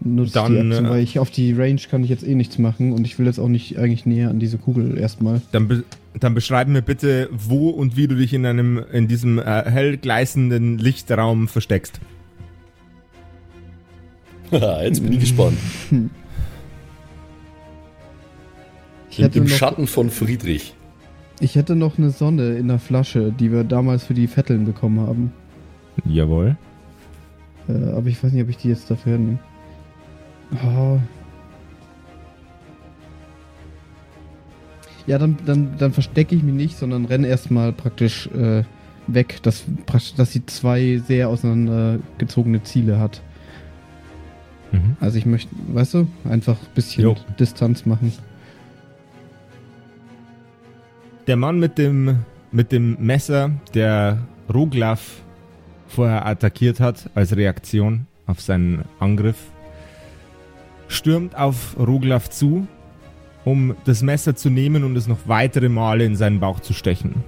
Nutzt 0.00 0.34
Dann, 0.34 0.52
die 0.52 0.58
Action, 0.58 0.86
äh, 0.86 0.90
weil 0.90 1.02
ich 1.02 1.20
auf 1.20 1.30
die 1.30 1.52
Range 1.52 1.80
kann 1.88 2.02
ich 2.02 2.10
jetzt 2.10 2.26
eh 2.26 2.34
nichts 2.34 2.58
machen 2.58 2.92
und 2.92 3.06
ich 3.06 3.16
will 3.18 3.26
jetzt 3.26 3.38
auch 3.38 3.48
nicht 3.48 3.78
eigentlich 3.78 4.06
näher 4.06 4.30
an 4.30 4.40
diese 4.40 4.58
Kugel 4.58 4.98
erstmal. 4.98 5.40
Dann, 5.52 5.84
dann 6.18 6.34
beschreib 6.34 6.68
mir 6.68 6.82
bitte, 6.82 7.28
wo 7.32 7.70
und 7.70 7.96
wie 7.96 8.06
du 8.06 8.14
dich 8.14 8.34
in 8.34 8.44
einem, 8.46 8.82
in 8.92 9.08
diesem 9.08 9.38
äh, 9.38 9.70
hell 9.70 9.96
gleißenden 9.96 10.78
Lichtraum 10.78 11.48
versteckst. 11.48 12.00
Haha, 14.52 14.82
Jetzt 14.82 15.02
bin 15.02 15.12
ich 15.12 15.20
gespannt. 15.20 15.58
Ich 19.10 19.18
Im 19.18 19.44
noch, 19.44 19.50
Schatten 19.50 19.86
von 19.86 20.10
Friedrich. 20.10 20.74
ich 21.40 21.56
hätte 21.56 21.76
noch 21.76 21.98
eine 21.98 22.10
Sonne 22.10 22.56
in 22.56 22.68
der 22.68 22.78
Flasche, 22.78 23.32
die 23.32 23.52
wir 23.52 23.64
damals 23.64 24.04
für 24.04 24.14
die 24.14 24.26
Vetteln 24.26 24.64
bekommen 24.64 25.00
haben. 25.00 25.32
Jawohl. 26.04 26.56
Äh, 27.68 27.90
aber 27.90 28.06
ich 28.06 28.22
weiß 28.22 28.32
nicht, 28.32 28.42
ob 28.42 28.48
ich 28.48 28.56
die 28.58 28.68
jetzt 28.68 28.90
dafür 28.90 29.18
nehme. 29.18 29.38
Oh. 30.64 30.98
Ja, 35.06 35.18
dann, 35.18 35.36
dann, 35.44 35.76
dann 35.78 35.92
verstecke 35.92 36.34
ich 36.34 36.42
mich 36.42 36.54
nicht, 36.54 36.78
sondern 36.78 37.04
renne 37.04 37.26
erstmal 37.26 37.72
praktisch 37.72 38.28
äh, 38.28 38.62
weg, 39.06 39.38
dass, 39.42 39.64
dass 40.16 40.32
sie 40.32 40.46
zwei 40.46 41.02
sehr 41.06 41.28
auseinandergezogene 41.28 42.62
Ziele 42.62 42.98
hat. 42.98 43.20
Mhm. 44.70 44.96
Also 45.00 45.18
ich 45.18 45.26
möchte, 45.26 45.54
weißt 45.68 45.94
du, 45.94 46.08
einfach 46.24 46.56
ein 46.56 46.74
bisschen 46.74 47.04
Jo. 47.04 47.16
Distanz 47.38 47.84
machen. 47.86 48.12
Der 51.26 51.36
Mann 51.36 51.60
mit 51.60 51.78
dem, 51.78 52.20
mit 52.50 52.72
dem 52.72 52.96
Messer, 52.98 53.50
der 53.74 54.18
Roglaf 54.52 55.22
vorher 55.86 56.26
attackiert 56.26 56.80
hat, 56.80 57.10
als 57.14 57.36
Reaktion 57.36 58.06
auf 58.26 58.40
seinen 58.40 58.84
Angriff, 58.98 59.36
stürmt 60.88 61.36
auf 61.36 61.76
Roglaf 61.78 62.30
zu, 62.30 62.66
um 63.44 63.74
das 63.84 64.02
Messer 64.02 64.36
zu 64.36 64.50
nehmen 64.50 64.84
und 64.84 64.96
es 64.96 65.08
noch 65.08 65.18
weitere 65.26 65.68
Male 65.68 66.04
in 66.04 66.16
seinen 66.16 66.40
Bauch 66.40 66.60
zu 66.60 66.72
stechen. 66.72 67.24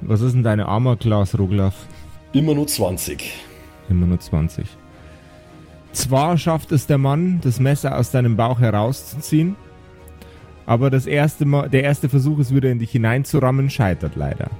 Was 0.00 0.20
ist 0.20 0.34
denn 0.34 0.42
deine 0.42 0.66
Armor 0.66 0.96
Class, 0.96 1.38
Roglaf? 1.38 1.74
Immer 2.32 2.54
nur 2.54 2.66
20. 2.66 3.32
Immer 3.88 4.06
nur 4.06 4.20
20. 4.20 4.66
Zwar 5.92 6.36
schafft 6.38 6.72
es 6.72 6.86
der 6.86 6.98
Mann, 6.98 7.40
das 7.42 7.58
Messer 7.58 7.98
aus 7.98 8.10
deinem 8.10 8.36
Bauch 8.36 8.60
herauszuziehen, 8.60 9.56
aber 10.66 10.90
das 10.90 11.06
erste 11.06 11.46
Mal, 11.46 11.68
der 11.70 11.82
erste 11.82 12.08
Versuch, 12.08 12.38
es 12.38 12.54
wieder 12.54 12.70
in 12.70 12.78
dich 12.78 12.90
hineinzurammen, 12.90 13.70
scheitert 13.70 14.14
leider. 14.14 14.50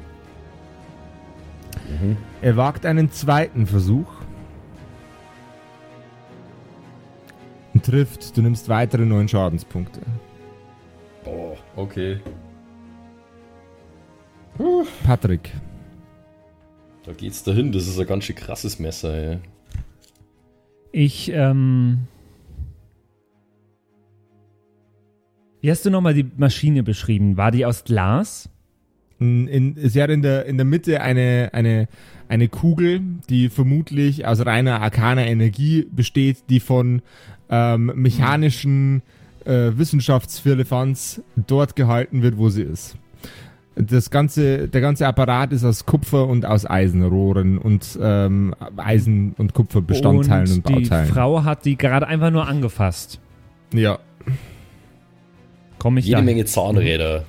Er 2.43 2.57
wagt 2.57 2.87
einen 2.87 3.12
zweiten 3.12 3.66
Versuch 3.66 4.07
trifft. 7.89 8.36
Du 8.36 8.43
nimmst 8.43 8.68
weitere 8.68 9.05
neun 9.05 9.28
Schadenspunkte. 9.28 10.01
Oh, 11.24 11.57
okay. 11.76 12.20
Patrick, 15.05 15.53
Da 17.05 17.12
geht's 17.12 17.45
dahin. 17.45 17.70
Das 17.72 17.86
ist 17.86 17.99
ein 17.99 18.07
ganz 18.07 18.24
schön 18.24 18.36
krasses 18.36 18.78
Messer, 18.78 19.14
ey. 19.14 19.39
Ich, 20.91 21.30
ähm. 21.32 22.07
Wie 25.61 25.70
hast 25.70 25.84
du 25.86 25.91
nochmal 25.91 26.14
die 26.14 26.30
Maschine 26.36 26.82
beschrieben? 26.82 27.36
War 27.36 27.51
die 27.51 27.66
aus 27.66 27.84
Glas? 27.84 28.51
in, 29.20 29.49
in, 29.49 29.74
sie 29.76 30.03
hat 30.03 30.11
in 30.11 30.22
der, 30.22 30.47
in 30.47 30.57
der 30.57 30.64
Mitte 30.64 31.01
eine, 31.01 31.51
eine, 31.53 31.89
eine 32.29 32.49
Kugel, 32.49 33.01
die 33.29 33.49
vermutlich 33.49 34.26
aus 34.26 34.45
reiner 34.45 34.81
arkaner 34.81 35.26
Energie 35.26 35.87
besteht, 35.91 36.51
die 36.51 36.61
von 36.61 37.03
ähm, 37.51 37.93
mechanischen 37.95 39.03
äh, 39.45 39.70
Wissenschaftsfirlefanz 39.76 41.22
dort 41.37 41.76
gehalten 41.76 42.22
wird, 42.22 42.37
wo 42.37 42.49
sie 42.49 42.62
ist. 42.62 42.97
Das 43.76 44.11
ganze, 44.11 44.68
der 44.68 44.81
ganze 44.81 45.07
Apparat 45.07 45.53
ist 45.53 45.64
aus 45.64 45.87
Kupfer 45.87 46.26
und 46.26 46.45
aus 46.45 46.68
Eisenrohren 46.68 47.59
und 47.59 47.99
ähm, 48.03 48.55
Eisen- 48.76 49.35
und 49.39 49.55
Kupferbestandteilen 49.55 50.51
und, 50.51 50.57
und 50.57 50.68
die 50.68 50.72
Bauteilen. 50.83 51.09
Frau 51.09 51.45
hat 51.45 51.64
die 51.64 51.76
gerade 51.76 52.07
einfach 52.09 52.31
nur 52.31 52.49
angefasst. 52.49 53.20
ja, 53.72 54.01
Komme 55.79 56.01
ich 56.01 56.07
Jede 56.07 56.18
da? 56.18 56.24
Menge 56.24 56.45
Zahnräder. 56.45 57.24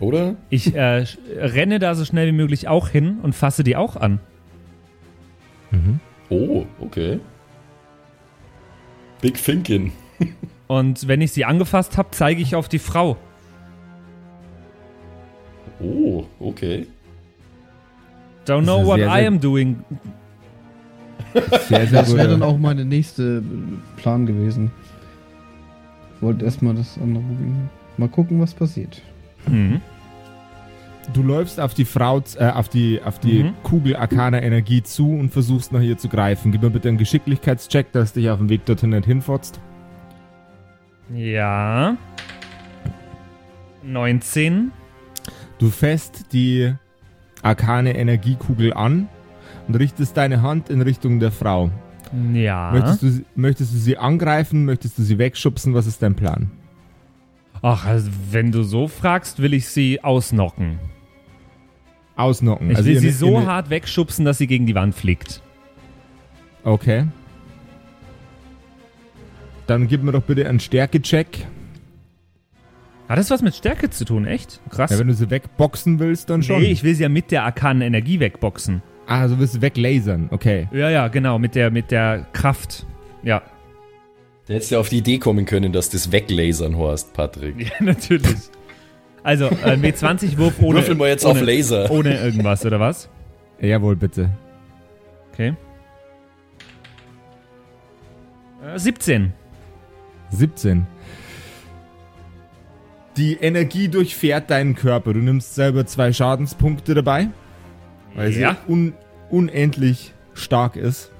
Oder? 0.00 0.36
Ich 0.50 0.74
äh, 0.74 1.04
renne 1.38 1.78
da 1.78 1.94
so 1.94 2.04
schnell 2.04 2.28
wie 2.28 2.36
möglich 2.36 2.68
auch 2.68 2.88
hin 2.88 3.18
und 3.22 3.34
fasse 3.34 3.64
die 3.64 3.76
auch 3.76 3.96
an. 3.96 4.20
Oh, 6.30 6.66
okay. 6.80 7.20
Big 9.20 9.42
Thinking. 9.42 9.92
Und 10.66 11.06
wenn 11.06 11.20
ich 11.20 11.32
sie 11.32 11.44
angefasst 11.44 11.96
habe, 11.96 12.08
zeige 12.10 12.42
ich 12.42 12.54
auf 12.56 12.68
die 12.68 12.78
Frau. 12.80 13.16
Oh, 15.80 16.24
okay. 16.40 16.86
Don't 18.46 18.64
Das 18.64 18.64
know 18.64 18.84
what 18.86 18.98
sehr, 18.98 19.08
I 19.08 19.26
am 19.26 19.40
doing. 19.40 19.84
sehr, 21.68 21.86
sehr 21.86 22.00
Das 22.02 22.16
wäre 22.16 22.28
dann 22.28 22.42
auch 22.42 22.58
meine 22.58 22.84
nächste 22.84 23.38
äh, 23.44 24.00
Plan 24.00 24.26
gewesen. 24.26 24.70
Ich 26.16 26.22
wollte 26.22 26.44
erstmal 26.44 26.74
das 26.74 26.96
andere 26.98 27.22
probieren. 27.22 27.70
Mal 27.98 28.08
gucken, 28.08 28.40
was 28.40 28.54
passiert. 28.54 29.02
Mhm. 29.46 29.80
Du 31.12 31.22
läufst 31.22 31.60
auf 31.60 31.72
die 31.74 31.84
Frau, 31.84 32.22
äh, 32.38 32.48
auf 32.50 32.68
die, 32.68 33.00
auf 33.02 33.18
die 33.20 33.44
Mhm. 33.44 33.54
Kugel 33.62 33.96
arkaner 33.96 34.42
Energie 34.42 34.82
zu 34.82 35.08
und 35.10 35.30
versuchst 35.32 35.72
nach 35.72 35.80
ihr 35.80 35.96
zu 35.96 36.08
greifen. 36.08 36.50
Gib 36.52 36.62
mir 36.62 36.70
bitte 36.70 36.88
einen 36.88 36.98
Geschicklichkeitscheck, 36.98 37.92
dass 37.92 38.12
dich 38.12 38.28
auf 38.28 38.38
dem 38.38 38.48
Weg 38.48 38.64
dorthin 38.66 38.90
nicht 38.90 39.06
hinfotzt. 39.06 39.60
Ja. 41.14 41.96
19. 43.84 44.72
Du 45.58 45.70
fässt 45.70 46.32
die 46.32 46.74
arkane 47.42 47.96
Energiekugel 47.96 48.72
an 48.74 49.08
und 49.68 49.76
richtest 49.76 50.16
deine 50.16 50.42
Hand 50.42 50.68
in 50.70 50.82
Richtung 50.82 51.20
der 51.20 51.30
Frau. 51.30 51.70
Ja. 52.32 52.72
Möchtest, 52.72 53.02
du, 53.02 53.08
sie- 53.10 53.24
möchtest 53.36 53.72
du 53.74 53.78
sie 53.78 53.96
angreifen? 53.96 54.64
Möchtest 54.64 54.98
du 54.98 55.02
sie 55.02 55.18
wegschubsen? 55.18 55.72
Was 55.74 55.86
ist 55.86 56.02
dein 56.02 56.14
Plan? 56.14 56.50
Ach, 57.62 57.86
also 57.86 58.10
wenn 58.30 58.52
du 58.52 58.62
so 58.64 58.86
fragst, 58.88 59.40
will 59.40 59.54
ich 59.54 59.68
sie 59.68 60.02
ausnocken. 60.04 60.78
Ausnocken. 62.16 62.70
Ich 62.70 62.76
Also 62.76 62.88
will 62.88 62.98
sie 62.98 63.10
so 63.10 63.46
hart 63.46 63.70
wegschubsen, 63.70 64.24
dass 64.24 64.38
sie 64.38 64.46
gegen 64.46 64.66
die 64.66 64.74
Wand 64.74 64.94
fliegt. 64.94 65.42
Okay. 66.64 67.06
Dann 69.66 69.86
gib 69.88 70.02
mir 70.02 70.12
doch 70.12 70.22
bitte 70.22 70.48
einen 70.48 70.60
Stärkecheck. 70.60 71.46
Hat 73.08 73.18
das 73.18 73.30
was 73.30 73.42
mit 73.42 73.54
Stärke 73.54 73.90
zu 73.90 74.04
tun, 74.04 74.26
echt? 74.26 74.60
Krass. 74.70 74.90
Ja, 74.90 74.98
wenn 74.98 75.06
du 75.08 75.14
sie 75.14 75.30
wegboxen 75.30 75.98
willst, 76.00 76.28
dann 76.30 76.42
schon. 76.42 76.60
nee, 76.60 76.70
ich 76.70 76.82
will 76.82 76.94
sie 76.94 77.02
ja 77.04 77.08
mit 77.08 77.30
der 77.30 77.44
arkanen 77.44 77.82
Energie 77.82 78.18
wegboxen. 78.18 78.82
ah, 79.06 79.20
also 79.20 79.38
willst 79.38 79.54
du 79.56 79.60
weglasern. 79.62 80.28
Okay. 80.32 80.68
Ja, 80.72 80.90
ja, 80.90 81.06
genau, 81.08 81.38
mit 81.38 81.54
der, 81.54 81.70
mit 81.70 81.90
der 81.92 82.26
Kraft. 82.32 82.84
Ja. 83.22 83.42
Da 84.46 84.54
hättest 84.54 84.72
du 84.72 84.78
auf 84.78 84.88
die 84.88 84.98
Idee 84.98 85.18
kommen 85.18 85.44
können, 85.44 85.72
dass 85.72 85.90
das 85.90 86.10
weglasern 86.12 86.76
horst, 86.76 87.12
Patrick. 87.12 87.56
Ja, 87.60 87.84
natürlich. 87.84 88.36
Also, 89.26 89.48
ein 89.64 89.82
W20-Wurf 89.82 90.62
ohne. 90.62 90.78
Würfel 90.78 90.94
mal 90.94 91.08
jetzt 91.08 91.24
ohne, 91.24 91.40
auf 91.40 91.44
Laser. 91.44 91.90
Ohne 91.90 92.16
irgendwas, 92.20 92.64
oder 92.64 92.78
was? 92.78 93.08
Jawohl, 93.60 93.96
bitte. 93.96 94.30
Okay. 95.32 95.56
Äh, 98.64 98.78
17. 98.78 99.32
17. 100.30 100.86
Die 103.16 103.34
Energie 103.34 103.88
durchfährt 103.88 104.48
deinen 104.48 104.76
Körper. 104.76 105.12
Du 105.12 105.18
nimmst 105.18 105.56
selber 105.56 105.84
zwei 105.86 106.12
Schadenspunkte 106.12 106.94
dabei, 106.94 107.26
weil 108.14 108.30
Ja. 108.30 108.56
sie 108.64 108.70
un 108.72 108.94
unendlich 109.28 110.14
stark 110.34 110.76
ist. 110.76 111.10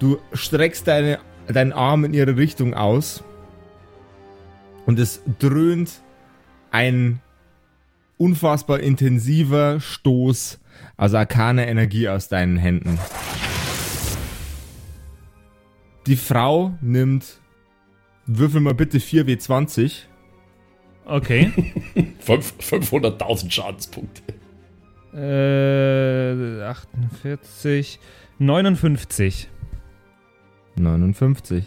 Du 0.00 0.18
streckst 0.34 0.86
deine, 0.86 1.18
deinen 1.48 1.72
Arm 1.72 2.04
in 2.04 2.12
ihre 2.12 2.36
Richtung 2.36 2.74
aus 2.74 3.24
und 4.84 4.98
es 4.98 5.22
dröhnt 5.38 6.02
ein 6.70 7.20
unfassbar 8.16 8.80
intensiver 8.80 9.80
Stoß 9.80 10.60
aus 10.96 11.14
arkaner 11.14 11.66
Energie 11.66 12.08
aus 12.08 12.28
deinen 12.28 12.56
Händen. 12.56 12.98
Die 16.06 16.16
Frau 16.16 16.74
nimmt, 16.80 17.40
würfel 18.26 18.60
mal 18.60 18.74
bitte 18.74 18.98
4W20. 18.98 20.04
Okay. 21.04 21.50
Fünf- 22.20 22.54
500.000 22.60 23.50
Schadenspunkte. 23.50 24.22
äh, 25.14 26.62
48. 26.62 27.98
59. 28.38 29.48
59. 30.76 31.64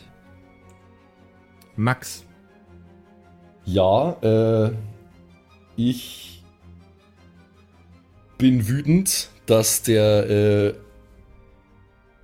Max. 1.75 2.25
Ja, 3.65 4.11
äh, 4.21 4.71
ich 5.75 6.43
bin 8.37 8.67
wütend, 8.67 9.29
dass 9.45 9.81
der 9.83 10.29
äh, 10.29 10.73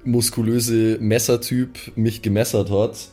muskulöse 0.03 0.97
Messertyp 0.99 1.95
mich 1.95 2.21
gemessert 2.21 2.69
hat 2.71 3.09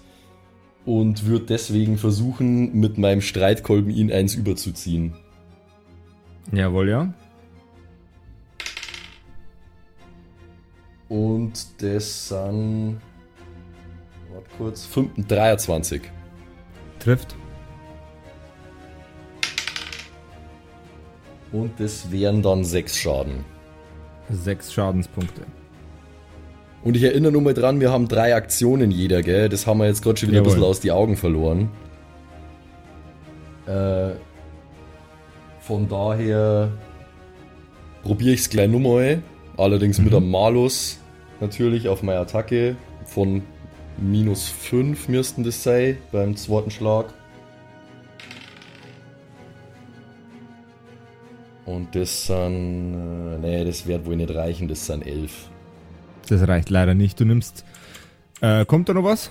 und 0.84 1.26
würde 1.26 1.46
deswegen 1.46 1.98
versuchen, 1.98 2.78
mit 2.78 2.98
meinem 2.98 3.20
Streitkolben 3.20 3.90
ihn 3.90 4.12
eins 4.12 4.34
überzuziehen. 4.34 5.14
Jawohl, 6.52 6.88
ja. 6.88 7.12
Und 11.08 11.82
das 11.82 12.28
sind. 12.28 13.00
Warte 14.32 14.48
kurz. 14.56 14.86
5, 14.86 15.26
23. 15.26 16.02
Trifft. 16.98 17.36
Und 21.52 21.78
das 21.78 22.10
wären 22.10 22.42
dann 22.42 22.64
6 22.64 22.96
Schaden. 22.96 23.44
Sechs 24.30 24.72
Schadenspunkte. 24.72 25.42
Und 26.82 26.96
ich 26.96 27.02
erinnere 27.02 27.32
nur 27.32 27.42
mal 27.42 27.54
dran, 27.54 27.80
wir 27.80 27.90
haben 27.90 28.08
drei 28.08 28.34
Aktionen 28.34 28.90
jeder, 28.90 29.22
gell? 29.22 29.48
Das 29.48 29.66
haben 29.66 29.78
wir 29.78 29.86
jetzt 29.86 30.02
gerade 30.02 30.18
schon 30.18 30.28
wieder 30.28 30.40
ein 30.40 30.44
Jawohl. 30.44 30.54
bisschen 30.54 30.68
aus 30.68 30.80
die 30.80 30.92
Augen 30.92 31.16
verloren. 31.16 31.68
Äh, 33.66 34.10
von 35.60 35.88
daher 35.88 36.70
probiere 38.02 38.34
ich 38.34 38.40
es 38.40 38.50
gleich 38.50 38.68
nochmal. 38.68 39.22
Allerdings 39.56 39.98
mit 39.98 40.14
einem 40.14 40.30
Malus 40.30 40.98
natürlich 41.40 41.88
auf 41.88 42.02
meine 42.02 42.20
Attacke. 42.20 42.76
Von 43.04 43.42
minus 43.96 44.48
5 44.48 45.08
müssten 45.08 45.42
das 45.42 45.62
sein 45.62 45.96
beim 46.12 46.36
zweiten 46.36 46.70
Schlag. 46.70 47.06
Und 51.66 51.94
das 51.94 52.26
sind. 52.26 52.94
Äh, 52.94 53.38
nee, 53.38 53.64
das 53.64 53.86
wird 53.86 54.06
wohl 54.06 54.16
nicht 54.16 54.34
reichen, 54.34 54.68
das 54.68 54.86
sind 54.86 55.04
11. 55.06 55.50
Das 56.28 56.46
reicht 56.46 56.70
leider 56.70 56.94
nicht. 56.94 57.18
Du 57.20 57.24
nimmst. 57.24 57.64
Äh, 58.40 58.64
kommt 58.64 58.88
da 58.88 58.94
noch 58.94 59.04
was? 59.04 59.30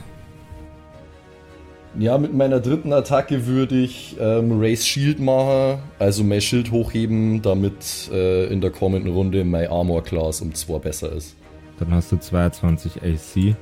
Ja, 1.97 2.17
mit 2.17 2.33
meiner 2.33 2.59
dritten 2.59 2.91
Attacke 2.91 3.45
würde 3.47 3.75
ich 3.79 4.17
ähm, 4.19 4.59
Race 4.59 4.85
Shield 4.85 5.19
machen, 5.19 5.79
also 5.97 6.25
mein 6.25 6.41
Schild 6.41 6.71
hochheben, 6.71 7.41
damit 7.41 8.09
äh, 8.11 8.47
in 8.47 8.59
der 8.59 8.71
kommenden 8.71 9.13
Runde 9.13 9.45
mein 9.45 9.69
Armor 9.69 10.03
Class 10.03 10.41
um 10.41 10.53
2 10.53 10.79
besser 10.79 11.13
ist. 11.13 11.37
Dann 11.79 11.93
hast 11.93 12.11
du 12.11 12.17
22 12.17 13.01
AC. 13.01 13.55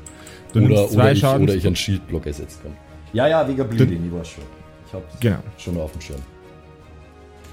Du 0.51 0.61
Oder, 0.65 0.87
zwei 0.87 0.95
oder, 1.01 1.11
ich, 1.11 1.19
Schaden. 1.19 1.43
oder 1.43 1.53
ich 1.55 1.67
einen 1.67 1.75
Shieldblock 1.75 2.25
ersetzen 2.25 2.59
kann. 2.63 2.77
Ja, 3.11 3.27
ja, 3.27 3.47
wegen 3.47 3.67
Bleeding, 3.67 4.03
ich 4.07 4.11
weiß 4.11 4.27
schon. 4.29 4.43
Ich 4.87 4.93
hab's 4.93 5.19
Genau. 5.19 5.37
schon 5.59 5.77
auf 5.79 5.91
dem 5.91 6.01
Schirm. 6.01 6.21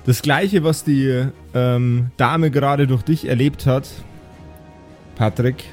Das 0.06 0.22
gleiche, 0.22 0.64
was 0.64 0.82
die 0.84 1.26
ähm, 1.54 2.10
Dame 2.16 2.50
gerade 2.50 2.86
durch 2.86 3.02
dich 3.02 3.28
erlebt 3.28 3.66
hat, 3.66 3.88
Patrick, 5.14 5.64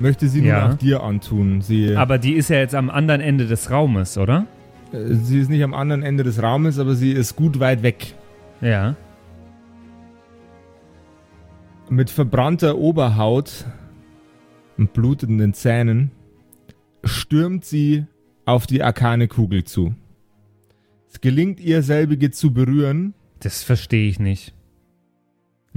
möchte 0.00 0.28
sie 0.28 0.40
nun 0.40 0.48
Ja. 0.48 0.70
auch 0.70 0.74
dir 0.74 1.02
antun. 1.02 1.62
Sie, 1.62 1.94
Aber 1.96 2.18
die 2.18 2.32
ist 2.32 2.50
ja 2.50 2.58
jetzt 2.58 2.74
am 2.74 2.90
anderen 2.90 3.20
Ende 3.20 3.46
des 3.46 3.70
Raumes, 3.70 4.18
oder? 4.18 4.46
äh, 4.92 5.14
sie 5.14 5.38
ist 5.40 5.48
nicht 5.48 5.62
am 5.62 5.74
anderen 5.74 6.02
Ende 6.02 6.24
des 6.24 6.42
Raumes, 6.42 6.78
aber 6.78 6.94
sie 6.94 7.12
ist 7.12 7.36
gut 7.36 7.60
weit 7.60 7.82
weg. 7.82 8.14
Ja. 8.60 8.96
Mit 11.88 12.10
verbrannter 12.10 12.76
Oberhaut 12.78 13.64
und 14.76 14.92
blutenden 14.92 15.54
Zähnen 15.54 16.10
stürmt 17.04 17.64
sie 17.64 18.06
auf 18.44 18.66
die 18.66 18.82
arkane 18.82 19.28
Kugel 19.28 19.62
zu. 19.64 19.94
Es 21.08 21.20
gelingt 21.20 21.60
ihr, 21.60 21.82
selbige 21.82 22.32
zu 22.32 22.52
berühren. 22.52 23.14
Das 23.40 23.62
verstehe 23.62 24.08
ich 24.08 24.18
nicht. 24.18 24.52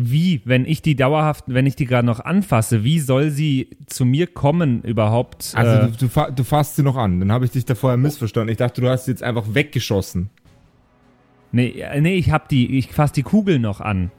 Wie, 0.02 0.42
wenn 0.46 0.66
ich 0.66 0.82
die 0.82 0.96
dauerhaft, 0.96 1.44
wenn 1.48 1.66
ich 1.66 1.76
die 1.76 1.86
gerade 1.86 2.06
noch 2.06 2.22
anfasse, 2.22 2.86
wie 2.86 3.00
soll 3.00 3.32
sie 3.32 3.68
zu 3.86 4.06
mir 4.06 4.28
kommen 4.28 4.82
überhaupt? 4.84 5.52
Also 5.56 5.88
äh, 5.88 5.92
du, 5.92 5.98
du, 6.06 6.08
fa- 6.08 6.32
du 6.32 6.44
fasst 6.46 6.78
sie 6.78 6.84
noch 6.84 6.96
an. 6.96 7.20
Dann 7.20 7.34
habe 7.34 7.44
ich 7.44 7.52
dich 7.52 7.66
da 7.66 7.76
vorher 7.76 7.98
missverstanden. 7.98 8.50
Ich 8.50 8.58
dachte, 8.58 8.80
du 8.80 8.88
hast 8.88 9.06
sie 9.06 9.12
jetzt 9.12 9.24
einfach 9.24 9.54
weggeschossen. 9.54 10.30
nee, 11.52 11.68
äh, 11.82 12.00
nee, 12.00 12.16
ich 12.16 12.32
hab 12.32 12.48
die, 12.48 12.78
ich 12.78 12.94
fasse 12.94 13.14
die 13.16 13.24
Kugel 13.24 13.60
noch 13.60 13.82
an. 13.82 14.10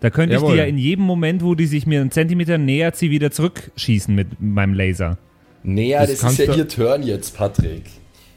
Da 0.00 0.10
könnte 0.10 0.34
ich 0.34 0.40
Jawohl. 0.42 0.52
die 0.52 0.58
ja 0.58 0.64
in 0.64 0.76
jedem 0.78 1.04
Moment, 1.06 1.42
wo 1.42 1.54
die 1.54 1.66
sich 1.66 1.86
mir 1.86 2.02
einen 2.02 2.10
Zentimeter 2.10 2.58
nähert, 2.58 2.96
sie 2.96 3.10
wieder 3.10 3.30
zurückschießen 3.30 4.14
mit 4.14 4.40
meinem 4.42 4.74
Laser. 4.74 5.16
Naja, 5.62 6.00
Das 6.00 6.08
das, 6.08 6.14
ist 6.16 6.20
kannst 6.22 6.38
ja 6.38 6.46
du- 6.46 6.58
ihr 6.58 6.68
Turn 6.68 7.02
jetzt, 7.02 7.34
Patrick. 7.36 7.84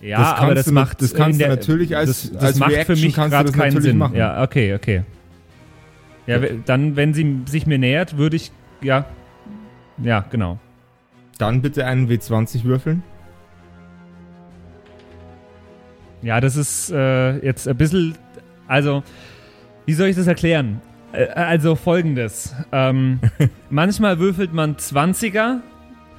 Ja, 0.05 0.17
Das 0.19 0.33
aber 0.39 0.55
das 0.55 0.71
macht 0.71 1.01
das 1.01 1.13
kannst 1.13 1.39
in 1.39 1.39
du 1.39 1.47
der- 1.47 1.55
natürlich 1.55 1.95
als- 1.95 2.23
das, 2.23 2.31
das 2.33 2.43
als 2.43 2.59
macht 2.59 2.73
für 2.73 2.95
mich 2.95 3.13
gerade 3.15 3.51
keinen 3.53 3.81
Sinn. 3.81 3.97
machen. 3.97 4.15
Ja, 4.17 4.43
okay, 4.43 4.73
okay. 4.73 5.03
Ja, 6.27 6.39
dann, 6.65 6.95
wenn 6.95 7.13
sie 7.13 7.41
sich 7.45 7.65
mir 7.67 7.77
nähert, 7.77 8.17
würde 8.17 8.35
ich, 8.35 8.51
ja, 8.81 9.05
ja, 10.01 10.25
genau. 10.29 10.59
Dann 11.37 11.61
bitte 11.61 11.85
einen 11.85 12.09
W20 12.09 12.63
würfeln. 12.63 13.03
Ja, 16.21 16.39
das 16.39 16.55
ist 16.55 16.89
äh, 16.91 17.37
jetzt 17.45 17.67
ein 17.67 17.75
bisschen, 17.75 18.15
also, 18.67 19.03
wie 19.85 19.93
soll 19.93 20.07
ich 20.07 20.15
das 20.15 20.27
erklären? 20.27 20.81
Äh, 21.11 21.27
also 21.27 21.75
folgendes. 21.75 22.55
Ähm, 22.71 23.19
manchmal 23.69 24.19
würfelt 24.19 24.53
man 24.53 24.75
20er 24.77 25.59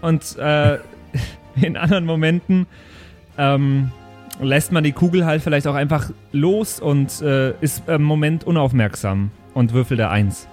und 0.03 0.37
äh, 0.39 0.79
in 1.63 1.77
anderen 1.79 2.05
Momenten 2.05 2.67
ähm, 3.39 3.91
lässt 4.41 4.73
man 4.73 4.85
die 4.85 4.93
Kugel 4.93 5.25
halt 5.25 5.43
vielleicht 5.43 5.67
auch 5.67 5.75
einfach 5.75 6.11
los 6.33 6.81
und 6.81 7.21
äh, 7.23 7.55
ist 7.61 7.89
im 7.89 8.03
Moment 8.03 8.45
unaufmerksam 8.45 9.31
und 9.55 9.73
würfelt 9.73 10.01
da 10.01 10.11
eins. 10.11 10.49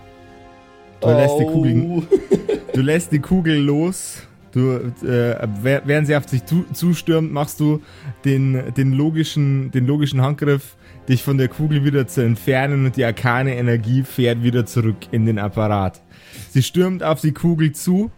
Du 1.01 1.09
lässt 1.09 1.39
die 1.39 1.43
Oh. 1.45 1.51
Kugel, 1.51 2.03
du 2.73 2.81
lässt 2.81 3.11
die 3.11 3.19
Kugel 3.19 3.57
los. 3.57 4.21
Du, 4.51 4.69
äh, 4.69 5.47
während 5.63 6.07
sie 6.07 6.15
auf 6.15 6.25
dich 6.25 6.43
zu, 6.43 6.65
zustürmt, 6.73 7.31
machst 7.31 7.61
du 7.61 7.81
den, 8.25 8.73
den, 8.75 8.91
logischen, 8.91 9.71
den 9.71 9.87
logischen 9.87 10.21
Handgriff, 10.21 10.75
dich 11.07 11.23
von 11.23 11.37
der 11.37 11.47
Kugel 11.47 11.85
wieder 11.85 12.05
zu 12.05 12.21
entfernen 12.21 12.85
und 12.85 12.97
die 12.97 13.05
arkane 13.05 13.55
Energie 13.55 14.03
fährt 14.03 14.43
wieder 14.43 14.65
zurück 14.65 14.97
in 15.11 15.25
den 15.25 15.39
Apparat. 15.39 16.01
Sie 16.49 16.63
stürmt 16.63 17.01
auf 17.01 17.21
die 17.21 17.31
Kugel 17.31 17.71
zu, 17.71 18.11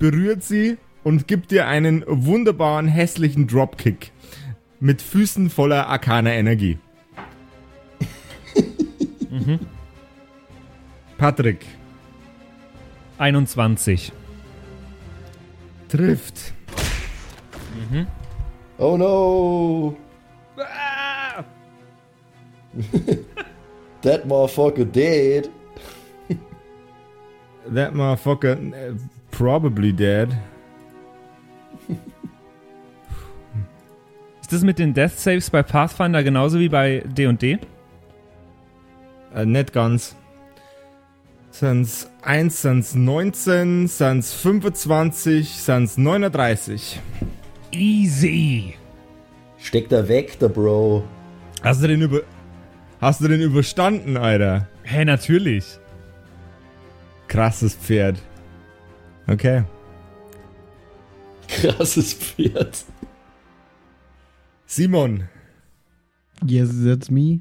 berührt 0.00 0.42
sie 0.42 0.76
und 1.06 1.28
gibt 1.28 1.52
dir 1.52 1.68
einen 1.68 2.02
wunderbaren, 2.08 2.88
hässlichen 2.88 3.46
Dropkick 3.46 4.10
mit 4.80 5.00
Füßen 5.00 5.50
voller 5.50 5.86
arkaner 5.86 6.32
Energie. 6.32 6.80
Patrick, 11.16 11.64
21. 13.18 14.12
trifft. 15.88 16.52
Oh 18.78 18.96
no! 18.96 19.96
That 24.02 24.26
motherfucker 24.26 24.84
dead. 24.90 25.52
That 27.68 27.94
motherfucker 27.94 28.56
uh, 28.74 28.98
probably 29.30 29.92
dead. 29.92 30.36
Ist 34.46 34.52
das 34.52 34.62
mit 34.62 34.78
den 34.78 34.94
Death 34.94 35.18
Saves 35.18 35.50
bei 35.50 35.64
Pathfinder 35.64 36.22
genauso 36.22 36.60
wie 36.60 36.68
bei 36.68 37.02
D&D? 37.04 37.58
Äh, 39.34 39.44
nicht 39.44 39.72
ganz. 39.72 40.14
Sind's 41.50 42.08
1, 42.22 42.62
sind's 42.62 42.94
19, 42.94 43.88
sind's 43.88 44.32
25, 44.34 45.50
sind's 45.50 45.98
39. 45.98 47.00
Easy. 47.72 48.74
Steckt 49.58 49.90
er 49.90 50.06
weg, 50.06 50.38
der 50.38 50.48
Bro. 50.48 51.02
Hast 51.64 51.82
du 51.82 51.88
den 51.88 52.02
über. 52.02 52.20
Hast 53.00 53.20
du 53.22 53.26
den 53.26 53.40
überstanden, 53.40 54.16
Alter? 54.16 54.68
Hä, 54.84 55.04
natürlich. 55.04 55.64
Krasses 57.26 57.74
Pferd. 57.74 58.22
Okay. 59.26 59.64
Krasses 61.48 62.14
Pferd. 62.14 62.84
Simon. 64.66 65.24
Yes, 66.44 66.70
that's 66.84 67.10
me. 67.10 67.40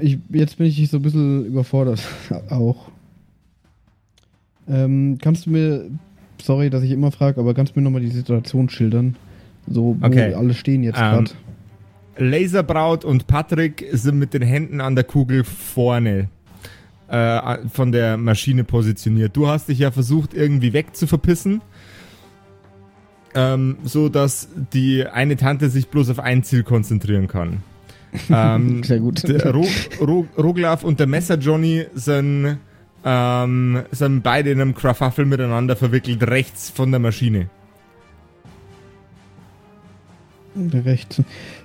Ich, 0.00 0.18
jetzt 0.30 0.56
bin 0.56 0.66
ich 0.66 0.88
so 0.90 0.98
ein 0.98 1.02
bisschen 1.02 1.44
überfordert. 1.46 2.00
Auch. 2.50 2.90
Ähm, 4.68 5.18
kannst 5.20 5.46
du 5.46 5.50
mir, 5.50 5.90
sorry, 6.40 6.70
dass 6.70 6.82
ich 6.84 6.92
immer 6.92 7.10
frage, 7.10 7.40
aber 7.40 7.54
kannst 7.54 7.74
du 7.74 7.80
mir 7.80 7.84
nochmal 7.84 8.00
die 8.02 8.08
Situation 8.10 8.68
schildern? 8.68 9.16
So, 9.68 9.96
wo 10.00 10.06
Okay. 10.06 10.34
alle 10.34 10.54
stehen 10.54 10.82
jetzt 10.84 10.98
Ähm, 10.98 11.24
gerade. 11.24 11.30
Laserbraut 12.18 13.04
und 13.04 13.26
Patrick 13.26 13.86
sind 13.92 14.18
mit 14.18 14.34
den 14.34 14.42
Händen 14.42 14.80
an 14.80 14.94
der 14.94 15.04
Kugel 15.04 15.44
vorne 15.44 16.28
äh, 17.08 17.58
von 17.68 17.90
der 17.90 18.16
Maschine 18.16 18.64
positioniert. 18.64 19.36
Du 19.36 19.48
hast 19.48 19.68
dich 19.68 19.78
ja 19.78 19.90
versucht, 19.90 20.34
irgendwie 20.34 20.72
wegzuverpissen. 20.72 21.62
Ähm, 23.34 23.78
so 23.84 24.10
dass 24.10 24.48
die 24.74 25.06
eine 25.06 25.36
Tante 25.36 25.70
sich 25.70 25.88
bloß 25.88 26.10
auf 26.10 26.18
ein 26.18 26.42
Ziel 26.42 26.64
konzentrieren 26.64 27.28
kann. 27.28 27.62
ähm, 28.30 28.82
Sehr 28.82 29.00
gut. 29.00 29.26
der 29.26 29.52
Ro 29.52 29.66
Ro 30.00 30.26
Roglaf 30.36 30.84
und 30.84 31.00
der 31.00 31.06
Messer 31.06 31.38
Johnny 31.38 31.86
sind, 31.94 32.58
ähm, 33.04 33.82
sind 33.90 34.22
beide 34.22 34.50
in 34.50 34.60
einem 34.60 34.74
Krafaffel 34.74 35.24
miteinander 35.24 35.76
verwickelt, 35.76 36.22
rechts 36.28 36.68
von 36.68 36.90
der 36.90 37.00
Maschine. 37.00 37.48
Recht. 40.54 41.22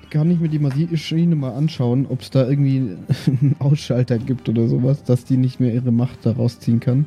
Kann 0.10 0.32
ich 0.32 0.40
mir 0.40 0.48
die 0.48 0.60
Maschine 0.60 1.36
mal 1.36 1.54
anschauen, 1.54 2.06
ob 2.08 2.22
es 2.22 2.30
da 2.30 2.48
irgendwie 2.48 2.96
einen 3.28 3.58
Ausschalter 3.60 4.18
gibt 4.18 4.48
oder 4.48 4.70
sowas, 4.70 5.04
dass 5.04 5.26
die 5.26 5.36
nicht 5.36 5.60
mehr 5.60 5.74
ihre 5.74 5.92
Macht 5.92 6.20
da 6.24 6.32
rausziehen 6.32 6.80
kann? 6.80 7.06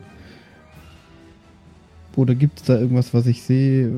Oder 2.17 2.35
gibt 2.35 2.61
es 2.61 2.67
da 2.67 2.79
irgendwas, 2.79 3.15
was 3.15 3.27
ich 3.27 3.43
sehe? 3.43 3.91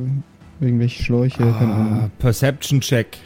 Irgendwelche 0.63 1.03
Schläuche? 1.03 1.39
Keine 1.39 1.73
Ah, 1.73 1.77
Ahnung. 1.77 2.11
Perception 2.19 2.81
Check. 2.81 3.19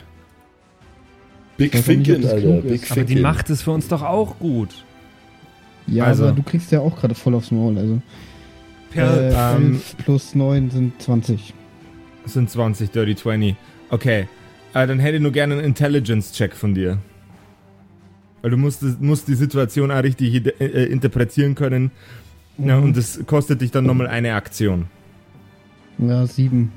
Big 1.58 1.76
Ficken, 1.76 2.24
Alter. 2.24 2.40
klug 2.40 2.62
Big 2.62 2.82
ist. 2.82 2.90
Aber 2.92 3.02
die 3.02 3.06
Ficken. 3.08 3.22
macht 3.22 3.50
es 3.50 3.62
für 3.62 3.70
uns 3.70 3.88
doch 3.88 4.02
auch 4.02 4.38
gut. 4.38 4.70
Ja, 5.86 6.04
also- 6.04 6.24
aber 6.24 6.32
du 6.32 6.42
kriegst 6.42 6.72
ja 6.72 6.80
auch 6.80 6.98
gerade 6.98 7.14
voll 7.14 7.34
aufs 7.34 7.50
Maul. 7.50 7.78
Also 7.78 8.00
Per 8.90 9.20
äh, 9.20 9.56
ähm, 9.56 9.72
11 9.74 9.96
plus 9.98 10.34
9 10.34 10.70
sind 10.70 11.00
20. 11.00 11.52
sind 12.24 12.50
20, 12.50 12.90
Dirty 12.90 13.14
20. 13.14 13.54
Okay. 13.90 14.26
Äh, 14.74 14.86
dann 14.86 14.98
hätte 14.98 15.16
ich 15.16 15.22
nur 15.22 15.32
gerne 15.32 15.54
einen 15.54 15.64
Intelligence-Check 15.64 16.54
von 16.54 16.74
dir. 16.74 16.98
Weil 18.42 18.50
du 18.50 18.56
musst, 18.56 18.82
musst 19.00 19.28
die 19.28 19.34
Situation 19.34 19.90
auch 19.90 20.02
richtig 20.02 20.32
ide- 20.34 20.54
äh, 20.60 20.84
interpretieren 20.86 21.54
können. 21.54 21.90
Ja, 22.58 22.78
Mhm. 22.78 22.84
und 22.84 22.96
das 22.96 23.20
kostet 23.26 23.60
dich 23.60 23.70
dann 23.70 23.84
nochmal 23.84 24.06
eine 24.08 24.34
Aktion. 24.34 24.86
Ja, 25.98 26.26
7. 26.26 26.72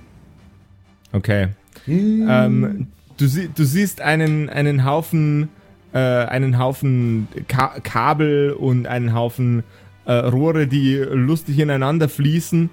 Okay. 1.12 1.50
Ähm, 1.88 2.88
du, 3.18 3.28
sie 3.28 3.50
du 3.54 3.64
siehst 3.64 4.02
einen, 4.02 4.50
einen 4.50 4.86
Haufen, 4.86 5.50
äh, 5.94 5.98
einen 5.98 6.60
Haufen 6.60 7.28
Ka 7.48 7.80
Kabel 7.82 8.52
und 8.52 8.88
einen 8.88 9.14
Haufen 9.14 9.64
äh, 10.06 10.14
Rohre, 10.14 10.68
die 10.68 10.96
lustig 10.96 11.60
ineinander 11.60 12.10
fließen. 12.10 12.70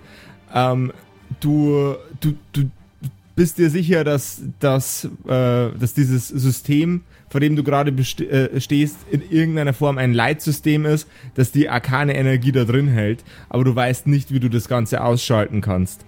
Ähm, 0.55 0.93
du, 1.41 1.95
du, 2.20 2.34
du 2.53 2.70
bist 3.37 3.59
dir 3.59 3.68
sicher, 3.68 4.03
dass, 4.03 4.41
dass, 4.59 5.05
äh, 5.26 5.68
dass 5.78 5.95
dieses 5.95 6.28
System, 6.28 7.03
vor 7.28 7.41
dem 7.41 7.55
du 7.55 7.62
gerade 7.62 7.91
äh, 7.91 8.61
stehst, 8.61 8.97
in 9.11 9.22
irgendeiner 9.30 9.74
Form 9.74 9.99
ein 9.99 10.14
Leitsystem 10.14 10.87
ist, 10.87 11.07
dass 11.34 11.53
die 11.53 11.68
arkane 11.68 12.16
Energie 12.16 12.53
da 12.53 12.64
drin 12.64 12.89
hält, 12.89 13.22
aber 13.51 13.64
du 13.64 13.76
weißt 13.76 14.07
nicht, 14.07 14.32
wie 14.32 14.41
du 14.41 14.49
das 14.49 14.68
Ganze 14.68 15.05
ausschalten 15.05 15.61
kannst. 15.61 16.07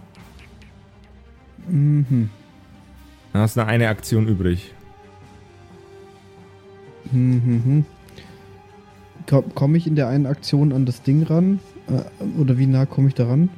Mhm. 1.68 2.30
Dann 3.32 3.42
hast 3.42 3.56
du 3.56 3.60
noch 3.60 3.66
eine 3.68 3.88
Aktion 3.88 4.26
übrig. 4.26 4.74
Mhm. 7.12 7.84
Komme 9.54 9.76
ich 9.76 9.86
in 9.86 9.94
der 9.94 10.08
einen 10.08 10.26
Aktion 10.26 10.72
an 10.72 10.86
das 10.86 11.02
Ding 11.02 11.22
ran? 11.22 11.60
Äh, 11.88 12.40
oder 12.40 12.58
wie 12.58 12.66
nah 12.66 12.86
komme 12.86 13.08
ich 13.08 13.14
da 13.14 13.28
ran? 13.28 13.50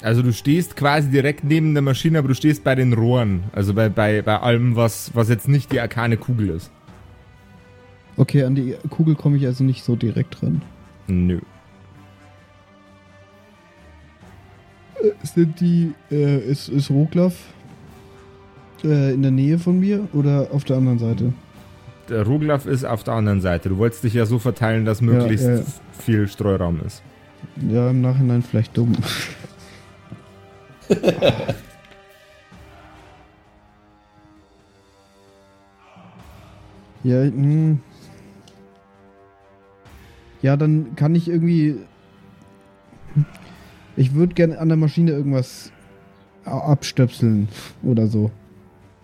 Also 0.00 0.22
du 0.22 0.32
stehst 0.32 0.76
quasi 0.76 1.10
direkt 1.10 1.42
neben 1.42 1.74
der 1.74 1.82
Maschine, 1.82 2.18
aber 2.18 2.28
du 2.28 2.34
stehst 2.34 2.62
bei 2.62 2.76
den 2.76 2.92
Rohren. 2.92 3.44
Also 3.52 3.74
bei, 3.74 3.88
bei, 3.88 4.22
bei 4.22 4.38
allem, 4.38 4.76
was, 4.76 5.10
was 5.14 5.28
jetzt 5.28 5.48
nicht 5.48 5.72
die 5.72 5.80
arkane 5.80 6.16
Kugel 6.16 6.50
ist. 6.50 6.70
Okay, 8.16 8.44
an 8.44 8.54
die 8.54 8.76
Kugel 8.90 9.16
komme 9.16 9.36
ich 9.36 9.46
also 9.46 9.64
nicht 9.64 9.82
so 9.82 9.96
direkt 9.96 10.42
ran. 10.42 10.62
Nö. 11.08 11.40
Sind 15.22 15.60
die, 15.60 15.92
äh, 16.10 16.38
ist, 16.38 16.68
ist 16.68 16.90
Roglaf 16.90 17.34
äh, 18.84 19.14
in 19.14 19.22
der 19.22 19.30
Nähe 19.30 19.58
von 19.58 19.78
mir 19.78 20.08
oder 20.12 20.48
auf 20.52 20.64
der 20.64 20.76
anderen 20.76 20.98
Seite? 20.98 21.32
Der 22.08 22.26
Roglaf 22.26 22.66
ist 22.66 22.84
auf 22.84 23.04
der 23.04 23.14
anderen 23.14 23.40
Seite. 23.40 23.68
Du 23.68 23.78
wolltest 23.78 24.02
dich 24.04 24.14
ja 24.14 24.26
so 24.26 24.38
verteilen, 24.38 24.84
dass 24.84 25.00
möglichst 25.00 25.46
ja, 25.46 25.56
ja. 25.56 25.62
viel 25.92 26.26
Streuraum 26.26 26.80
ist. 26.84 27.02
Ja, 27.68 27.90
im 27.90 28.00
Nachhinein 28.00 28.42
vielleicht 28.42 28.76
dumm. 28.76 28.96
ja, 37.04 37.22
hm. 37.22 37.80
Ja, 40.40 40.56
dann 40.56 40.94
kann 40.96 41.14
ich 41.14 41.28
irgendwie. 41.28 41.76
Ich 43.98 44.14
würde 44.14 44.34
gerne 44.34 44.58
an 44.58 44.68
der 44.68 44.76
Maschine 44.76 45.10
irgendwas 45.10 45.72
abstöpseln 46.44 47.48
oder 47.82 48.06
so. 48.06 48.30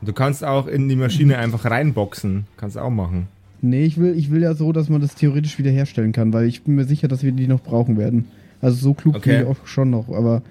Du 0.03 0.13
kannst 0.13 0.45
auch 0.45 0.67
in 0.67 0.89
die 0.89 0.97
Maschine 0.97 1.39
einfach 1.39 1.65
reinboxen. 1.65 2.47
Kannst 2.57 2.79
auch 2.79 2.91
machen. 2.91 3.27
Nee, 3.61 3.85
ich 3.85 3.99
will, 3.99 4.17
ich 4.17 4.31
will 4.31 4.43
ja 4.43 4.55
so, 4.55 4.73
dass 4.73 4.89
man 4.89 5.01
das 5.01 5.15
theoretisch 5.15 5.59
wiederherstellen 5.59 6.13
kann, 6.13 6.33
weil 6.33 6.47
ich 6.47 6.63
bin 6.63 6.75
mir 6.77 6.85
sicher, 6.85 7.09
dass 7.09 7.23
wir 7.23 7.33
die 7.33 7.49
noch 7.49 7.63
brauchen 7.63 7.97
werden. 7.99 8.29
Also 8.61 8.77
so 8.77 8.95
klug 8.95 9.17
Okay. 9.17 9.39
bin 9.39 9.41
ich 9.43 9.47
auch 9.49 9.67
schon 9.67 9.91
noch, 9.91 10.09
aber 10.11 10.43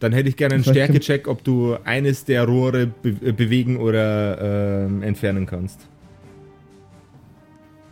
Dann 0.00 0.12
hätte 0.12 0.28
ich 0.28 0.36
gerne 0.36 0.56
einen 0.56 0.64
Stärkecheck, 0.64 1.28
ob 1.28 1.44
du 1.44 1.76
eines 1.84 2.24
der 2.24 2.44
Rohre 2.46 2.86
be 2.86 3.10
äh, 3.22 3.32
bewegen 3.32 3.76
oder 3.76 4.86
ähm, 4.86 5.02
entfernen 5.02 5.46
kannst. 5.46 5.86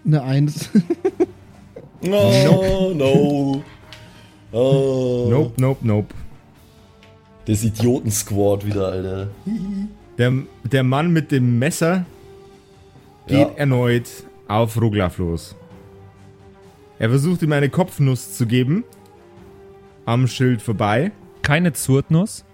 eine 0.04 0.22
Eins. 0.22 0.70
Oh, 2.02 2.92
no. 2.94 3.62
Oh. 4.56 5.26
Nope, 5.30 5.60
nope, 5.60 5.86
nope. 5.86 6.14
Das 7.44 7.62
Idioten-Squad 7.62 8.64
wieder, 8.64 8.88
Alter. 8.88 9.28
Der, 10.16 10.32
der 10.64 10.82
Mann 10.82 11.12
mit 11.12 11.30
dem 11.30 11.58
Messer 11.58 12.06
geht 13.26 13.48
Ja. 13.48 13.54
erneut 13.56 14.08
auf 14.48 14.80
Roglaf 14.80 15.18
los. 15.18 15.54
Er 16.98 17.10
versucht 17.10 17.42
ihm 17.42 17.52
eine 17.52 17.68
Kopfnuss 17.68 18.32
zu 18.34 18.46
geben. 18.46 18.84
Am 20.06 20.26
Schild 20.26 20.62
vorbei. 20.62 21.12
Keine 21.42 21.74
Zurtnuss. 21.74 22.44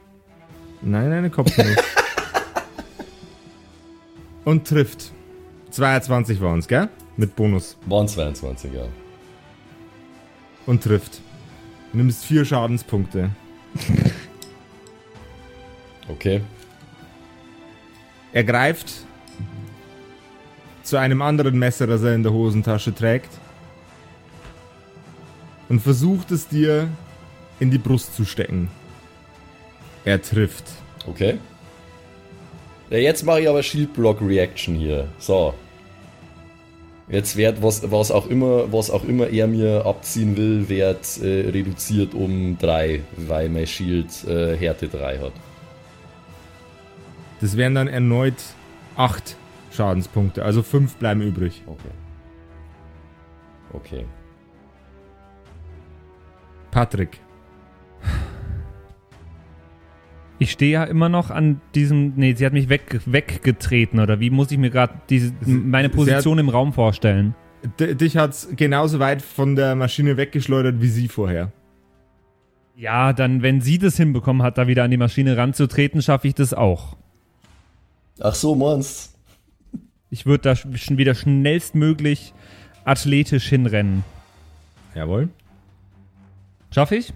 Nein, 0.80 1.12
eine 1.12 1.30
Kopfnuss. 1.30 1.76
Und 4.44 4.66
trifft. 4.66 5.12
22 5.70 6.40
war 6.40 6.52
uns, 6.52 6.66
gell? 6.66 6.88
Mit 7.16 7.36
Bonus. 7.36 7.78
Waren 7.86 8.08
22, 8.08 8.72
ja. 8.72 8.82
Und 10.66 10.82
trifft. 10.82 11.20
Du 11.92 11.98
nimmst 11.98 12.24
vier 12.24 12.44
Schadenspunkte. 12.44 13.30
Okay. 16.08 16.40
Er 18.32 18.44
greift 18.44 18.92
zu 20.82 20.96
einem 20.96 21.22
anderen 21.22 21.58
Messer, 21.58 21.86
das 21.86 22.02
er 22.02 22.14
in 22.14 22.22
der 22.22 22.32
Hosentasche 22.32 22.94
trägt. 22.94 23.30
Und 25.68 25.80
versucht 25.80 26.30
es 26.30 26.48
dir 26.48 26.88
in 27.60 27.70
die 27.70 27.78
Brust 27.78 28.16
zu 28.16 28.24
stecken. 28.24 28.68
Er 30.04 30.20
trifft. 30.20 30.64
Okay. 31.06 31.38
Ja, 32.90 32.98
jetzt 32.98 33.24
mache 33.24 33.42
ich 33.42 33.48
aber 33.48 33.62
Shield 33.62 33.92
Block 33.94 34.20
Reaction 34.20 34.74
hier. 34.74 35.08
So. 35.18 35.54
Jetzt 37.12 37.36
wird, 37.36 37.62
was, 37.62 37.90
was, 37.90 38.10
auch 38.10 38.26
immer, 38.26 38.72
was 38.72 38.90
auch 38.90 39.04
immer 39.04 39.26
er 39.28 39.46
mir 39.46 39.84
abziehen 39.84 40.34
will, 40.34 40.70
wird 40.70 41.20
äh, 41.20 41.50
reduziert 41.50 42.14
um 42.14 42.56
3, 42.56 43.02
weil 43.18 43.50
mein 43.50 43.66
Shield 43.66 44.24
äh, 44.26 44.56
Härte 44.56 44.88
3 44.88 45.18
hat. 45.18 45.32
Das 47.42 47.58
wären 47.58 47.74
dann 47.74 47.86
erneut 47.86 48.42
8 48.96 49.36
Schadenspunkte. 49.72 50.42
Also 50.42 50.62
5 50.62 50.96
bleiben 50.96 51.20
übrig. 51.20 51.62
Okay. 51.66 51.90
Okay. 53.74 54.06
Patrick. 56.70 57.20
Ich 60.42 60.50
stehe 60.50 60.72
ja 60.72 60.82
immer 60.82 61.08
noch 61.08 61.30
an 61.30 61.60
diesem. 61.76 62.14
Nee, 62.16 62.34
sie 62.34 62.44
hat 62.44 62.52
mich 62.52 62.68
weg, 62.68 63.00
weggetreten, 63.06 64.00
oder 64.00 64.18
wie 64.18 64.28
muss 64.28 64.50
ich 64.50 64.58
mir 64.58 64.70
gerade 64.70 64.94
diese 65.08 65.32
meine 65.46 65.88
Position 65.88 66.38
im 66.40 66.48
Raum 66.48 66.72
vorstellen? 66.72 67.36
Dich 67.78 68.16
hat's 68.16 68.48
genauso 68.56 68.98
weit 68.98 69.22
von 69.22 69.54
der 69.54 69.76
Maschine 69.76 70.16
weggeschleudert 70.16 70.80
wie 70.80 70.88
sie 70.88 71.06
vorher. 71.06 71.52
Ja, 72.74 73.12
dann, 73.12 73.42
wenn 73.42 73.60
sie 73.60 73.78
das 73.78 73.96
hinbekommen 73.96 74.42
hat, 74.42 74.58
da 74.58 74.66
wieder 74.66 74.82
an 74.82 74.90
die 74.90 74.96
Maschine 74.96 75.36
ranzutreten, 75.36 76.02
schaffe 76.02 76.26
ich 76.26 76.34
das 76.34 76.52
auch. 76.54 76.96
Ach 78.18 78.34
so, 78.34 78.56
meinst 78.56 79.14
Ich 80.10 80.26
würde 80.26 80.42
da 80.42 80.52
sch- 80.54 80.76
schon 80.76 80.98
wieder 80.98 81.14
schnellstmöglich 81.14 82.34
athletisch 82.84 83.48
hinrennen. 83.48 84.02
Jawohl. 84.96 85.28
Schaffe 86.72 86.96
ich? 86.96 87.12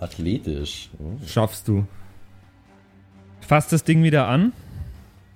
Athletisch. 0.00 0.90
Oh. 0.98 1.24
Schaffst 1.24 1.68
du. 1.68 1.86
Fass 3.48 3.66
das 3.66 3.82
Ding 3.82 4.02
wieder 4.02 4.28
an. 4.28 4.52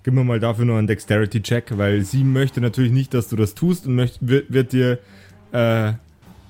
Gib 0.02 0.12
mir 0.12 0.22
mal 0.22 0.38
dafür 0.38 0.66
nur 0.66 0.76
einen 0.76 0.86
Dexterity-Check, 0.86 1.78
weil 1.78 2.02
sie 2.02 2.24
möchte 2.24 2.60
natürlich 2.60 2.92
nicht, 2.92 3.14
dass 3.14 3.30
du 3.30 3.36
das 3.36 3.54
tust 3.54 3.86
und 3.86 3.94
möcht, 3.94 4.18
wird, 4.20 4.52
wird 4.52 4.74
dir 4.74 4.98
äh, 5.52 5.94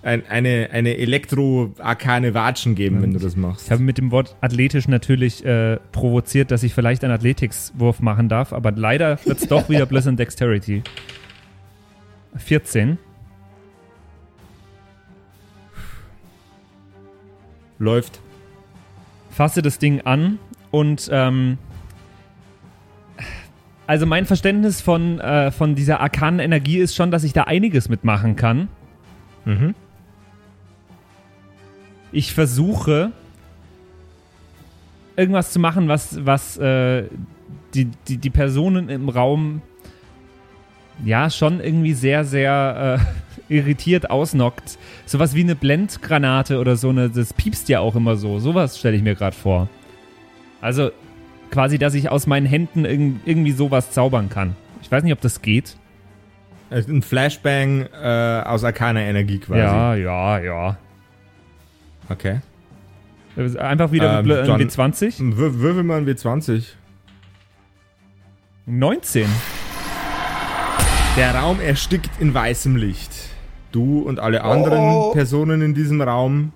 ein, 0.02 0.26
eine, 0.28 0.70
eine 0.72 0.96
Elektro-arkane 0.96 2.34
Watschen 2.34 2.74
geben, 2.74 3.00
wenn 3.00 3.12
du 3.12 3.20
das 3.20 3.36
machst. 3.36 3.66
Ich 3.66 3.70
habe 3.70 3.80
mit 3.80 3.96
dem 3.96 4.10
Wort 4.10 4.34
athletisch 4.40 4.88
natürlich 4.88 5.44
äh, 5.44 5.78
provoziert, 5.92 6.50
dass 6.50 6.64
ich 6.64 6.74
vielleicht 6.74 7.04
einen 7.04 7.12
Athletics-Wurf 7.12 8.00
machen 8.00 8.28
darf, 8.28 8.52
aber 8.52 8.72
leider 8.72 9.24
wird 9.24 9.38
es 9.38 9.46
doch 9.46 9.68
wieder 9.68 9.86
bloß 9.86 10.08
ein 10.08 10.16
Dexterity. 10.16 10.82
14. 12.38 12.98
Läuft. 17.78 18.18
fasse 19.30 19.62
das 19.62 19.78
Ding 19.78 20.00
an 20.00 20.40
und 20.72 21.08
ähm, 21.12 21.58
also 23.86 24.06
mein 24.06 24.24
Verständnis 24.24 24.80
von, 24.80 25.20
äh, 25.20 25.50
von 25.50 25.74
dieser 25.74 26.00
arkanen 26.00 26.40
Energie 26.40 26.78
ist 26.78 26.96
schon, 26.96 27.10
dass 27.10 27.24
ich 27.24 27.34
da 27.34 27.44
einiges 27.44 27.88
mitmachen 27.88 28.36
kann. 28.36 28.68
Mhm. 29.44 29.74
Ich 32.10 32.32
versuche 32.32 33.12
irgendwas 35.14 35.52
zu 35.52 35.60
machen, 35.60 35.88
was, 35.88 36.24
was 36.24 36.56
äh, 36.56 37.04
die, 37.74 37.90
die, 38.08 38.16
die 38.16 38.30
Personen 38.30 38.88
im 38.88 39.10
Raum 39.10 39.60
ja 41.04 41.28
schon 41.28 41.60
irgendwie 41.60 41.92
sehr, 41.94 42.24
sehr 42.24 42.98
äh, 43.48 43.52
irritiert 43.54 44.10
ausnockt. 44.10 44.78
Sowas 45.04 45.34
wie 45.34 45.42
eine 45.42 45.54
Blendgranate 45.54 46.58
oder 46.58 46.76
so, 46.76 46.88
eine, 46.88 47.10
das 47.10 47.34
piepst 47.34 47.68
ja 47.68 47.80
auch 47.80 47.94
immer 47.94 48.16
so. 48.16 48.38
Sowas 48.38 48.78
stelle 48.78 48.96
ich 48.96 49.02
mir 49.02 49.14
gerade 49.14 49.36
vor. 49.36 49.68
Also 50.62 50.90
quasi, 51.50 51.76
dass 51.78 51.92
ich 51.92 52.08
aus 52.10 52.26
meinen 52.26 52.46
Händen 52.46 52.86
irg 52.86 53.16
irgendwie 53.26 53.52
sowas 53.52 53.90
zaubern 53.90 54.30
kann. 54.30 54.56
Ich 54.80 54.90
weiß 54.90 55.02
nicht, 55.02 55.12
ob 55.12 55.20
das 55.20 55.42
geht. 55.42 55.76
Also 56.70 56.90
Ein 56.90 57.02
Flashbang 57.02 57.82
äh, 58.02 58.42
aus 58.46 58.64
arkaner 58.64 59.00
Energie 59.02 59.38
quasi. 59.38 59.60
Ja, 59.60 59.94
ja, 59.94 60.38
ja. 60.38 60.76
Okay. 62.08 62.40
Einfach 63.58 63.92
wieder 63.92 64.20
Ähm, 64.20 64.28
dann- 64.28 64.60
äh, 64.60 64.64
W20. 64.64 65.36
W 65.36 65.54
würfel 65.60 65.82
mal 65.82 65.98
ein 65.98 66.06
W20. 66.06 66.64
19. 68.66 69.26
Der 71.16 71.34
Raum 71.34 71.60
erstickt 71.60 72.10
in 72.20 72.32
weißem 72.32 72.76
Licht. 72.76 73.10
Du 73.72 74.00
und 74.00 74.20
alle 74.20 74.44
anderen 74.44 74.78
Oh. 74.80 75.12
Personen 75.12 75.60
in 75.62 75.74
diesem 75.74 76.00
Raum 76.00 76.52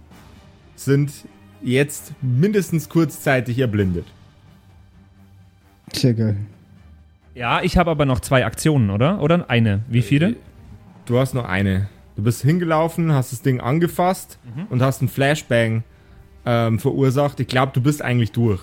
sind 0.77 1.13
jetzt 1.67 2.13
mindestens 2.23 2.89
kurzzeitig 2.89 3.59
erblindet. 3.59 4.07
Sehr 5.93 6.15
geil. 6.15 6.37
Ja, 7.35 7.61
ich 7.63 7.77
habe 7.77 7.91
aber 7.91 8.07
noch 8.07 8.21
zwei 8.21 8.47
Aktionen, 8.47 8.91
oder? 8.91 9.21
Oder 9.21 9.51
eine? 9.51 9.81
Wie 9.89 10.03
viele? 10.03 10.37
Du 11.05 11.19
hast 11.19 11.35
nur 11.35 11.49
eine. 11.49 11.89
Du 12.17 12.23
bist 12.23 12.43
hingelaufen, 12.43 13.13
hast 13.13 13.33
das 13.33 13.43
Ding 13.43 13.61
angefasst 13.61 14.39
und 14.71 14.81
hast 14.81 15.03
einen 15.03 15.09
Flashbang 15.09 15.85
ähm, 16.47 16.79
verursacht. 16.79 17.41
Ich 17.41 17.47
glaube, 17.47 17.73
du 17.75 17.83
bist 17.83 18.01
eigentlich 18.01 18.33
durch. 18.33 18.61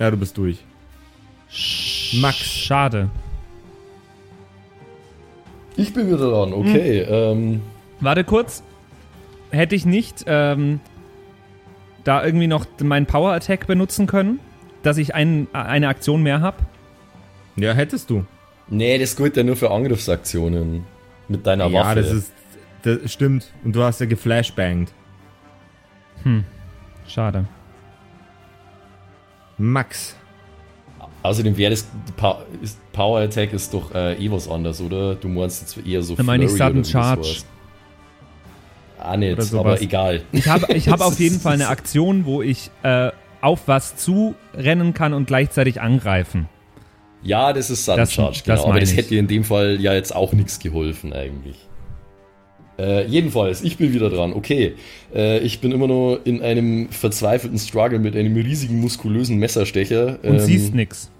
Ja, 0.00 0.10
du 0.10 0.16
bist 0.16 0.36
durch. 0.36 0.64
Max. 2.14 2.38
Schade. 2.38 3.08
Ich 5.76 5.92
bin 5.92 6.08
wieder 6.08 6.30
dran, 6.30 6.52
okay. 6.52 7.00
Ähm, 7.02 7.60
Warte 8.00 8.24
kurz. 8.24 8.62
Hätte 9.50 9.76
ich 9.76 9.86
nicht 9.86 10.24
ähm, 10.26 10.80
da 12.06 12.24
irgendwie 12.24 12.46
noch 12.46 12.66
meinen 12.82 13.06
Power 13.06 13.32
Attack 13.32 13.66
benutzen 13.66 14.06
können, 14.06 14.38
dass 14.82 14.96
ich 14.96 15.14
ein, 15.14 15.48
eine 15.52 15.88
Aktion 15.88 16.22
mehr 16.22 16.40
habe? 16.40 16.58
Ja, 17.56 17.72
hättest 17.72 18.10
du. 18.10 18.24
nee, 18.68 18.96
das 18.98 19.16
gilt 19.16 19.36
ja 19.36 19.42
nur 19.42 19.56
für 19.56 19.70
Angriffsaktionen. 19.70 20.84
Mit 21.28 21.46
deiner 21.46 21.66
ja, 21.66 21.80
Waffe. 21.80 22.02
das 22.02 22.12
ist. 22.12 22.32
Das 22.82 23.12
stimmt. 23.12 23.52
Und 23.64 23.74
du 23.74 23.82
hast 23.82 23.98
ja 24.00 24.06
geflashbangt. 24.06 24.92
Schade. 27.08 27.46
Max. 29.58 30.14
Außerdem 31.22 31.56
wäre 31.56 31.70
das. 31.70 31.88
Power 32.92 33.20
Attack 33.20 33.52
ist 33.52 33.74
doch 33.74 33.92
äh, 33.92 34.14
eh 34.14 34.30
was 34.30 34.48
anderes, 34.48 34.80
oder? 34.80 35.16
Du 35.16 35.28
meinst 35.28 35.62
jetzt 35.62 35.86
eher 35.86 36.02
so. 36.02 36.14
Dann 36.14 36.26
meine 36.26 36.44
ich 36.44 36.52
Sudden 36.52 36.84
Charge. 36.84 37.42
Ah, 39.06 39.16
nicht, 39.16 39.32
Oder 39.34 39.42
sowas. 39.42 39.60
aber 39.60 39.82
egal. 39.82 40.22
Ich 40.32 40.46
habe 40.48 40.72
ich 40.74 40.88
hab 40.88 41.00
auf 41.06 41.18
jeden 41.20 41.38
Fall 41.40 41.54
eine 41.54 41.68
Aktion, 41.68 42.24
wo 42.26 42.42
ich 42.42 42.70
äh, 42.82 43.10
auf 43.40 43.62
was 43.66 43.96
zurennen 43.96 44.94
kann 44.94 45.12
und 45.14 45.26
gleichzeitig 45.26 45.80
angreifen. 45.80 46.48
Ja, 47.22 47.52
das 47.52 47.70
ist 47.70 47.84
Sudden 47.84 47.98
Das- 47.98 48.12
Charge, 48.12 48.38
das 48.38 48.44
genau. 48.44 48.62
aber 48.62 48.68
meine 48.70 48.80
das 48.80 48.90
ich. 48.92 48.96
hätte 48.98 49.14
in 49.16 49.26
dem 49.28 49.44
Fall 49.44 49.80
ja 49.80 49.94
jetzt 49.94 50.14
auch 50.14 50.32
nichts 50.32 50.58
geholfen, 50.58 51.12
eigentlich. 51.12 51.56
Äh, 52.78 53.06
jedenfalls, 53.06 53.62
ich 53.62 53.78
bin 53.78 53.94
wieder 53.94 54.10
dran. 54.10 54.34
Okay, 54.34 54.74
äh, 55.14 55.38
ich 55.38 55.60
bin 55.60 55.72
immer 55.72 55.86
noch 55.86 56.18
in 56.24 56.42
einem 56.42 56.90
verzweifelten 56.90 57.58
Struggle 57.58 57.98
mit 57.98 58.14
einem 58.14 58.36
riesigen, 58.36 58.80
muskulösen 58.80 59.38
Messerstecher. 59.38 60.18
Und 60.22 60.34
ähm, 60.34 60.38
siehst 60.40 60.74
nix. 60.74 61.10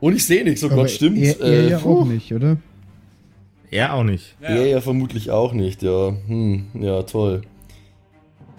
Und 0.00 0.16
ich 0.16 0.24
sehe 0.26 0.44
nichts, 0.44 0.64
oh 0.64 0.68
Gott, 0.70 0.90
stimmt. 0.90 1.18
Er, 1.22 1.40
er 1.40 1.46
Äh, 1.46 1.70
ja 1.70 1.78
auch 1.78 2.04
nicht, 2.06 2.32
oder? 2.32 2.56
Er 3.72 3.94
auch 3.94 4.04
nicht. 4.04 4.36
Er 4.42 4.66
ja 4.66 4.80
vermutlich 4.82 5.30
auch 5.30 5.54
nicht, 5.54 5.82
ja. 5.82 6.12
Hm, 6.26 6.66
ja, 6.74 7.02
toll. 7.04 7.40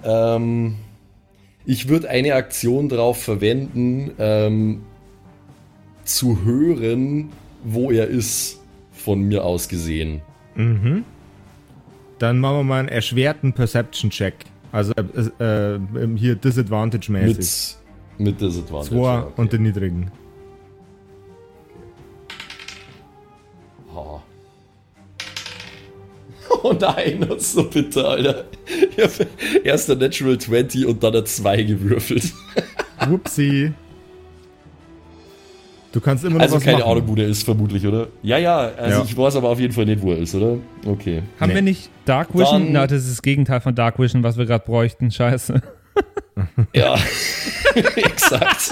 Ähm, 0.04 0.76
ich 1.66 1.88
würde 1.88 2.10
eine 2.10 2.34
Aktion 2.34 2.90
darauf 2.90 3.22
verwenden, 3.22 4.12
ähm, 4.18 4.82
zu 6.04 6.44
hören, 6.44 7.30
wo 7.64 7.92
er 7.92 8.08
ist, 8.08 8.60
von 8.92 9.22
mir 9.22 9.46
aus 9.46 9.70
gesehen. 9.70 10.22
Mhm. 10.56 11.06
Dann 12.18 12.40
machen 12.40 12.58
wir 12.58 12.64
mal 12.64 12.80
einen 12.80 12.90
erschwerten 12.90 13.54
Perception-Check. 13.54 14.34
Also 14.72 14.94
äh, 14.94 15.76
äh, 15.76 15.80
hier 16.16 16.36
Disadvantage-mäßig. 16.36 17.78
Mit, 18.18 18.28
mit 18.28 18.42
Disadvantage. 18.42 18.96
Zwei 18.96 19.14
ja, 19.14 19.24
okay. 19.26 19.34
und 19.36 19.54
den 19.54 19.62
niedrigen. 19.62 20.12
Oh 26.64 26.74
nein, 26.74 27.26
das 27.28 27.38
ist 27.44 27.52
so 27.54 27.64
bitter, 27.66 28.10
Alter. 28.10 28.46
Ich 28.96 29.04
hab 29.04 29.12
erst 29.66 29.90
der 29.90 29.96
Natural 29.98 30.38
20 30.38 30.86
und 30.86 31.04
dann 31.04 31.14
eine 31.14 31.24
2 31.26 31.64
gewürfelt. 31.64 32.32
Whoopsie. 33.08 33.74
Du 35.92 36.00
kannst 36.02 36.24
immer 36.24 36.36
noch 36.36 36.42
Also 36.42 36.56
was 36.56 36.64
keine 36.64 36.80
machen. 36.80 36.92
Ahnung, 36.92 37.04
wo 37.08 37.16
der 37.16 37.28
ist, 37.28 37.44
vermutlich, 37.44 37.86
oder? 37.86 38.08
Ja, 38.24 38.38
ja, 38.40 38.58
also 38.78 39.00
Ja. 39.00 39.04
ich 39.06 39.16
weiß 39.16 39.36
aber 39.36 39.50
auf 39.50 39.60
jeden 39.60 39.74
Fall 39.74 39.86
nicht, 39.86 40.02
wo 40.02 40.12
er 40.12 40.18
ist, 40.18 40.34
oder? 40.34 40.58
Okay. 40.88 41.22
Haben 41.40 41.50
Nee. 41.50 41.56
wir 41.56 41.62
nicht 41.62 41.90
Dark 42.06 42.34
Vision? 42.34 42.64
Dann- 42.64 42.72
Na, 42.72 42.88
das 42.88 43.04
ist 43.04 43.12
das 43.12 43.22
Gegenteil 43.22 43.62
von 43.62 43.76
Dark 43.76 44.00
Vision, 44.00 44.24
was 44.24 44.38
wir 44.38 44.46
gerade 44.46 44.66
bräuchten. 44.66 45.12
Scheiße. 45.12 45.62
Ja, 46.74 46.96
exakt. 47.96 48.72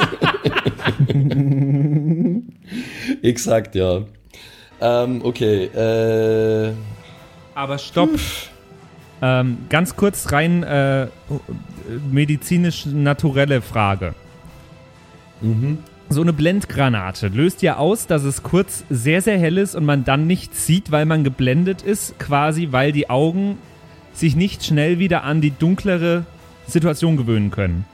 exakt, 3.21 3.75
ja. 3.75 4.01
Ähm, 4.81 5.21
okay, 5.23 5.65
äh, 5.65 6.71
Aber 7.55 7.77
stopp. 7.77 8.09
ähm, 9.21 9.57
ganz 9.69 9.95
kurz 9.95 10.31
rein 10.31 10.63
äh, 10.63 11.07
medizinisch-naturelle 12.11 13.61
Frage. 13.61 14.13
mhm. 15.41 15.79
So 16.09 16.21
eine 16.21 16.33
Blendgranate 16.33 17.29
löst 17.29 17.61
ja 17.61 17.77
aus, 17.77 18.05
dass 18.05 18.23
es 18.23 18.43
kurz 18.43 18.83
sehr, 18.89 19.21
sehr 19.21 19.39
hell 19.39 19.57
ist 19.57 19.75
und 19.75 19.85
man 19.85 20.03
dann 20.03 20.27
nichts 20.27 20.65
sieht, 20.65 20.91
weil 20.91 21.05
man 21.05 21.23
geblendet 21.23 21.83
ist, 21.83 22.19
quasi 22.19 22.69
weil 22.71 22.91
die 22.91 23.09
Augen 23.09 23.57
sich 24.13 24.35
nicht 24.35 24.65
schnell 24.65 24.99
wieder 24.99 25.23
an 25.23 25.39
die 25.39 25.51
dunklere 25.51 26.25
Situation 26.67 27.15
gewöhnen 27.15 27.49
können. 27.49 27.85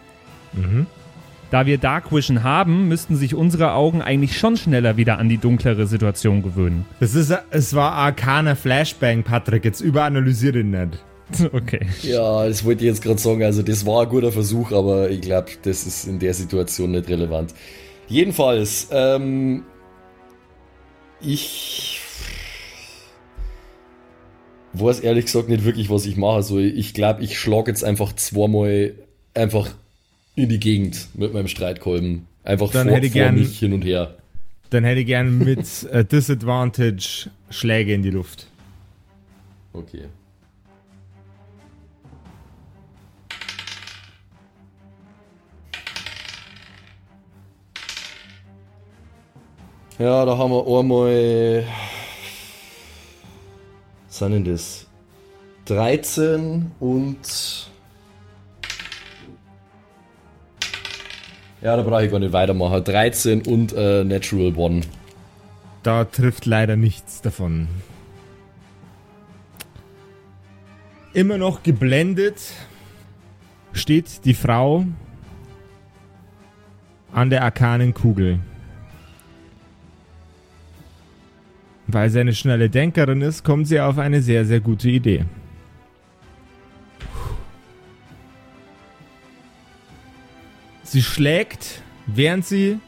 Da 1.50 1.66
wir 1.66 1.78
Dark 1.78 2.12
Vision 2.12 2.44
haben, 2.44 2.90
müssten 2.90 3.16
sich 3.16 3.34
unsere 3.34 3.72
Augen 3.72 4.02
eigentlich 4.02 4.38
schon 4.38 4.58
schneller 4.58 4.98
wieder 4.98 5.18
an 5.18 5.30
die 5.30 5.38
dunklere 5.38 5.88
Situation 5.88 6.44
gewöhnen. 6.44 6.86
Das 7.00 7.16
ist, 7.16 7.34
es 7.52 7.74
war 7.74 7.94
arkaner 7.94 8.58
Flashbang, 8.58 9.24
Patrick. 9.24 9.64
Jetzt 9.64 9.80
überanalysiere 9.80 10.60
ihn 10.60 10.72
nicht. 10.72 11.00
Okay. 11.52 11.86
Ja, 12.04 12.48
das 12.48 12.64
wollte 12.64 12.86
ich 12.86 12.88
jetzt 12.88 13.02
gerade 13.02 13.20
sagen. 13.20 13.44
Also, 13.44 13.62
das 13.62 13.86
war 13.86 14.04
ein 14.04 14.10
guter 14.10 14.32
Versuch, 14.32 14.72
aber 14.72 15.10
ich 15.10 15.20
glaube, 15.20 15.52
das 15.62 15.86
ist 15.86 16.08
in 16.08 16.20
der 16.20 16.34
Situation 16.34 16.92
nicht 16.92 17.10
relevant. 17.10 17.54
Jedenfalls, 18.08 18.88
ähm, 18.92 19.66
ich 21.20 22.00
weiß 24.72 25.02
ehrlich 25.02 25.26
gesagt 25.26 25.50
nicht 25.50 25.66
wirklich, 25.66 25.90
was 25.90 26.06
ich 26.06 26.16
mache. 26.16 26.36
Also, 26.36 26.60
ich 26.60 26.94
glaube, 26.94 27.24
ich 27.24 27.38
schlage 27.38 27.72
jetzt 27.72 27.84
einfach 27.84 28.14
zweimal 28.14 28.94
einfach 29.34 29.68
in 30.38 30.50
die 30.50 30.60
Gegend 30.60 31.10
mit 31.16 31.34
meinem 31.34 31.48
Streitkolben. 31.48 32.28
Einfach 32.44 32.72
Dann 32.72 32.88
vor, 32.88 32.96
hätte 32.96 33.08
vor 33.08 33.14
gern- 33.14 33.36
mich 33.36 33.60
hin 33.60 33.74
und 33.74 33.82
her. 33.84 34.16
Dann 34.70 34.84
hätte 34.84 35.02
ich 35.02 35.08
gern 35.08 35.38
mit 35.40 35.84
äh, 35.92 36.06
Disadvantage 36.06 37.30
Schläge 37.50 37.94
in 37.94 38.04
die 38.04 38.10
Luft. 38.12 38.48
Okay. 39.74 40.04
Ja, 50.00 50.26
da 50.26 50.38
haben 50.38 50.52
wir 50.52 50.80
einmal. 50.80 51.66
Was 54.08 54.18
sind 54.20 54.32
denn 54.32 54.46
das? 54.46 54.86
13 55.66 56.72
und. 56.80 57.70
Ja, 61.62 61.76
da 61.76 61.82
brauche 61.82 62.06
ich 62.06 62.12
gar 62.12 62.20
nicht 62.20 62.34
weitermachen. 62.34 62.84
13 62.84 63.42
und 63.48 63.74
äh, 63.74 64.04
Natural 64.04 64.54
One. 64.56 64.82
Da 65.84 66.06
trifft 66.06 66.46
leider 66.46 66.76
nichts 66.76 67.22
davon. 67.22 67.68
Immer 71.14 71.38
noch 71.38 71.64
geblendet 71.64 72.52
steht 73.74 74.26
die 74.26 74.34
Frau 74.34 74.86
an 77.12 77.30
der 77.30 77.44
arkanen 77.44 77.94
Kugel. 77.94 78.40
Weil 81.88 82.10
sie 82.10 82.20
eine 82.20 82.36
schnelle 82.36 82.70
Denkerin 82.70 83.22
ist, 83.22 83.44
kommt 83.44 83.68
sie 83.68 83.80
auf 83.80 83.98
eine 83.98 84.22
sehr, 84.22 84.46
sehr 84.46 84.60
gute 84.60 84.90
Idee. 84.90 85.26
Sie 90.88 91.04
schlägt, 91.04 91.82
während 92.06 92.46
sie 92.46 92.80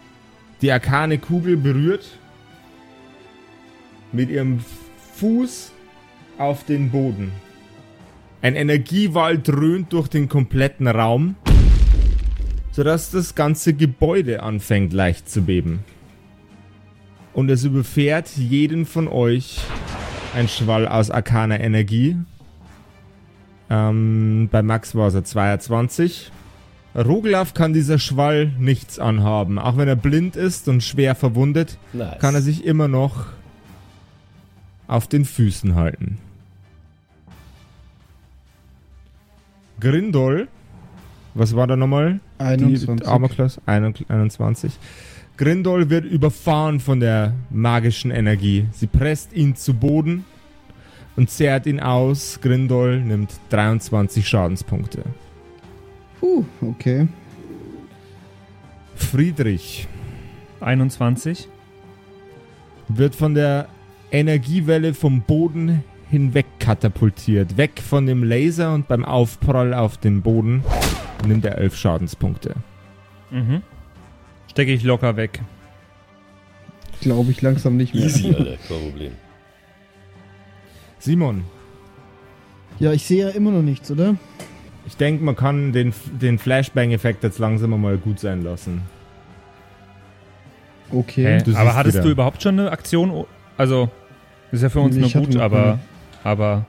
die 0.62 0.72
arkane 0.72 1.18
Kugel 1.18 1.58
berührt, 1.58 2.08
mit 4.14 4.30
ihrem 4.30 4.62
Fuß 5.16 5.74
auf 6.38 6.64
den 6.64 6.92
Boden. 6.92 7.34
Ein 8.42 8.56
Energiewall 8.56 9.38
dröhnt 9.38 9.92
durch 9.92 10.08
den 10.08 10.30
kompletten 10.30 10.88
Raum, 10.88 11.36
sodass 12.72 13.12
das 13.12 13.36
ganze 13.36 13.74
Gebäude 13.74 14.44
anfängt 14.44 14.94
leicht 14.94 15.30
zu 15.30 15.42
beben. 15.42 15.80
Und 17.34 17.50
es 17.52 17.66
überfährt 17.66 18.30
jeden 18.38 18.86
von 18.86 19.10
euch 19.10 19.60
ein 20.34 20.48
Schwall 20.48 20.88
aus 20.88 21.12
arkaner 21.12 21.60
Energie. 21.60 22.16
Ähm, 23.70 24.48
bei 24.50 24.64
Max 24.64 24.96
war 24.96 25.10
es 25.10 25.16
er 25.16 25.26
22. 25.26 26.32
Roglaf 27.00 27.54
kann 27.54 27.74
dieser 27.74 27.98
Schwall 28.00 28.52
nichts 28.60 29.00
anhaben. 29.00 29.58
Auch 29.58 29.78
wenn 29.78 29.88
er 29.88 29.96
blind 29.96 30.36
ist 30.36 30.68
und 30.68 30.84
schwer 30.84 31.16
verwundet, 31.16 31.78
Nice. 31.94 32.20
kann 32.20 32.36
er 32.36 32.42
sich 32.42 32.66
immer 32.66 32.88
noch 32.88 33.28
auf 34.88 35.08
den 35.08 35.24
Füßen 35.24 35.76
halten. 35.76 36.18
Grindol, 39.80 40.48
was 41.36 41.56
war 41.56 41.68
da 41.68 41.76
nochmal? 41.76 42.20
21. 42.40 42.98
Die 42.98 43.06
Armor 43.06 43.30
Class 43.30 43.62
21. 43.66 44.74
Grindol 45.38 45.90
wird 45.90 46.04
überfahren 46.04 46.82
von 46.82 47.00
der 47.00 47.34
magischen 47.50 48.12
Energie. 48.12 48.66
Sie 48.74 48.88
presst 48.88 49.32
ihn 49.32 49.56
zu 49.56 49.74
Boden 49.74 50.26
und 51.16 51.30
zehrt 51.30 51.66
ihn 51.66 51.80
aus. 51.80 52.40
Grindol 52.42 53.00
nimmt 53.00 53.32
23 53.52 54.28
Schadenspunkte. 54.28 55.04
Puh, 56.20 56.44
okay. 56.62 57.08
Friedrich 58.96 59.88
21. 60.60 61.48
wird 62.90 63.16
von 63.16 63.34
der 63.34 63.68
Energiewelle 64.12 64.94
vom 64.94 65.22
Boden 65.22 65.84
hinweg 66.10 66.46
katapultiert. 66.60 67.58
Weg 67.58 67.80
von 67.82 68.06
dem 68.06 68.24
Laser 68.24 68.74
und 68.74 68.88
beim 68.88 69.06
Aufprall 69.06 69.74
auf 69.74 69.98
den 69.98 70.22
Boden 70.22 70.64
nimmt 71.26 71.46
er 71.46 71.58
11 71.58 71.76
Schadenspunkte. 71.76 72.56
Mhm. 73.30 73.62
Stecke 74.50 74.74
ich 74.74 74.84
locker 74.84 75.16
weg. 75.16 75.42
Glaube 77.02 77.32
ich 77.32 77.42
langsam 77.42 77.78
nicht 77.78 77.94
mehr. 77.94 78.04
Easy, 78.06 78.28
Alter, 78.28 78.58
kein 78.68 78.80
Problem. 78.90 79.12
Simon, 80.98 81.44
Ja, 82.80 82.92
ich 82.92 83.06
sehe 83.06 83.28
ja 83.28 83.30
immer 83.30 83.52
noch 83.52 83.62
nichts, 83.62 83.90
oder? 83.92 84.16
Ich 84.86 84.98
denke, 84.98 85.24
man 85.24 85.36
kann 85.36 85.72
den, 85.72 85.94
den 86.22 86.40
Flashbang-Effekt 86.40 87.24
jetzt 87.24 87.40
langsam 87.40 87.80
mal 87.80 87.98
gut 87.98 88.20
sein 88.20 88.42
lassen. 88.44 88.82
Okay. 90.92 91.42
Du 91.44 91.56
aber 91.56 91.76
hattest 91.76 91.98
wieder. 91.98 92.06
du 92.06 92.12
überhaupt 92.12 92.42
schon 92.42 92.60
eine 92.60 92.72
Aktion? 92.72 93.26
Also, 93.58 93.90
ist 94.52 94.64
ja 94.64 94.70
für 94.70 94.80
uns 94.80 94.96
Nee, 94.96 95.02
nur 95.02 95.12
gut, 95.12 95.38
aber, 95.38 95.80
aber 96.24 96.66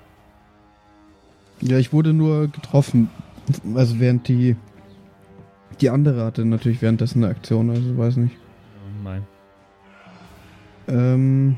Ja, 1.60 1.78
ich 1.78 1.92
wurde 1.92 2.12
nur 2.12 2.48
getroffen. 2.48 3.08
Also 3.74 3.98
während 3.98 4.28
die. 4.28 4.56
Die 5.80 5.88
andere 5.88 6.24
hatte 6.24 6.44
natürlich 6.44 6.82
währenddessen 6.82 7.24
eine 7.24 7.32
Aktion, 7.32 7.70
also 7.70 7.96
weiß 7.96 8.16
nicht. 8.16 8.36
nein. 9.02 9.22
Ähm. 10.88 11.56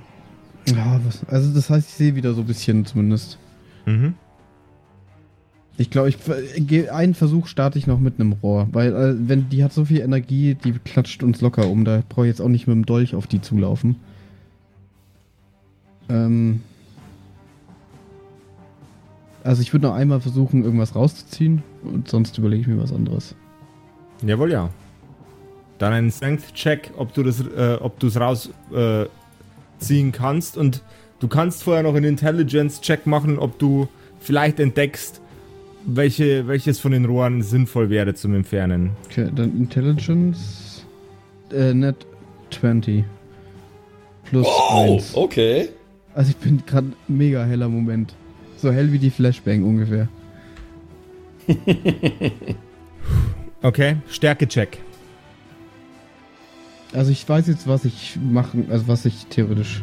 Ja, 0.68 1.00
was. 1.04 1.24
Also 1.26 1.52
das 1.52 1.70
heißt, 1.70 1.88
ich 1.88 1.94
sehe 1.94 2.14
wieder 2.14 2.34
so 2.34 2.42
ein 2.42 2.46
bisschen 2.46 2.86
zumindest. 2.86 3.38
Mhm. 3.84 4.14
Ich 5.78 5.90
glaube, 5.90 6.10
ich 6.10 6.18
geh- 6.56 6.90
einen 6.90 7.14
Versuch 7.14 7.46
starte 7.46 7.78
ich 7.78 7.86
noch 7.86 7.98
mit 7.98 8.20
einem 8.20 8.32
Rohr, 8.32 8.68
weil 8.72 8.94
äh, 8.94 9.14
wenn 9.28 9.48
die 9.48 9.64
hat 9.64 9.72
so 9.72 9.84
viel 9.86 10.00
Energie, 10.00 10.54
die 10.54 10.72
klatscht 10.72 11.22
uns 11.22 11.40
locker 11.40 11.66
um. 11.68 11.84
Da 11.84 12.02
brauche 12.08 12.26
ich 12.26 12.30
jetzt 12.30 12.40
auch 12.40 12.48
nicht 12.48 12.66
mit 12.66 12.76
dem 12.76 12.86
Dolch 12.86 13.14
auf 13.14 13.26
die 13.26 13.40
zulaufen. 13.40 13.96
Ähm. 16.08 16.60
Also 19.44 19.62
ich 19.62 19.72
würde 19.72 19.86
noch 19.86 19.94
einmal 19.94 20.20
versuchen, 20.20 20.62
irgendwas 20.62 20.94
rauszuziehen 20.94 21.62
und 21.82 22.06
sonst 22.08 22.38
überlege 22.38 22.60
ich 22.62 22.68
mir 22.68 22.80
was 22.80 22.92
anderes. 22.92 23.34
Jawohl, 24.24 24.52
ja. 24.52 24.70
Dann 25.78 25.92
ein 25.92 26.12
Strength-Check, 26.12 26.92
ob 26.96 27.12
du 27.12 27.24
das, 27.24 27.40
äh, 27.40 27.76
ob 27.80 27.98
du 27.98 28.06
es 28.06 28.20
rausziehen 28.20 30.08
äh, 30.08 30.12
kannst. 30.12 30.56
Und 30.56 30.82
du 31.18 31.26
kannst 31.26 31.64
vorher 31.64 31.82
noch 31.82 31.96
einen 31.96 32.04
Intelligence-Check 32.04 33.06
machen, 33.06 33.36
ob 33.38 33.58
du 33.58 33.88
vielleicht 34.20 34.60
entdeckst, 34.60 35.20
welche, 35.86 36.46
welches 36.48 36.78
von 36.80 36.92
den 36.92 37.04
Rohren 37.04 37.42
sinnvoll 37.42 37.90
wäre 37.90 38.14
zum 38.14 38.34
Entfernen. 38.34 38.90
Okay, 39.06 39.28
dann 39.34 39.56
Intelligence. 39.56 40.84
Äh, 41.52 41.74
net 41.74 42.06
20. 42.50 43.04
Plus 44.24 44.46
Oh, 44.48 44.94
1. 44.96 45.16
okay. 45.16 45.68
Also 46.14 46.30
ich 46.30 46.36
bin 46.36 46.62
gerade 46.66 46.88
mega 47.08 47.44
heller 47.44 47.68
Moment. 47.68 48.14
So 48.56 48.70
hell 48.72 48.92
wie 48.92 48.98
die 48.98 49.10
Flashbang 49.10 49.62
ungefähr. 49.64 50.08
Okay, 53.64 53.96
Stärke-Check. 54.08 54.78
Also 56.92 57.12
ich 57.12 57.28
weiß 57.28 57.46
jetzt, 57.46 57.68
was 57.68 57.84
ich 57.84 58.18
machen, 58.20 58.66
also 58.70 58.88
was 58.88 59.04
ich 59.04 59.26
theoretisch. 59.26 59.82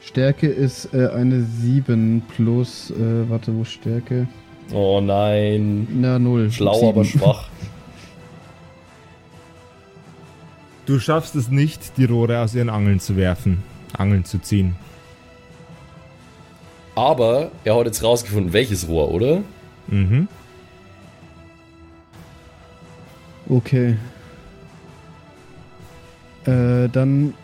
Stärke 0.00 0.48
ist 0.48 0.92
äh, 0.92 1.06
eine 1.14 1.42
7 1.44 2.22
plus, 2.34 2.90
äh, 2.90 3.30
warte, 3.30 3.54
wo 3.54 3.62
ist 3.62 3.70
Stärke? 3.70 4.26
Oh 4.72 5.00
nein. 5.00 5.86
Na, 5.90 6.18
0. 6.18 6.50
Schlau, 6.50 6.88
aber 6.88 7.04
schwach. 7.04 7.48
Du 10.86 10.98
schaffst 10.98 11.34
es 11.36 11.48
nicht, 11.48 11.96
die 11.96 12.04
Rohre 12.04 12.40
aus 12.40 12.54
ihren 12.54 12.68
Angeln 12.68 12.98
zu 13.00 13.16
werfen, 13.16 13.62
Angeln 13.96 14.24
zu 14.24 14.38
ziehen. 14.40 14.74
Aber 16.94 17.50
er 17.64 17.76
hat 17.76 17.86
jetzt 17.86 18.02
rausgefunden, 18.02 18.52
welches 18.52 18.88
Rohr, 18.88 19.10
oder? 19.10 19.42
Mhm. 19.86 20.28
Okay. 23.48 23.96
Äh, 26.44 26.88
dann. 26.88 27.34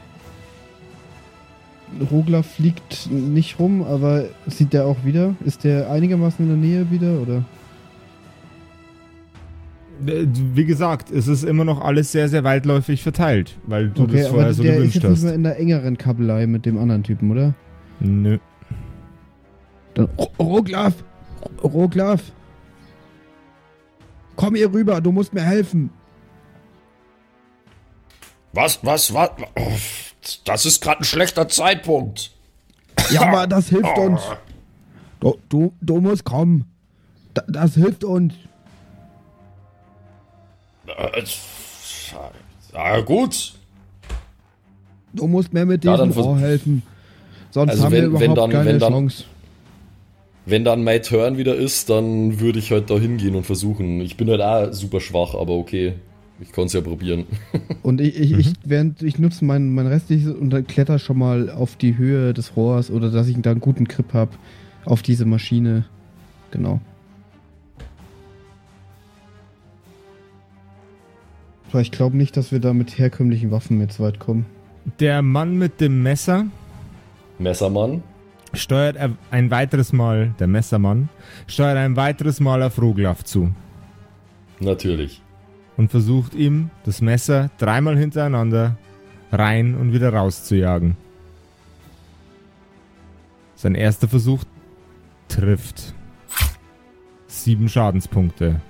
Rogler 2.10 2.42
fliegt 2.42 3.10
nicht 3.10 3.58
rum, 3.58 3.82
aber 3.82 4.24
sieht 4.46 4.72
der 4.72 4.86
auch 4.86 5.04
wieder? 5.04 5.34
Ist 5.44 5.64
der 5.64 5.90
einigermaßen 5.90 6.44
in 6.44 6.48
der 6.60 6.70
Nähe 6.70 6.90
wieder, 6.90 7.20
oder? 7.20 7.44
Äh, 10.06 10.26
Wie 10.54 10.64
gesagt, 10.64 11.10
es 11.10 11.26
ist 11.28 11.44
immer 11.44 11.64
noch 11.64 11.80
alles 11.80 12.12
sehr, 12.12 12.28
sehr 12.28 12.44
weitläufig 12.44 13.02
verteilt, 13.02 13.56
weil 13.66 13.88
du 13.90 14.04
okay, 14.04 14.18
das 14.18 14.28
vorher 14.28 14.44
aber 14.46 14.54
so 14.54 14.62
der 14.62 14.72
ist 14.72 14.78
gewünscht 14.78 14.94
jetzt 14.96 15.02
nicht 15.04 15.12
hast. 15.16 15.22
mehr 15.24 15.34
in 15.34 15.42
der 15.42 15.58
engeren 15.58 15.98
Kabelei 15.98 16.46
mit 16.46 16.66
dem 16.66 16.78
anderen 16.78 17.02
Typen, 17.02 17.30
oder? 17.30 17.54
Nö. 18.00 18.38
Dann, 19.94 20.08
Ro- 20.16 20.30
Roglaf! 20.38 20.94
Ro- 21.62 21.68
Roglaf! 21.68 22.22
Komm 24.36 24.54
hier 24.54 24.72
rüber, 24.72 25.00
du 25.00 25.10
musst 25.10 25.34
mir 25.34 25.42
helfen. 25.42 25.90
Was, 28.52 28.78
was, 28.84 29.12
was? 29.12 29.30
Oh, 29.56 29.62
Das 30.44 30.66
ist 30.66 30.80
gerade 30.82 31.00
ein 31.00 31.04
schlechter 31.04 31.48
Zeitpunkt. 31.48 32.30
Ja, 33.10 33.22
aber 33.22 33.46
das 33.46 33.68
hilft 33.68 33.96
uns. 33.98 34.20
Du, 35.20 35.36
du, 35.48 35.72
du 35.80 36.00
musst 36.00 36.24
kommen. 36.24 36.64
Da, 37.34 37.42
das 37.48 37.74
hilft 37.74 38.04
uns. 38.04 38.34
Äh, 40.86 41.22
Ja, 42.74 43.00
gut. 43.00 43.54
Du 45.12 45.26
musst 45.26 45.52
mir 45.52 45.64
mit 45.64 45.84
Ja, 45.84 45.96
diesem 45.96 46.22
Rohr 46.22 46.38
helfen. 46.38 46.82
Sonst 47.50 47.72
Also 47.72 47.84
haben 47.84 47.92
wenn- 47.92 48.12
wir 48.12 48.20
wenn 48.20 48.32
überhaupt 48.32 48.38
dann- 48.38 48.58
keine 48.58 48.70
wenn 48.70 48.78
dann- 48.78 48.92
Chance. 48.92 49.24
Wenn 50.46 50.64
dann 50.64 50.82
mein 50.84 51.02
Turn 51.02 51.36
wieder 51.36 51.54
ist, 51.54 51.90
dann 51.90 52.40
würde 52.40 52.58
ich 52.58 52.70
halt 52.70 52.88
da 52.88 52.98
hingehen 52.98 53.34
und 53.34 53.44
versuchen. 53.44 54.00
Ich 54.00 54.16
bin 54.16 54.30
halt 54.30 54.40
auch 54.40 54.72
super 54.72 55.00
schwach, 55.00 55.34
aber 55.34 55.52
okay. 55.54 55.94
Ich 56.40 56.52
kann 56.52 56.66
es 56.66 56.72
ja 56.72 56.80
probieren. 56.80 57.26
Und 57.82 58.00
ich, 58.00 58.18
ich, 58.18 58.32
Mhm. 58.32 58.38
ich, 58.38 58.52
während, 58.64 59.02
ich 59.02 59.18
nutze 59.18 59.44
mein, 59.44 59.74
mein 59.74 59.86
restliches 59.88 60.32
und 60.32 60.50
dann 60.50 60.66
kletter 60.66 60.98
schon 60.98 61.18
mal 61.18 61.50
auf 61.50 61.74
die 61.76 61.96
Höhe 61.98 62.32
des 62.32 62.56
Rohrs 62.56 62.90
oder 62.90 63.10
dass 63.10 63.26
ich 63.28 63.36
da 63.42 63.50
einen 63.50 63.60
guten 63.60 63.86
Grip 63.86 64.14
habe 64.14 64.30
auf 64.84 65.02
diese 65.02 65.24
Maschine. 65.24 65.84
Genau. 66.52 66.80
Aber 71.70 71.80
ich 71.80 71.90
glaube 71.90 72.16
nicht, 72.16 72.36
dass 72.36 72.52
wir 72.52 72.60
da 72.60 72.72
mit 72.72 72.98
herkömmlichen 72.98 73.50
Waffen 73.50 73.80
jetzt 73.80 74.00
weit 74.00 74.18
kommen. 74.18 74.46
Der 75.00 75.20
Mann 75.22 75.56
mit 75.58 75.80
dem 75.80 76.02
Messer 76.02 76.46
Messermann. 77.38 78.02
steuert 78.54 78.96
er 78.96 79.10
ein 79.30 79.50
weiteres 79.50 79.92
Mal, 79.92 80.34
der 80.38 80.46
Messermann, 80.46 81.08
steuert 81.46 81.76
ein 81.76 81.94
weiteres 81.96 82.40
Mal 82.40 82.62
auf 82.62 82.80
Roglaf 82.80 83.22
zu 83.24 83.52
Natürlich. 84.60 85.20
Und 85.78 85.90
versucht 85.90 86.34
ihm 86.34 86.68
das 86.84 87.00
Messer 87.00 87.50
dreimal 87.56 87.96
hintereinander 87.96 88.76
rein 89.32 89.74
und 89.74 89.92
wieder 89.94 90.12
rauszujagen. 90.12 90.96
Sein 93.54 93.74
erster 93.74 94.08
Versuch 94.08 94.44
trifft. 95.28 95.94
Sieben 97.26 97.68
Schadenspunkte. 97.68 98.60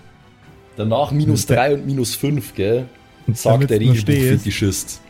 Danach 0.76 1.10
minus 1.10 1.46
Der- 1.46 1.56
3 1.56 1.74
und 1.74 1.86
minus 1.86 2.14
5, 2.14 2.54
gell? 2.54 2.86
Und 3.26 3.36
Sagt 3.36 3.68
der 3.70 3.80
Regelbuchfetischist. 3.80 5.00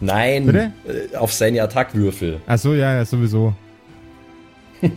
Nein, 0.00 0.46
Bitte? 0.46 0.72
äh, 1.12 1.16
auf 1.16 1.32
seine 1.32 1.62
Attackwürfel. 1.62 2.40
Ach 2.46 2.58
so, 2.58 2.74
ja, 2.74 2.94
ja, 2.96 3.04
sowieso. 3.04 3.54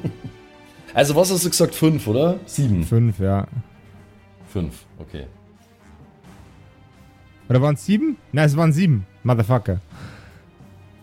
Also 0.94 1.16
was 1.16 1.32
hast 1.32 1.46
du 1.46 1.50
gesagt? 1.50 1.74
5, 1.74 2.06
oder? 2.08 2.38
7. 2.46 2.84
Fünf, 2.84 3.18
ja. 3.20 3.48
5, 4.50 4.74
okay. 5.00 5.26
Oder 7.52 7.62
waren 7.62 7.74
es 7.76 7.86
sieben? 7.86 8.16
Nein, 8.32 8.46
es 8.46 8.56
waren 8.56 8.72
sieben. 8.72 9.06
Motherfucker. 9.24 9.82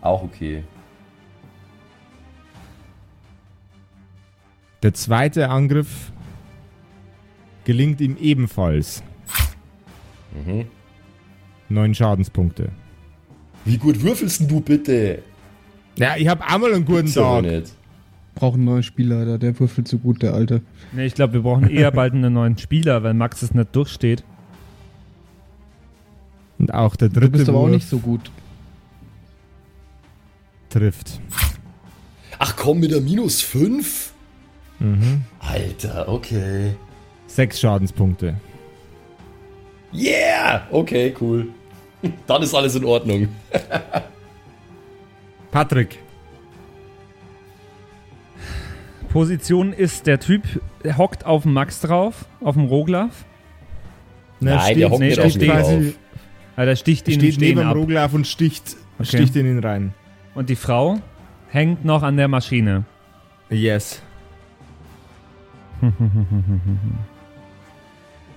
Auch 0.01 0.23
okay. 0.23 0.63
Der 4.81 4.95
zweite 4.95 5.49
Angriff 5.49 6.11
gelingt 7.65 8.01
ihm 8.01 8.17
ebenfalls. 8.19 9.03
Mhm. 10.33 10.65
Neun 11.69 11.93
Schadenspunkte. 11.93 12.69
Wie 13.63 13.77
gut 13.77 14.01
würfelst 14.01 14.49
du 14.49 14.59
bitte? 14.59 15.21
Ja, 15.97 16.15
ich 16.17 16.27
hab 16.29 16.51
einmal 16.51 16.73
einen 16.73 16.83
guten 16.83 17.01
Gibt's 17.01 17.13
Tag. 17.13 17.43
nicht. 17.43 17.73
Brauchen 18.33 18.55
einen 18.55 18.65
neuen 18.65 18.83
Spielleiter, 18.83 19.37
der 19.37 19.59
würfelt 19.59 19.87
so 19.87 19.99
gut, 19.99 20.23
der 20.23 20.33
Alte. 20.33 20.63
Nee, 20.93 21.05
ich 21.05 21.13
glaube, 21.13 21.33
wir 21.33 21.41
brauchen 21.41 21.69
eher 21.69 21.91
bald 21.91 22.15
einen 22.15 22.33
neuen 22.33 22.57
Spieler, 22.57 23.03
weil 23.03 23.13
Max 23.13 23.43
es 23.43 23.53
nicht 23.53 23.75
durchsteht. 23.75 24.23
Und 26.59 26.73
auch 26.73 26.95
der 26.95 27.09
Du 27.09 27.21
dritte 27.21 27.31
bist 27.31 27.49
aber 27.49 27.59
auch 27.59 27.63
Wurf 27.63 27.71
nicht 27.71 27.89
so 27.89 27.99
gut. 27.99 28.31
trifft. 30.69 31.19
Ach 32.37 32.55
komm, 32.55 32.79
mit 32.79 32.91
der 32.91 33.01
minus 33.01 33.41
5? 33.41 34.13
Mhm. 34.79 35.23
Alter, 35.39 36.07
okay. 36.07 36.75
Sechs 37.27 37.59
Schadenspunkte. 37.59 38.35
Yeah! 39.93 40.67
Okay, 40.71 41.13
cool. 41.19 41.47
Dann 42.27 42.43
ist 42.43 42.53
alles 42.53 42.75
in 42.75 42.85
Ordnung. 42.85 43.27
Patrick. 45.51 45.99
Position 49.09 49.73
ist 49.73 50.05
der 50.05 50.19
Typ, 50.19 50.43
der 50.83 50.97
hockt 50.97 51.25
auf 51.25 51.43
dem 51.43 51.53
Max 51.53 51.81
drauf, 51.81 52.25
auf 52.41 52.55
dem 52.55 52.65
Roglaf. 52.65 53.25
Ne, 54.39 54.55
Nein, 54.55 54.77
der 54.77 54.89
hockt 54.91 54.99
nee, 54.99 55.09
nicht 55.09 55.19
auf 55.19 55.31
steht 55.31 55.41
mir 55.41 55.47
quasi, 55.47 55.75
drauf. 55.75 55.93
Ah, 56.59 56.65
der 56.65 56.75
sticht 56.75 57.07
ihn 57.07 57.19
steht 57.21 57.39
neben 57.39 57.59
dem 57.59 57.67
ab. 57.69 57.75
Roglaf 57.75 58.13
und 58.13 58.27
sticht, 58.27 58.75
Okay. 58.99 59.07
sticht 59.17 59.35
in 59.37 59.45
ihn 59.45 59.59
rein. 59.59 59.93
Und 60.35 60.49
die 60.49 60.55
Frau 60.57 60.99
hängt 61.49 61.85
noch 61.85 62.03
an 62.03 62.17
der 62.17 62.27
Maschine. 62.27 62.83
Yes. 63.49 64.01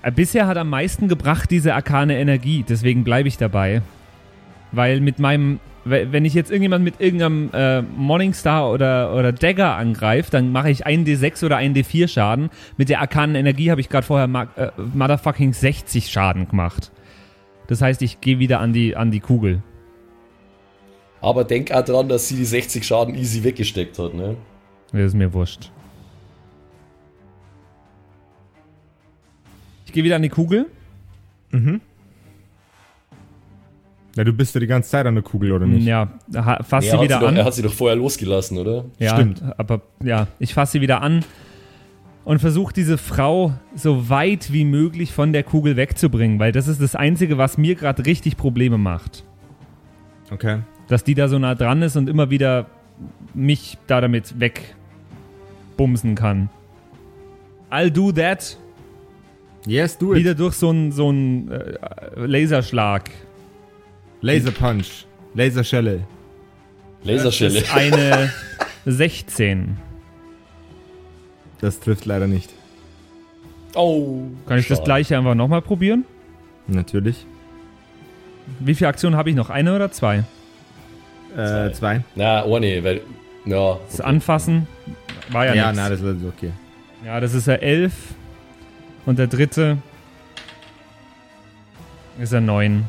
Äh, 0.01 0.11
Bisher 0.11 0.47
hat 0.47 0.57
am 0.57 0.69
meisten 0.69 1.07
gebracht 1.07 1.49
diese 1.51 1.73
arkane 1.75 2.17
Energie, 2.17 2.65
deswegen 2.67 3.03
bleibe 3.03 3.27
ich 3.29 3.37
dabei. 3.37 3.81
Weil 4.73 4.99
mit 5.01 5.19
meinem, 5.19 5.59
we- 5.85 6.07
wenn 6.11 6.25
ich 6.25 6.33
jetzt 6.33 6.49
irgendjemand 6.51 6.83
mit 6.83 6.99
irgendeinem 6.99 7.49
äh, 7.53 7.81
Morningstar 7.81 8.69
oder, 8.69 9.15
oder 9.15 9.31
Dagger 9.31 9.75
angreife, 9.75 10.29
dann 10.31 10.51
mache 10.51 10.69
ich 10.71 10.85
einen 10.85 11.05
D6 11.05 11.45
oder 11.45 11.57
einen 11.57 11.73
D4 11.75 12.07
Schaden. 12.09 12.49
Mit 12.77 12.89
der 12.89 12.99
arkanen 13.01 13.35
Energie 13.35 13.71
habe 13.71 13.79
ich 13.81 13.87
gerade 13.89 14.05
vorher 14.05 14.27
äh, 14.57 14.71
motherfucking 14.93 15.53
60 15.53 16.09
Schaden 16.11 16.49
gemacht. 16.49 16.91
Das 17.73 17.81
heißt, 17.81 18.03
ich 18.03 18.21
gehe 18.21 18.37
wieder 18.37 18.59
an 18.59 18.71
die, 18.71 18.95
an 18.95 19.09
die 19.09 19.19
Kugel. 19.19 19.63
Aber 21.21 21.43
denk 21.43 21.71
auch 21.71 21.83
dran, 21.83 22.07
dass 22.07 22.27
sie 22.27 22.35
die 22.35 22.45
60 22.45 22.85
Schaden 22.85 23.15
easy 23.15 23.43
weggesteckt 23.43 23.97
hat, 23.97 24.13
ne? 24.13 24.37
Das 24.91 25.01
ist 25.01 25.13
mir 25.15 25.33
wurscht. 25.33 25.71
Ich 29.87 29.91
gehe 29.91 30.03
wieder 30.03 30.17
an 30.17 30.21
die 30.21 30.29
Kugel. 30.29 30.67
Mhm. 31.49 31.81
Ja, 34.15 34.23
du 34.23 34.33
bist 34.33 34.53
ja 34.53 34.59
die 34.59 34.67
ganze 34.67 34.91
Zeit 34.91 35.07
an 35.07 35.15
der 35.15 35.23
Kugel, 35.23 35.51
oder 35.51 35.65
nicht? 35.65 35.87
Ja, 35.87 36.09
fass 36.31 36.83
Nee, 36.83 36.91
sie 36.91 36.95
er, 36.95 36.97
hat 36.99 37.03
wieder 37.05 37.15
sie 37.15 37.21
doch, 37.21 37.27
an. 37.29 37.37
er 37.37 37.45
hat 37.45 37.53
sie 37.55 37.63
doch 37.63 37.73
vorher 37.73 37.95
losgelassen, 37.95 38.59
oder? 38.59 38.85
Ja, 38.99 39.15
Stimmt. 39.15 39.41
aber 39.57 39.81
ja, 40.03 40.27
ich 40.37 40.53
fasse 40.53 40.73
sie 40.73 40.81
wieder 40.81 41.01
an 41.01 41.25
und 42.25 42.39
versuche 42.39 42.73
diese 42.73 42.97
Frau 42.97 43.53
so 43.75 44.09
weit 44.09 44.53
wie 44.53 44.65
möglich 44.65 45.11
von 45.11 45.33
der 45.33 45.43
Kugel 45.43 45.75
wegzubringen, 45.75 46.39
weil 46.39 46.51
das 46.51 46.67
ist 46.67 46.81
das 46.81 46.95
Einzige, 46.95 47.37
was 47.37 47.57
mir 47.57 47.75
gerade 47.75 48.05
richtig 48.05 48.37
Probleme 48.37 48.77
macht. 48.77 49.23
Okay. 50.31 50.59
Dass 50.87 51.03
die 51.03 51.15
da 51.15 51.27
so 51.27 51.37
nah 51.39 51.55
dran 51.55 51.81
ist 51.81 51.95
und 51.95 52.09
immer 52.09 52.29
wieder 52.29 52.67
mich 53.33 53.77
da 53.87 54.01
damit 54.01 54.35
wegbumsen 54.39 56.15
kann. 56.15 56.49
I'll 57.69 57.89
do 57.89 58.11
that. 58.11 58.57
Yes, 59.65 59.97
do 59.97 60.13
it. 60.13 60.19
Wieder 60.19 60.35
durch 60.35 60.55
so 60.55 60.69
einen 60.69 60.91
so 60.91 61.09
einen, 61.09 61.49
äh, 61.51 61.77
Laserschlag. 62.15 63.09
Laser 64.21 64.51
Punch. 64.51 65.05
Laserschelle. 65.33 66.05
Laserschelle. 67.03 67.59
Das 67.59 67.63
ist 67.63 67.75
eine 67.75 68.31
16. 68.85 69.77
Das 71.63 71.79
trifft 71.79 72.03
leider 72.03 72.27
nicht. 72.27 72.49
Oh. 73.73 74.23
Kann 74.47 74.57
ich 74.59 74.67
das 74.67 74.79
schade. 74.79 74.85
gleiche 74.85 75.17
einfach 75.17 75.33
nochmal 75.33 75.61
probieren? 75.61 76.03
Natürlich. 76.67 77.25
Wie 78.59 78.75
viele 78.75 78.89
Aktionen 78.89 79.15
habe 79.15 79.29
ich 79.29 79.35
noch? 79.37 79.49
Eine 79.49 79.73
oder 79.73 79.89
zwei? 79.89 80.25
Äh, 81.37 81.71
zwei. 81.71 82.03
Na, 82.15 82.43
oh 82.43 82.59
nee, 82.59 82.83
weil. 82.83 82.99
Ja. 83.45 83.79
Das 83.89 84.01
Anfassen 84.01 84.67
war 85.29 85.45
ja, 85.45 85.53
Ja, 85.53 85.67
nix. 85.67 85.77
na, 85.77 85.89
das 85.89 86.01
ist 86.01 86.25
okay. 86.25 86.51
Ja, 87.05 87.21
das 87.21 87.33
ist 87.33 87.47
ja 87.47 87.53
11. 87.53 87.93
Und 89.05 89.17
der 89.17 89.27
dritte 89.27 89.77
ist 92.19 92.33
er 92.33 92.41
9. 92.41 92.83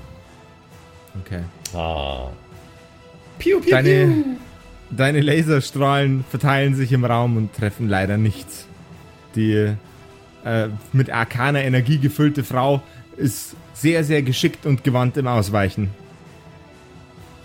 Okay. 1.20 1.42
Ah. 1.76 2.26
Piu, 3.38 3.60
piu, 3.60 3.70
Deine, 3.70 4.24
deine 4.90 5.20
Laserstrahlen 5.20 6.24
verteilen 6.30 6.74
sich 6.74 6.92
im 6.92 7.04
Raum 7.04 7.36
und 7.36 7.54
treffen 7.54 7.88
leider 7.88 8.16
nichts. 8.16 8.66
Die 9.34 9.74
äh, 10.44 10.68
mit 10.92 11.10
arkaner 11.10 11.62
Energie 11.62 11.98
gefüllte 11.98 12.44
Frau 12.44 12.82
ist 13.16 13.56
sehr, 13.72 14.04
sehr 14.04 14.22
geschickt 14.22 14.66
und 14.66 14.84
gewandt 14.84 15.16
im 15.16 15.26
Ausweichen. 15.26 15.90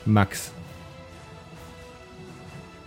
Max. 0.05 0.51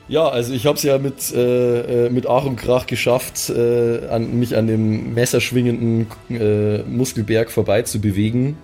Ja, 0.08 0.28
also 0.28 0.52
ich 0.52 0.66
habe 0.66 0.76
es 0.76 0.82
ja 0.82 0.98
mit, 0.98 1.32
äh, 1.32 2.06
äh, 2.06 2.10
mit 2.10 2.26
Ach 2.26 2.44
und 2.44 2.56
Krach 2.56 2.86
geschafft, 2.86 3.48
äh, 3.50 4.06
an, 4.08 4.38
mich 4.38 4.56
an 4.56 4.66
dem 4.66 5.14
messerschwingenden 5.14 6.06
äh, 6.28 6.82
Muskelberg 6.82 7.50
vorbei 7.50 7.82
zu 7.82 8.00
bewegen. 8.00 8.58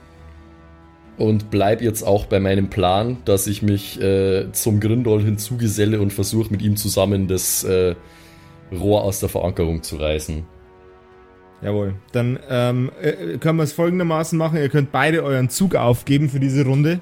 Und 1.18 1.50
bleib 1.50 1.82
jetzt 1.82 2.04
auch 2.04 2.26
bei 2.26 2.38
meinem 2.38 2.70
Plan, 2.70 3.18
dass 3.24 3.48
ich 3.48 3.60
mich 3.62 4.00
äh, 4.00 4.52
zum 4.52 4.78
Grindol 4.78 5.22
hinzugeselle 5.22 6.00
und 6.00 6.12
versuche 6.12 6.50
mit 6.50 6.62
ihm 6.62 6.76
zusammen 6.76 7.26
das 7.26 7.64
äh, 7.64 7.96
Rohr 8.72 9.02
aus 9.02 9.18
der 9.18 9.28
Verankerung 9.28 9.82
zu 9.82 9.96
reißen. 9.96 10.44
Jawohl. 11.60 11.94
Dann 12.12 12.38
ähm, 12.48 12.92
äh, 13.02 13.38
können 13.38 13.58
wir 13.58 13.64
es 13.64 13.72
folgendermaßen 13.72 14.38
machen. 14.38 14.58
Ihr 14.58 14.68
könnt 14.68 14.92
beide 14.92 15.24
euren 15.24 15.50
Zug 15.50 15.74
aufgeben 15.74 16.28
für 16.28 16.38
diese 16.38 16.64
Runde 16.64 17.00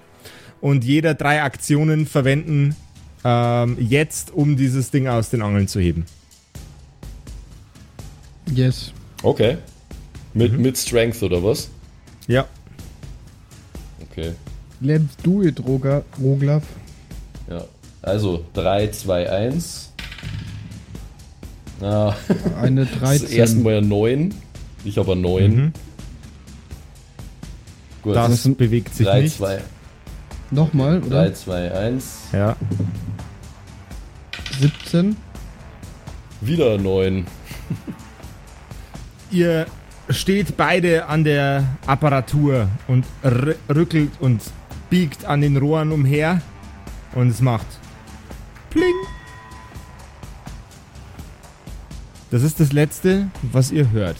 und 0.63 0.85
jeder 0.85 1.15
drei 1.15 1.43
Aktionen 1.43 2.07
verwenden 2.07 2.75
ähm, 3.23 3.77
jetzt, 3.79 4.33
um 4.33 4.57
dieses 4.57 4.91
Ding 4.91 5.09
aus 5.09 5.29
den 5.29 5.43
Angeln 5.43 5.69
zu 5.69 5.79
heben. 5.79 6.07
Yes. 8.55 8.93
Okay. 9.23 9.59
Mit, 10.33 10.59
mit 10.59 10.79
Strength 10.79 11.23
oder 11.23 11.43
was? 11.43 11.71
Ja. 12.27 12.47
Okay. 14.17 14.33
Let's 14.81 15.17
do 15.23 15.43
it, 15.43 15.61
Roger, 15.61 16.03
Roglaf. 16.19 16.63
Ja. 17.51 17.65
Also 18.01 18.45
3, 18.55 18.89
2, 18.89 19.31
1. 19.31 19.93
Ah, 21.83 22.15
Eine 22.61 22.87
das 23.01 23.23
erste 23.23 23.57
13. 23.57 23.63
Mal 23.63 23.75
ja 23.75 23.81
9. 23.83 24.35
Ich 24.85 24.97
habe 24.97 25.17
9. 25.17 25.55
Mhm. 25.55 25.73
Gut. 28.03 28.17
Das 28.17 28.49
bewegt 28.55 28.95
sich 28.95 29.07
3, 29.07 29.21
nicht. 29.23 29.37
2, 29.37 29.61
Nochmal, 30.51 31.01
3, 31.01 31.07
oder? 31.07 31.35
2, 31.35 31.73
1. 31.73 32.19
Ja. 32.33 32.57
17. 34.61 35.17
Wieder 36.41 36.79
9. 36.79 37.27
Ihr 39.31 39.67
steht 40.11 40.57
beide 40.57 41.07
an 41.07 41.25
der 41.25 41.65
Apparatur 41.87 42.69
und 42.87 43.05
rückelt 43.69 44.13
und 44.21 44.43
biegt 44.91 45.25
an 45.25 45.41
den 45.41 45.57
Rohren 45.57 45.93
umher 45.93 46.41
und 47.15 47.29
es 47.29 47.41
macht 47.41 47.67
Pling. 48.71 48.95
Das 52.31 52.43
ist 52.43 52.61
das 52.61 52.73
Letzte, 52.73 53.29
was 53.43 53.71
ihr 53.71 53.91
hört. 53.91 54.19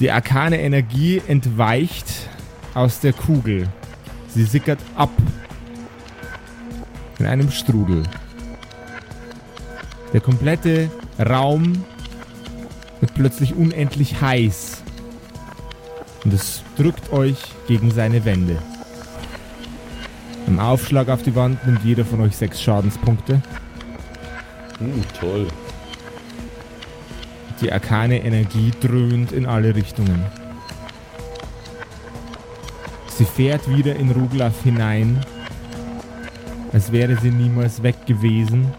Die 0.00 0.10
arkane 0.10 0.60
Energie 0.60 1.22
entweicht 1.26 2.28
aus 2.74 3.00
der 3.00 3.12
Kugel. 3.12 3.68
Sie 4.28 4.44
sickert 4.44 4.78
ab 4.94 5.10
in 7.18 7.26
einem 7.26 7.50
Strudel. 7.50 8.04
Der 10.12 10.20
komplette 10.20 10.90
Raum 11.18 11.84
wird 13.00 13.14
plötzlich 13.14 13.54
unendlich 13.54 14.20
heiß. 14.20 14.82
Und 16.24 16.32
es 16.32 16.62
drückt 16.76 17.12
euch 17.12 17.38
gegen 17.66 17.90
seine 17.90 18.24
Wände. 18.24 18.58
Im 20.46 20.58
Aufschlag 20.58 21.08
auf 21.08 21.22
die 21.22 21.34
Wand 21.34 21.64
nimmt 21.66 21.84
jeder 21.84 22.04
von 22.04 22.20
euch 22.20 22.36
sechs 22.36 22.60
Schadenspunkte. 22.60 23.42
Hm, 24.78 25.02
toll. 25.18 25.46
Die 27.60 27.72
arkane 27.72 28.22
Energie 28.22 28.70
dröhnt 28.80 29.32
in 29.32 29.46
alle 29.46 29.74
Richtungen. 29.74 30.24
Sie 33.08 33.24
fährt 33.24 33.68
wieder 33.68 33.96
in 33.96 34.10
Ruglaf 34.12 34.62
hinein, 34.62 35.20
als 36.72 36.92
wäre 36.92 37.16
sie 37.16 37.30
niemals 37.30 37.82
weg 37.82 38.06
gewesen 38.06 38.72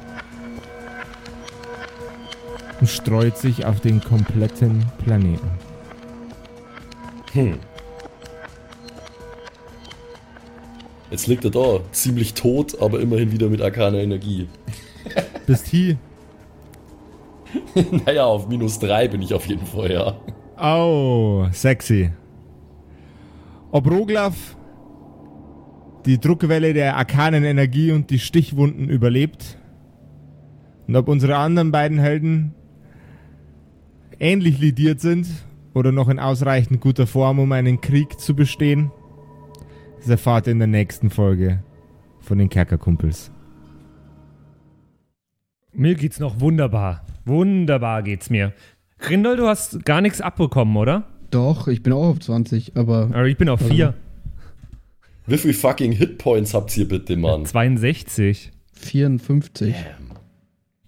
und 2.79 2.87
streut 2.87 3.37
sich 3.37 3.65
auf 3.65 3.79
den 3.79 4.01
kompletten 4.01 4.85
Planeten. 5.03 5.49
Hm. 7.33 7.59
Jetzt 11.11 11.27
liegt 11.27 11.43
er 11.43 11.51
da, 11.51 11.79
ziemlich 11.91 12.33
tot, 12.35 12.79
aber 12.81 12.99
immerhin 12.99 13.31
wieder 13.31 13.49
mit 13.49 13.61
arkaner 13.61 13.99
Energie. 13.99 14.47
Bist 15.47 15.67
hier. 15.67 15.97
naja, 18.05 18.25
auf 18.25 18.47
minus 18.47 18.77
3 18.79 19.07
bin 19.07 19.21
ich 19.21 19.33
auf 19.33 19.47
jeden 19.47 19.65
Fall, 19.65 19.91
ja. 19.91 20.15
Oh, 20.61 21.47
sexy. 21.51 22.11
Ob 23.71 23.89
Roglaf 23.89 24.55
die 26.05 26.19
Druckwelle 26.19 26.73
der 26.73 26.95
arkanen 26.95 27.43
Energie 27.43 27.91
und 27.91 28.09
die 28.09 28.19
Stichwunden 28.19 28.89
überlebt 28.89 29.57
und 30.87 30.95
ob 30.95 31.07
unsere 31.07 31.37
anderen 31.37 31.71
beiden 31.71 31.99
Helden 31.99 32.53
ähnlich 34.19 34.59
lidiert 34.59 34.99
sind 34.99 35.27
oder 35.73 35.91
noch 35.91 36.09
in 36.09 36.19
ausreichend 36.19 36.81
guter 36.81 37.07
Form, 37.07 37.39
um 37.39 37.51
einen 37.51 37.81
Krieg 37.81 38.19
zu 38.19 38.35
bestehen, 38.35 38.91
das 39.99 40.09
erfahrt 40.09 40.47
ihr 40.47 40.51
in 40.53 40.59
der 40.59 40.67
nächsten 40.67 41.09
Folge 41.09 41.63
von 42.19 42.37
den 42.37 42.49
Kerkerkumpels. 42.49 43.31
Mir 45.71 45.95
geht's 45.95 46.19
noch 46.19 46.39
wunderbar. 46.39 47.05
Wunderbar 47.25 48.03
geht's 48.03 48.29
mir. 48.29 48.53
Grindel, 48.97 49.37
du 49.37 49.47
hast 49.47 49.85
gar 49.85 50.01
nichts 50.01 50.19
abbekommen, 50.19 50.75
oder? 50.75 51.07
Doch, 51.31 51.67
ich 51.67 51.83
bin 51.83 51.93
auch 51.93 52.09
auf 52.09 52.19
20, 52.19 52.75
aber 52.75 53.09
Aber 53.13 53.27
ich 53.27 53.37
bin 53.37 53.49
auf 53.49 53.61
4. 53.61 53.93
Wie 55.27 55.37
viel 55.37 55.53
fucking 55.53 55.91
Hitpoints 55.91 56.53
habt 56.55 56.75
ihr 56.75 56.87
bitte, 56.87 57.15
Mann? 57.15 57.45
62. 57.45 58.51
54. 58.73 59.75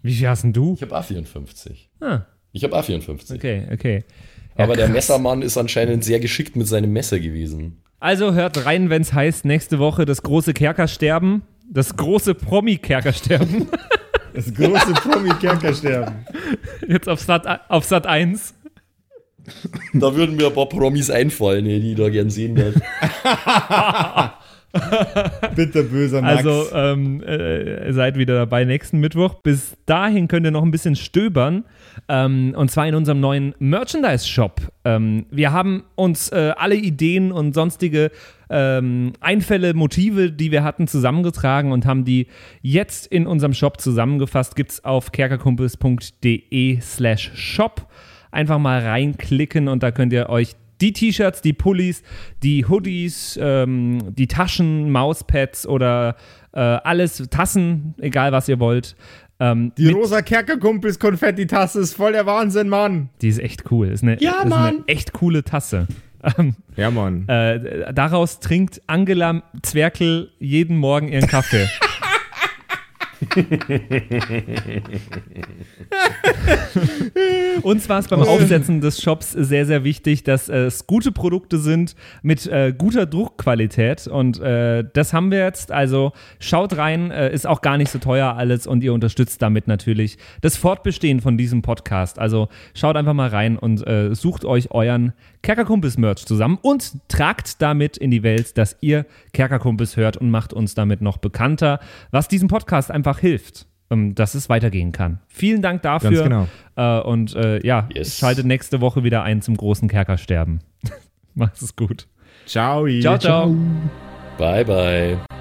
Wie 0.01 0.13
viel 0.13 0.27
hast 0.27 0.43
denn 0.43 0.53
du? 0.53 0.73
Ich 0.73 0.81
hab 0.81 0.93
A54. 0.93 1.89
Ah, 1.99 2.21
Ich 2.51 2.63
hab 2.63 2.73
A54. 2.73 3.35
okay, 3.35 3.63
okay. 3.73 4.03
Ja, 4.57 4.65
Aber 4.65 4.75
der 4.75 4.85
krass. 4.85 4.95
Messermann 4.95 5.41
ist 5.41 5.57
anscheinend 5.57 6.03
sehr 6.03 6.19
geschickt 6.19 6.55
mit 6.55 6.67
seinem 6.67 6.91
Messer 6.91 7.19
gewesen. 7.19 7.81
Also 7.99 8.33
hört 8.33 8.65
rein, 8.65 8.89
wenn's 8.89 9.13
heißt, 9.13 9.45
nächste 9.45 9.79
Woche 9.79 10.05
das 10.05 10.23
große 10.23 10.53
Kerkersterben. 10.53 11.43
Das 11.69 11.95
große 11.95 12.35
Promi-Kerkersterben. 12.35 13.67
Das 14.33 14.53
große 14.53 14.93
Promi-Kerkersterben. 14.93 16.25
Jetzt 16.87 17.09
auf 17.09 17.19
Sat, 17.19 17.45
auf 17.69 17.83
Sat 17.83 18.07
1. 18.07 18.53
Da 19.93 20.15
würden 20.15 20.37
mir 20.37 20.47
ein 20.47 20.53
paar 20.53 20.69
Promis 20.69 21.09
einfallen, 21.09 21.65
die 21.65 21.91
ich 21.91 21.97
da 21.97 22.07
gern 22.07 22.29
sehen 22.29 22.55
würde. 24.81 25.55
Bitterböser 25.55 26.21
Max. 26.21 26.37
Also 26.37 26.65
ähm, 26.73 27.21
äh, 27.23 27.91
seid 27.93 28.17
wieder 28.17 28.35
dabei 28.35 28.63
nächsten 28.65 28.99
Mittwoch. 28.99 29.35
Bis 29.35 29.75
dahin 29.85 30.27
könnt 30.27 30.45
ihr 30.45 30.51
noch 30.51 30.63
ein 30.63 30.71
bisschen 30.71 30.95
stöbern. 30.95 31.65
Ähm, 32.07 32.53
und 32.55 32.71
zwar 32.71 32.87
in 32.87 32.95
unserem 32.95 33.19
neuen 33.19 33.53
Merchandise-Shop. 33.59 34.61
Ähm, 34.85 35.25
wir 35.29 35.51
haben 35.51 35.83
uns 35.95 36.29
äh, 36.29 36.53
alle 36.57 36.75
Ideen 36.75 37.31
und 37.31 37.53
sonstige 37.53 38.11
ähm, 38.49 39.13
Einfälle, 39.19 39.73
Motive, 39.73 40.31
die 40.31 40.51
wir 40.51 40.63
hatten, 40.63 40.87
zusammengetragen 40.87 41.71
und 41.71 41.85
haben 41.85 42.05
die 42.05 42.27
jetzt 42.61 43.07
in 43.07 43.27
unserem 43.27 43.53
Shop 43.53 43.79
zusammengefasst. 43.79 44.55
Gibt 44.55 44.71
es 44.71 44.85
auf 44.85 45.11
kerkerkumpels.de 45.11 46.79
slash 46.81 47.31
shop. 47.35 47.87
Einfach 48.31 48.59
mal 48.59 48.81
reinklicken 48.81 49.67
und 49.67 49.83
da 49.83 49.91
könnt 49.91 50.13
ihr 50.13 50.29
euch 50.29 50.55
die 50.81 50.93
T-Shirts, 50.93 51.41
die 51.41 51.53
Pullis, 51.53 52.03
die 52.43 52.65
Hoodies, 52.67 53.39
ähm, 53.41 53.99
die 54.15 54.27
Taschen, 54.27 54.91
Mauspads 54.91 55.67
oder 55.67 56.15
äh, 56.53 56.59
alles, 56.59 57.17
Tassen, 57.29 57.93
egal 57.99 58.31
was 58.31 58.49
ihr 58.49 58.59
wollt. 58.59 58.95
Ähm, 59.39 59.71
Die 59.77 59.89
rosa 59.89 60.21
Kerkerkumpels 60.21 60.99
Konfetti-Tasse 60.99 61.79
ist 61.79 61.95
voll 61.95 62.11
der 62.11 62.25
Wahnsinn, 62.25 62.69
Mann. 62.69 63.09
die 63.21 63.27
ist 63.29 63.39
echt 63.39 63.71
cool. 63.71 63.87
Ist 63.87 64.03
eine, 64.03 64.19
Ja, 64.21 64.31
ist 64.31 64.39
eine 64.41 64.49
Mann. 64.49 64.83
echt 64.87 65.13
coole 65.13 65.43
Tasse. 65.43 65.87
Ähm, 66.37 66.55
Ja, 66.75 66.91
Mann. 66.91 67.27
äh, 67.27 67.91
daraus 67.93 68.39
trinkt 68.39 68.81
Angela 68.85 69.41
Zwerkel 69.63 70.29
jeden 70.39 70.77
Morgen 70.77 71.07
ihren 71.07 71.25
Kaffee. 71.27 71.67
Uns 77.61 77.87
war 77.89 77.99
es 77.99 78.07
beim 78.07 78.21
Aufsetzen 78.21 78.81
des 78.81 79.01
Shops 79.01 79.31
sehr, 79.31 79.65
sehr 79.65 79.83
wichtig, 79.83 80.23
dass 80.23 80.49
äh, 80.49 80.65
es 80.65 80.87
gute 80.87 81.11
Produkte 81.11 81.59
sind 81.59 81.95
mit 82.23 82.47
äh, 82.47 82.73
guter 82.75 83.05
Druckqualität. 83.05 84.07
Und 84.07 84.39
äh, 84.39 84.83
das 84.93 85.13
haben 85.13 85.29
wir 85.31 85.39
jetzt. 85.39 85.71
Also 85.71 86.13
schaut 86.39 86.77
rein, 86.77 87.11
äh, 87.11 87.31
ist 87.33 87.45
auch 87.47 87.61
gar 87.61 87.77
nicht 87.77 87.91
so 87.91 87.99
teuer 87.99 88.35
alles 88.35 88.65
und 88.67 88.83
ihr 88.83 88.93
unterstützt 88.93 89.41
damit 89.41 89.67
natürlich 89.67 90.17
das 90.41 90.57
Fortbestehen 90.57 91.21
von 91.21 91.37
diesem 91.37 91.61
Podcast. 91.61 92.17
Also 92.19 92.49
schaut 92.73 92.95
einfach 92.95 93.13
mal 93.13 93.29
rein 93.29 93.57
und 93.57 93.85
äh, 93.87 94.15
sucht 94.15 94.45
euch 94.45 94.71
euren 94.71 95.13
Kerkerkumpels-Merch 95.43 96.25
zusammen 96.25 96.59
und 96.61 96.93
tragt 97.07 97.61
damit 97.61 97.97
in 97.97 98.11
die 98.11 98.23
Welt, 98.23 98.57
dass 98.57 98.77
ihr 98.81 99.05
Kerkerkumpels 99.33 99.97
hört 99.97 100.17
und 100.17 100.29
macht 100.29 100.53
uns 100.53 100.75
damit 100.75 101.01
noch 101.01 101.17
bekannter, 101.17 101.79
was 102.11 102.27
diesem 102.27 102.47
Podcast 102.47 102.91
einfach 102.91 103.19
hilft, 103.19 103.65
ähm, 103.89 104.13
dass 104.15 104.35
es 104.35 104.49
weitergehen 104.49 104.91
kann. 104.91 105.19
Vielen 105.27 105.61
Dank 105.61 105.81
dafür. 105.81 106.11
Ganz 106.11 106.23
genau. 106.23 106.47
Äh, 106.75 107.01
und 107.01 107.35
äh, 107.35 107.65
ja, 107.65 107.87
Yes. 107.93 108.17
schaltet 108.17 108.45
nächste 108.45 108.81
Woche 108.81 109.03
wieder 109.03 109.23
ein 109.23 109.41
zum 109.41 109.57
großen 109.57 109.87
Kerkersterben. 109.89 110.59
Macht 111.33 111.61
es 111.61 111.75
gut. 111.75 112.07
Ciao. 112.45 112.87
Ciao, 113.01 113.17
ciao. 113.17 113.55
Bye, 114.37 114.65
bye. 114.65 115.40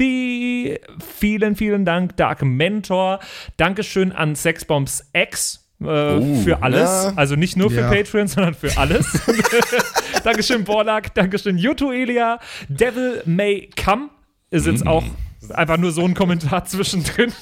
Kimothy, 0.00 0.78
vielen, 1.18 1.56
vielen 1.56 1.84
Dank, 1.84 2.16
Dark 2.16 2.42
Mentor, 2.42 3.20
Dankeschön 3.56 4.12
an 4.12 4.34
Sexbombs 4.34 5.10
X. 5.12 5.66
Äh, 5.80 5.84
für 6.44 6.62
alles, 6.62 6.90
ja. 7.04 7.12
also 7.16 7.36
nicht 7.36 7.56
nur 7.56 7.70
für 7.70 7.80
Ja. 7.80 7.90
Patreon, 7.90 8.28
sondern 8.28 8.54
für 8.54 8.76
alles. 8.76 9.06
Dankeschön, 10.24 10.64
Borlak. 10.64 11.14
Dankeschön, 11.14 11.56
Yuto 11.56 11.90
Elia. 11.90 12.38
Devil 12.68 13.22
May 13.24 13.70
Come 13.82 14.10
ist 14.50 14.66
jetzt 14.66 14.86
auch 14.86 15.04
einfach 15.54 15.78
nur 15.78 15.92
so 15.92 16.04
ein 16.04 16.12
Kommentar 16.14 16.64
zwischendrin. 16.66 17.32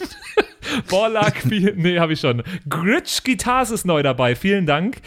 Borlak, 0.89 1.47
nee, 1.47 1.99
habe 1.99 2.13
ich 2.13 2.21
schon. 2.21 2.43
Gritsch 2.69 3.25
Guitars 3.25 3.71
ist 3.71 3.85
neu 3.87 4.03
dabei, 4.03 4.37
vielen 4.37 4.67
Dank. 4.67 4.99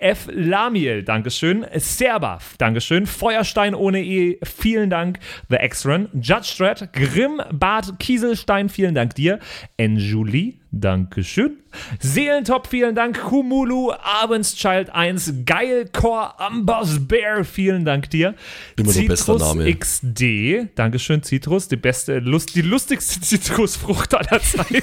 F. 0.00 0.28
Lamiel, 0.32 1.02
Dankeschön. 1.02 1.66
Serba, 1.76 2.38
Dankeschön. 2.58 3.06
Feuerstein 3.06 3.74
ohne 3.74 4.02
E, 4.02 4.38
vielen 4.42 4.90
Dank. 4.90 5.18
The 5.48 5.56
X-Run. 5.56 6.08
Judge 6.14 6.44
Strat, 6.44 6.92
Grimm, 6.92 7.40
Bart, 7.52 7.98
Kieselstein, 7.98 8.68
vielen 8.68 8.94
Dank 8.94 9.14
dir. 9.14 9.38
Enjuli, 9.76 10.60
Dankeschön. 10.72 11.58
Seelentop, 11.98 12.68
vielen 12.68 12.94
Dank. 12.94 13.20
Kumulu, 13.20 13.92
Abendschild 13.92 14.90
1, 14.90 15.44
Geilcore, 15.44 16.38
Amboss 16.38 17.06
Bear, 17.06 17.44
vielen 17.44 17.84
Dank 17.84 18.10
dir. 18.10 18.34
Immer 18.76 18.92
Citrus 18.92 19.40
Name. 19.40 19.74
XD, 19.74 20.68
Dankeschön, 20.76 21.22
Citrus, 21.22 21.68
die 21.68 21.76
beste, 21.76 22.20
Lust, 22.20 22.54
die 22.54 22.62
lustigste 22.62 23.20
Zitrusfrucht 23.20 24.14
aller 24.14 24.40
Zeiten. 24.40 24.82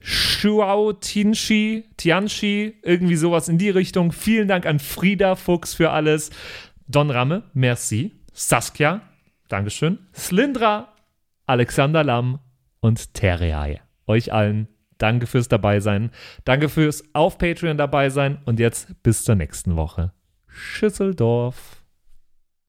Shuao 0.00 0.92
Tianchi, 0.94 1.84
Tianchi, 1.96 2.74
irgendwie 2.82 3.16
sowas 3.16 3.48
in 3.48 3.58
die 3.58 3.70
Richtung. 3.70 4.12
Vielen 4.12 4.48
Dank 4.48 4.66
an 4.66 4.78
Frieda 4.78 5.36
Fuchs 5.36 5.74
für 5.74 5.90
alles. 5.90 6.30
Don 6.88 7.10
Ramme, 7.10 7.44
merci. 7.52 8.12
Saskia, 8.32 9.02
Dankeschön. 9.48 9.98
Slindra, 10.14 10.94
Alexander 11.46 12.02
Lamm 12.02 12.40
und 12.80 13.14
Terreai. 13.14 13.80
Euch 14.06 14.32
allen 14.32 14.68
danke 14.98 15.26
fürs 15.26 15.48
Dabeisein. 15.48 16.10
Danke 16.44 16.68
fürs 16.68 17.04
auf 17.14 17.38
Patreon 17.38 17.76
dabei 17.76 18.10
sein 18.10 18.38
und 18.44 18.58
jetzt 18.58 19.02
bis 19.02 19.24
zur 19.24 19.34
nächsten 19.34 19.76
Woche. 19.76 20.12
Schüsseldorf. 20.46 21.79